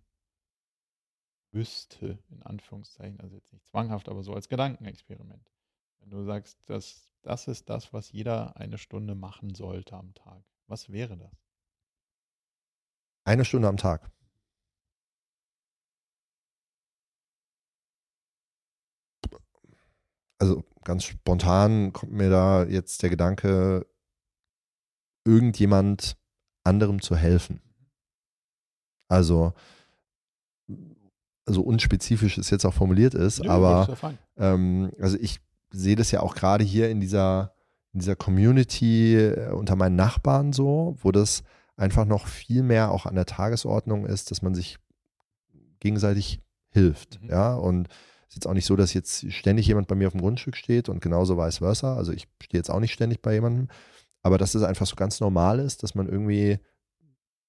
[1.52, 5.50] müsste, in Anführungszeichen, also jetzt nicht zwanghaft, aber so als Gedankenexperiment.
[6.00, 10.44] Wenn du sagst, dass das ist das, was jeder eine Stunde machen sollte am Tag,
[10.66, 11.32] was wäre das?
[13.24, 14.10] Eine Stunde am Tag.
[20.38, 23.86] Also ganz spontan kommt mir da jetzt der Gedanke,
[25.28, 26.16] irgendjemand
[26.64, 27.60] anderem zu helfen.
[29.08, 29.52] Also
[31.46, 33.96] so unspezifisch es jetzt auch formuliert ist, ja, aber
[34.36, 37.54] ähm, also ich sehe das ja auch gerade hier in dieser,
[37.92, 41.42] in dieser Community äh, unter meinen Nachbarn so, wo das
[41.76, 44.78] einfach noch viel mehr auch an der Tagesordnung ist, dass man sich
[45.80, 47.22] gegenseitig hilft.
[47.22, 47.30] Mhm.
[47.30, 50.12] Ja, und es ist jetzt auch nicht so, dass jetzt ständig jemand bei mir auf
[50.12, 51.96] dem Grundstück steht und genauso vice versa.
[51.96, 53.68] Also ich stehe jetzt auch nicht ständig bei jemandem,
[54.22, 56.58] aber dass es einfach so ganz normal ist, dass man irgendwie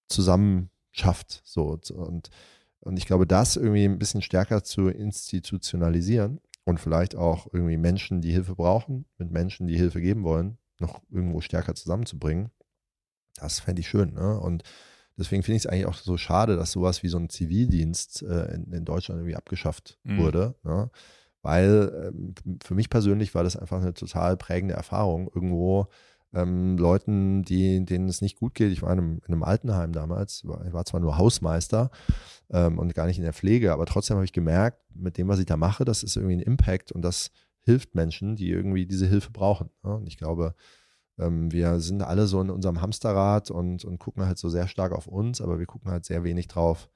[0.08, 1.42] zusammen schafft.
[1.44, 2.30] So und
[2.82, 8.22] und ich glaube, das irgendwie ein bisschen stärker zu institutionalisieren und vielleicht auch irgendwie Menschen,
[8.22, 12.52] die Hilfe brauchen, mit Menschen, die Hilfe geben wollen, noch irgendwo stärker zusammenzubringen,
[13.36, 14.14] das fände ich schön.
[14.14, 14.40] Ne?
[14.40, 14.64] Und
[15.18, 18.54] deswegen finde ich es eigentlich auch so schade, dass sowas wie so ein Zivildienst äh,
[18.54, 20.20] in, in, Deutschland irgendwie abgeschafft mhm.
[20.20, 20.56] wurde.
[20.64, 20.90] Ne?
[21.42, 25.88] Weil ähm, für mich persönlich war das einfach eine total prägende Erfahrung, irgendwo
[26.34, 28.72] ähm, Leuten, die, denen es nicht gut geht.
[28.72, 31.90] Ich war in einem, in einem Altenheim damals, ich war zwar nur Hausmeister
[32.52, 35.40] ähm, und gar nicht in der Pflege, aber trotzdem habe ich gemerkt, mit dem, was
[35.40, 39.08] ich da mache, das ist irgendwie ein Impact und das hilft Menschen, die irgendwie diese
[39.08, 39.70] Hilfe brauchen.
[39.84, 39.92] Ja?
[39.92, 40.54] Und ich glaube,
[41.18, 44.92] ähm, wir sind alle so in unserem Hamsterrad und, und gucken halt so sehr stark
[44.92, 46.90] auf uns, aber wir gucken halt sehr wenig drauf,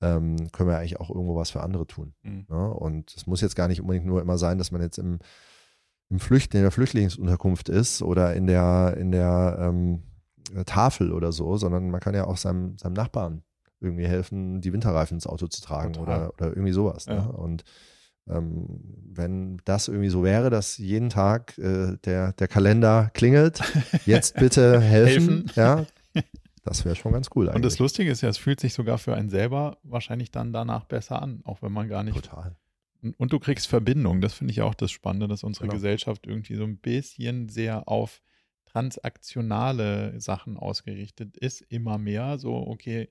[0.00, 2.14] ähm, können wir eigentlich auch irgendwo was für andere tun.
[2.22, 2.46] Mhm.
[2.50, 2.66] Ja?
[2.66, 5.20] Und es muss jetzt gar nicht unbedingt nur immer sein, dass man jetzt im
[6.12, 10.02] im Flücht, in der Flüchtlingsunterkunft ist oder in der, in der ähm,
[10.66, 13.42] Tafel oder so, sondern man kann ja auch seinem, seinem Nachbarn
[13.80, 17.06] irgendwie helfen, die Winterreifen ins Auto zu tragen oder, oder irgendwie sowas.
[17.06, 17.14] Ne?
[17.14, 17.22] Ja.
[17.22, 17.32] Ne?
[17.32, 17.64] Und
[18.28, 18.66] ähm,
[19.10, 23.62] wenn das irgendwie so wäre, dass jeden Tag äh, der, der Kalender klingelt,
[24.06, 25.50] jetzt bitte helfen, helfen.
[25.56, 25.86] ja,
[26.62, 27.48] das wäre schon ganz cool.
[27.48, 27.56] Eigentlich.
[27.56, 30.84] Und das Lustige ist ja, es fühlt sich sogar für einen selber wahrscheinlich dann danach
[30.84, 32.54] besser an, auch wenn man gar nicht Total.
[33.02, 34.20] Und du kriegst Verbindung.
[34.20, 35.74] Das finde ich auch das Spannende, dass unsere genau.
[35.74, 38.22] Gesellschaft irgendwie so ein bisschen sehr auf
[38.66, 41.60] transaktionale Sachen ausgerichtet ist.
[41.62, 43.08] Immer mehr so, okay,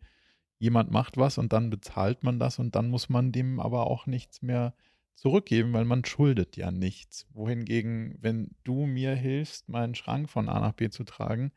[0.59, 4.05] jemand macht was und dann bezahlt man das und dann muss man dem aber auch
[4.05, 4.73] nichts mehr
[5.15, 7.27] zurückgeben, weil man schuldet ja nichts.
[7.33, 11.51] Wohingegen, wenn du mir hilfst, meinen Schrank von A nach B zu tragen,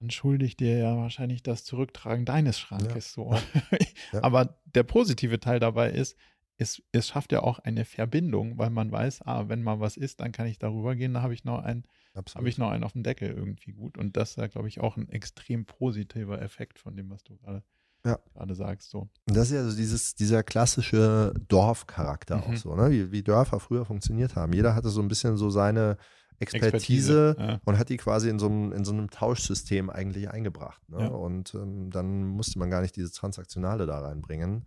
[0.00, 3.24] dann schulde ich dir ja wahrscheinlich das Zurücktragen deines Schrankes ja.
[3.24, 3.34] so.
[4.12, 4.22] Ja.
[4.22, 6.16] Aber der positive Teil dabei ist,
[6.62, 10.20] es, es schafft ja auch eine Verbindung, weil man weiß, ah, wenn mal was ist,
[10.20, 11.84] dann kann ich darüber gehen, da habe ich noch einen,
[12.34, 13.98] habe ich noch einen auf dem Deckel irgendwie gut.
[13.98, 17.36] Und das ist ja, glaube ich, auch ein extrem positiver Effekt von dem, was du
[17.36, 17.62] gerade
[18.04, 18.18] ja.
[18.34, 18.90] gerade sagst.
[18.90, 19.08] So.
[19.28, 22.42] Und das ist ja so dieses, dieser klassische Dorfcharakter mhm.
[22.42, 22.90] auch so, ne?
[22.90, 24.52] wie, wie Dörfer früher funktioniert haben.
[24.52, 25.96] Jeder hatte so ein bisschen so seine
[26.38, 27.60] Expertise, Expertise ja.
[27.64, 30.82] und hat die quasi in so einem, in so einem Tauschsystem eigentlich eingebracht.
[30.88, 31.02] Ne?
[31.02, 31.08] Ja.
[31.08, 34.66] Und ähm, dann musste man gar nicht dieses Transaktionale da reinbringen.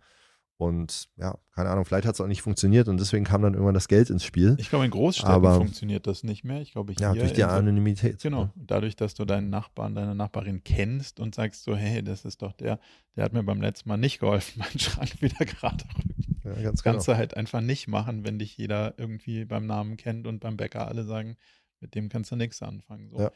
[0.58, 3.74] Und ja, keine Ahnung, vielleicht hat es auch nicht funktioniert und deswegen kam dann irgendwann
[3.74, 4.56] das Geld ins Spiel.
[4.58, 6.62] Ich glaube, in Großstädten Aber- funktioniert das nicht mehr.
[6.62, 8.22] Ich glaube, hier Ja, durch die so- Anonymität.
[8.22, 12.40] Genau, dadurch, dass du deinen Nachbarn, deine Nachbarin kennst und sagst so, hey, das ist
[12.40, 12.78] doch der,
[13.16, 16.40] der hat mir beim letzten Mal nicht geholfen, meinen Schrank wieder gerade rücken.
[16.44, 16.92] Ja, ganz Das genau.
[16.94, 20.56] kannst du halt einfach nicht machen, wenn dich jeder irgendwie beim Namen kennt und beim
[20.56, 21.36] Bäcker alle sagen,
[21.80, 23.10] mit dem kannst du nichts anfangen.
[23.10, 23.18] So.
[23.20, 23.30] Ja.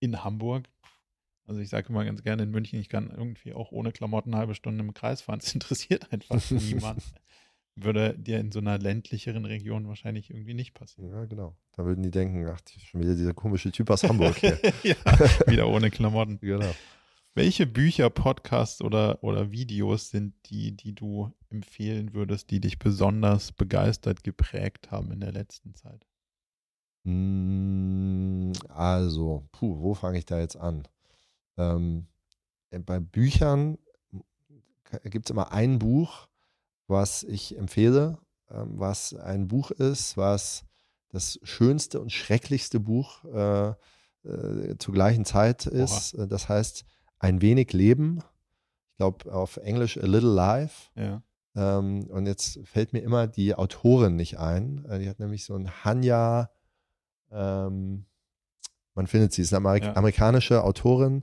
[0.00, 0.70] In Hamburg,
[1.46, 4.38] also ich sage immer ganz gerne in München, ich kann irgendwie auch ohne Klamotten eine
[4.40, 5.40] halbe Stunde im Kreis fahren.
[5.42, 7.02] Es interessiert einfach niemand.
[7.74, 11.10] Würde dir in so einer ländlicheren Region wahrscheinlich irgendwie nicht passieren.
[11.10, 11.56] Ja, genau.
[11.74, 14.58] Da würden die denken, ach, schon wieder dieser komische Typ aus Hamburg hier.
[14.82, 14.96] ja,
[15.46, 16.38] wieder ohne Klamotten.
[16.40, 16.74] genau.
[17.34, 23.52] Welche Bücher, Podcasts oder, oder Videos sind die, die du empfehlen würdest, die dich besonders
[23.52, 26.06] begeistert geprägt haben in der letzten Zeit?
[27.04, 30.86] Mm, Also, puh, wo fange ich da jetzt an?
[31.56, 32.06] Ähm,
[32.70, 33.78] äh, bei Büchern
[35.04, 36.28] gibt es immer ein Buch,
[36.86, 38.18] was ich empfehle,
[38.50, 40.64] ähm, was ein Buch ist, was
[41.08, 43.68] das schönste und schrecklichste Buch äh,
[44.24, 46.14] äh, zur gleichen Zeit ist.
[46.14, 46.84] Äh, Das heißt,
[47.18, 48.18] ein wenig Leben.
[48.90, 50.90] Ich glaube auf Englisch A Little Life.
[50.94, 51.22] Ja.
[51.54, 54.84] Ähm, und jetzt fällt mir immer die Autorin nicht ein.
[54.86, 56.50] Äh, die hat nämlich so ein Hanya,
[57.30, 58.06] ähm,
[58.94, 59.96] man findet sie, ist eine Amerik Ja.
[59.96, 61.22] amerikanische Autorin.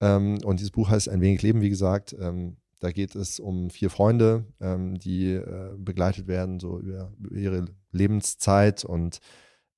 [0.00, 2.14] Ähm, und dieses Buch heißt Ein wenig Leben, wie gesagt.
[2.18, 7.36] Ähm, da geht es um vier Freunde, ähm, die äh, begleitet werden, so über, über
[7.36, 8.84] ihre Lebenszeit.
[8.84, 9.20] Und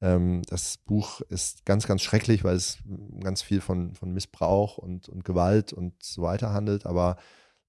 [0.01, 2.79] ähm, das Buch ist ganz, ganz schrecklich, weil es
[3.23, 6.87] ganz viel von, von Missbrauch und, und Gewalt und so weiter handelt.
[6.87, 7.17] Aber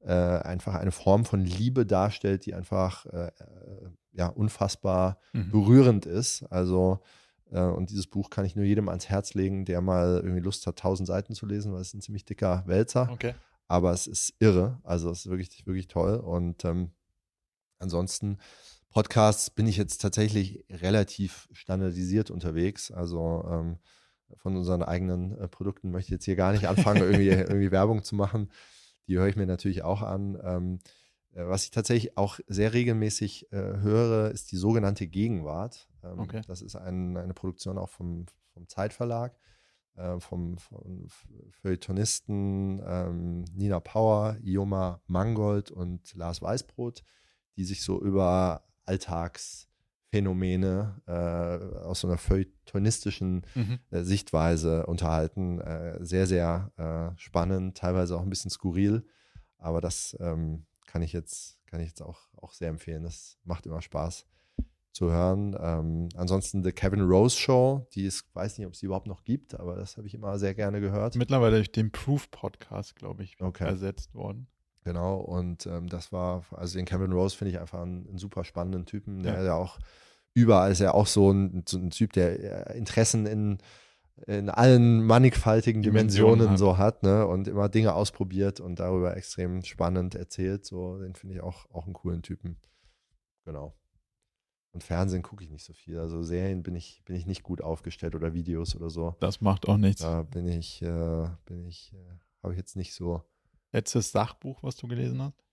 [0.02, 3.32] äh, einfach eine Form von Liebe darstellt, die einfach äh, äh,
[4.14, 5.52] ja, unfassbar Mhm.
[5.52, 6.44] berührend ist.
[6.50, 7.00] Also,
[7.52, 10.80] und dieses Buch kann ich nur jedem ans Herz legen, der mal irgendwie Lust hat,
[10.80, 13.10] tausend Seiten zu lesen, weil es ist ein ziemlich dicker Wälzer.
[13.12, 13.36] Okay.
[13.68, 14.80] Aber es ist irre.
[14.84, 16.16] Also, es ist wirklich, wirklich toll.
[16.16, 16.92] Und ähm,
[17.80, 18.40] ansonsten,
[18.90, 22.92] Podcasts bin ich jetzt tatsächlich relativ standardisiert unterwegs.
[22.92, 23.78] Also, ähm,
[24.38, 28.04] von unseren eigenen äh, Produkten möchte ich jetzt hier gar nicht anfangen, irgendwie, irgendwie Werbung
[28.04, 28.52] zu machen.
[29.08, 30.38] Die höre ich mir natürlich auch an.
[30.44, 30.80] Ähm,
[31.34, 35.88] äh, was ich tatsächlich auch sehr regelmäßig äh, höre, ist die sogenannte Gegenwart.
[36.06, 36.42] Ähm, Okay.
[36.48, 39.38] Das ist ein, eine Produktion auch vom, vom Zeitverlag,
[39.96, 40.58] äh, vom,
[41.62, 47.04] Feuilletonisten ähm, Nina Power, Ioma Mangold und Lars Weißbrot,
[47.56, 53.80] die sich so über Alltagsphänomene äh, aus so einer feuilletonistischen Mhm.
[53.92, 55.60] äh, Sichtweise unterhalten.
[55.60, 59.06] Äh, sehr, sehr äh, spannend, teilweise auch ein bisschen skurril,
[59.58, 63.04] aber das ähm, kann ich jetzt, kann ich jetzt auch, auch sehr empfehlen.
[63.04, 64.26] Das macht immer Spaß
[64.96, 65.56] zu hören.
[65.60, 69.26] Ähm, ansonsten The Kevin Rose Show, die ist, weiß nicht, ob es die überhaupt noch
[69.26, 71.16] gibt, aber das habe ich immer sehr gerne gehört.
[71.18, 73.66] Mittlerweile durch den Proof-Podcast, glaube ich, Okay.
[73.66, 74.48] ersetzt worden.
[74.86, 78.46] Genau, und ähm, das war, also den Kevin Rose finde ich einfach einen, einen super
[78.46, 79.44] spannenden Typen, der Ja.
[79.44, 79.80] ja auch
[80.34, 83.58] überall ist ja auch so ein, so ein Typ, der äh, Interessen in,
[84.28, 86.58] in allen mannigfaltigen Dimensionen Dimensionen hat.
[86.60, 87.26] so hat, ne?
[87.28, 90.66] Und immer Dinge ausprobiert und darüber extrem spannend erzählt.
[90.66, 92.58] So, den finde ich auch, auch einen coolen Typen.
[93.46, 93.74] Genau.
[94.76, 95.98] Und Fernsehen gucke ich nicht so viel.
[95.98, 99.16] Also Serien bin ich, bin ich nicht gut aufgestellt oder Videos oder so.
[99.22, 100.02] Das macht auch nichts.
[100.02, 103.24] Da bin ich, äh, bin ich, äh, habe ich jetzt nicht so.
[103.72, 105.46] Letztes Sachbuch, was du gelesen hast?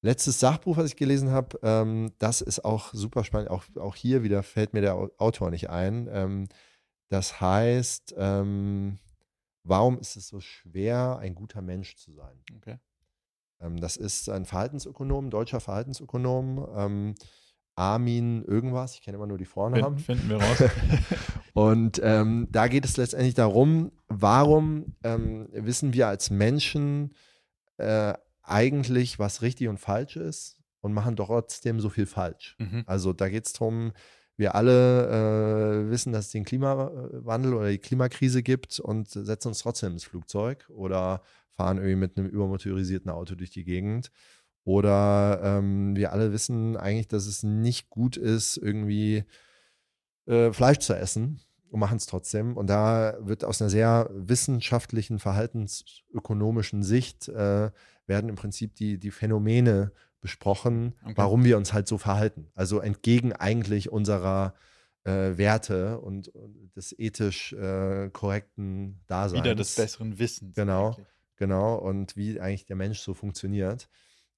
[0.00, 3.50] Letztes Sachbuch, was ich gelesen habe, ähm, das ist auch super spannend.
[3.50, 6.08] Auch, auch hier wieder fällt mir der Au- Autor nicht ein.
[6.10, 6.48] Ähm,
[7.10, 8.98] das heißt, ähm,
[9.62, 12.42] warum ist es so schwer, ein guter Mensch zu sein?
[12.56, 12.78] Okay.
[13.60, 17.14] Ähm, das ist ein Verhaltensökonom, deutscher Verhaltensökonom, ähm,
[17.76, 19.98] Armin irgendwas, ich kenne immer nur die Vornamen.
[19.98, 20.70] Find, finden wir raus.
[21.54, 27.14] Und ähm, da geht es letztendlich darum, warum ähm, wissen wir als Menschen
[27.78, 32.56] äh, eigentlich, was richtig und falsch ist und machen trotzdem so viel falsch.
[32.58, 32.84] mhm.
[32.86, 33.92] Also da geht es darum,
[34.36, 39.60] wir alle äh, wissen, dass es den Klimawandel oder die Klimakrise gibt und setzen uns
[39.60, 44.10] trotzdem ins Flugzeug oder fahren irgendwie mit einem übermotorisierten Auto durch die Gegend.
[44.64, 49.24] Oder ähm, wir alle wissen eigentlich, dass es nicht gut ist, irgendwie
[50.26, 52.56] äh, Fleisch zu essen und machen es trotzdem.
[52.56, 57.70] Und da wird aus einer sehr wissenschaftlichen, verhaltensökonomischen Sicht äh,
[58.06, 61.12] werden im Prinzip die, die Phänomene besprochen, Okay.
[61.16, 62.50] warum wir uns halt so verhalten.
[62.54, 64.54] Also entgegen eigentlich unserer
[65.04, 69.44] äh, Werte und, und des ethisch äh, korrekten Daseins.
[69.44, 70.54] Wieder des besseren Wissens.
[70.54, 70.92] Genau.
[70.92, 71.06] eigentlich.
[71.36, 73.88] Genau, und wie eigentlich der Mensch so funktioniert.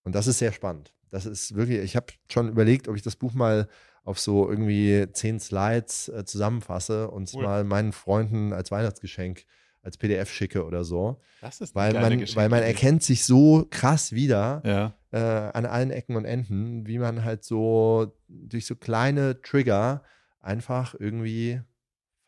[0.07, 0.93] Und das ist sehr spannend.
[1.11, 3.67] Das ist wirklich, ich habe schon überlegt, ob ich das Buch mal
[4.05, 7.43] auf so irgendwie zehn Slides äh, zusammenfasse und es Cool.
[7.43, 9.45] mal meinen Freunden als Weihnachtsgeschenk
[9.83, 11.21] als PDF schicke oder so.
[11.41, 14.95] Das ist weil man, weil man erkennt sich so krass wieder ja.
[15.11, 20.05] äh, an allen Ecken und Enden, wie man halt so durch so kleine Trigger
[20.41, 21.61] einfach irgendwie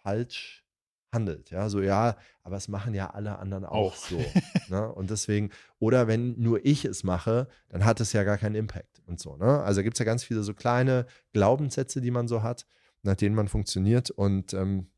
[0.02, 0.64] falsch
[1.12, 1.50] handelt.
[1.50, 3.96] Ja, so ja, aber es machen ja alle anderen auch, auch.
[3.96, 4.24] so.
[4.68, 4.92] ne?
[4.92, 9.02] Und deswegen, oder wenn nur ich es mache, dann hat es ja gar keinen Impact
[9.06, 9.36] und so.
[9.36, 9.62] Ne?
[9.62, 12.66] Also gibt es ja ganz viele so kleine Glaubenssätze, die man so hat,
[13.02, 14.88] nach denen man funktioniert und ähm,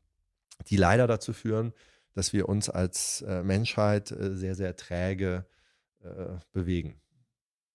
[0.67, 1.73] die leider dazu führen,
[2.13, 5.45] dass wir uns als äh, Menschheit äh, sehr, sehr träge
[6.03, 7.01] äh, bewegen.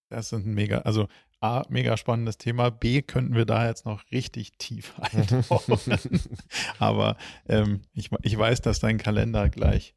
[0.09, 1.09] Das ein mega, also
[1.41, 2.71] A, mega spannendes Thema.
[2.71, 5.99] B, könnten wir da jetzt noch richtig tief eintauchen.
[6.79, 9.95] Aber ähm, ich, ich weiß, dass dein Kalender gleich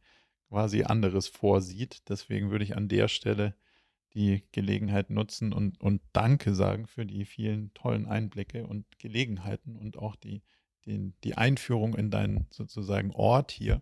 [0.49, 2.09] quasi anderes vorsieht.
[2.09, 3.55] Deswegen würde ich an der Stelle
[4.13, 9.97] die Gelegenheit nutzen und, und Danke sagen für die vielen tollen Einblicke und Gelegenheiten und
[9.97, 10.41] auch die,
[10.85, 13.81] die, die Einführung in deinen sozusagen Ort hier.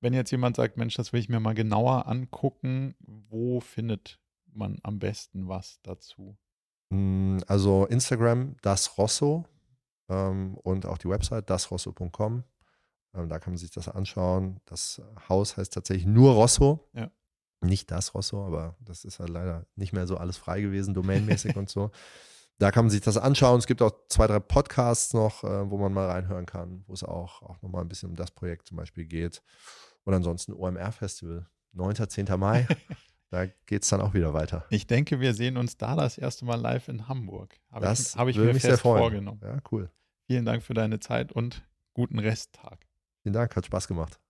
[0.00, 4.18] Wenn jetzt jemand sagt, Mensch, das will ich mir mal genauer angucken, wo findet
[4.52, 6.36] man am besten was dazu?
[6.92, 9.46] Mm, also Instagram, das Rosso
[10.10, 12.44] ähm, und auch die Website, dasrosso.com.
[13.14, 14.60] Ähm, da kann man sich das anschauen.
[14.66, 16.86] Das Haus heißt tatsächlich nur Rosso.
[16.92, 17.10] Ja.
[17.62, 21.56] Nicht das Rosso, aber das ist halt leider nicht mehr so alles frei gewesen, domainmäßig
[21.56, 21.90] und so.
[22.58, 23.58] Da kann man sich das anschauen.
[23.58, 27.02] Es gibt auch zwei, drei Podcasts noch, äh, wo man mal reinhören kann, wo es
[27.02, 29.42] auch, auch nochmal ein bisschen um das Projekt zum Beispiel geht.
[30.04, 32.08] Und ansonsten OMR-Festival, 9.
[32.08, 32.26] 10.
[32.38, 32.68] Mai.
[33.32, 34.66] da geht es dann auch wieder weiter.
[34.68, 37.58] Ich denke, wir sehen uns da das erste Mal live in Hamburg.
[37.70, 39.40] Habe das ich, hab ich mir fest vorgenommen.
[39.42, 39.90] Ja, cool.
[40.26, 42.86] Vielen Dank für deine Zeit und guten Resttag.
[43.22, 44.20] Vielen Dank, hat Spaß gemacht.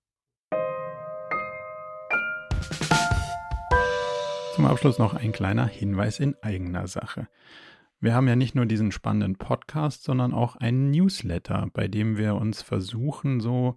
[4.55, 7.27] Zum Abschluss noch ein kleiner Hinweis in eigener Sache.
[7.99, 12.37] Wir haben ja nicht nur diesen spannenden Podcast, sondern auch einen Newsletter, bei dem wir
[12.37, 13.77] uns versuchen, so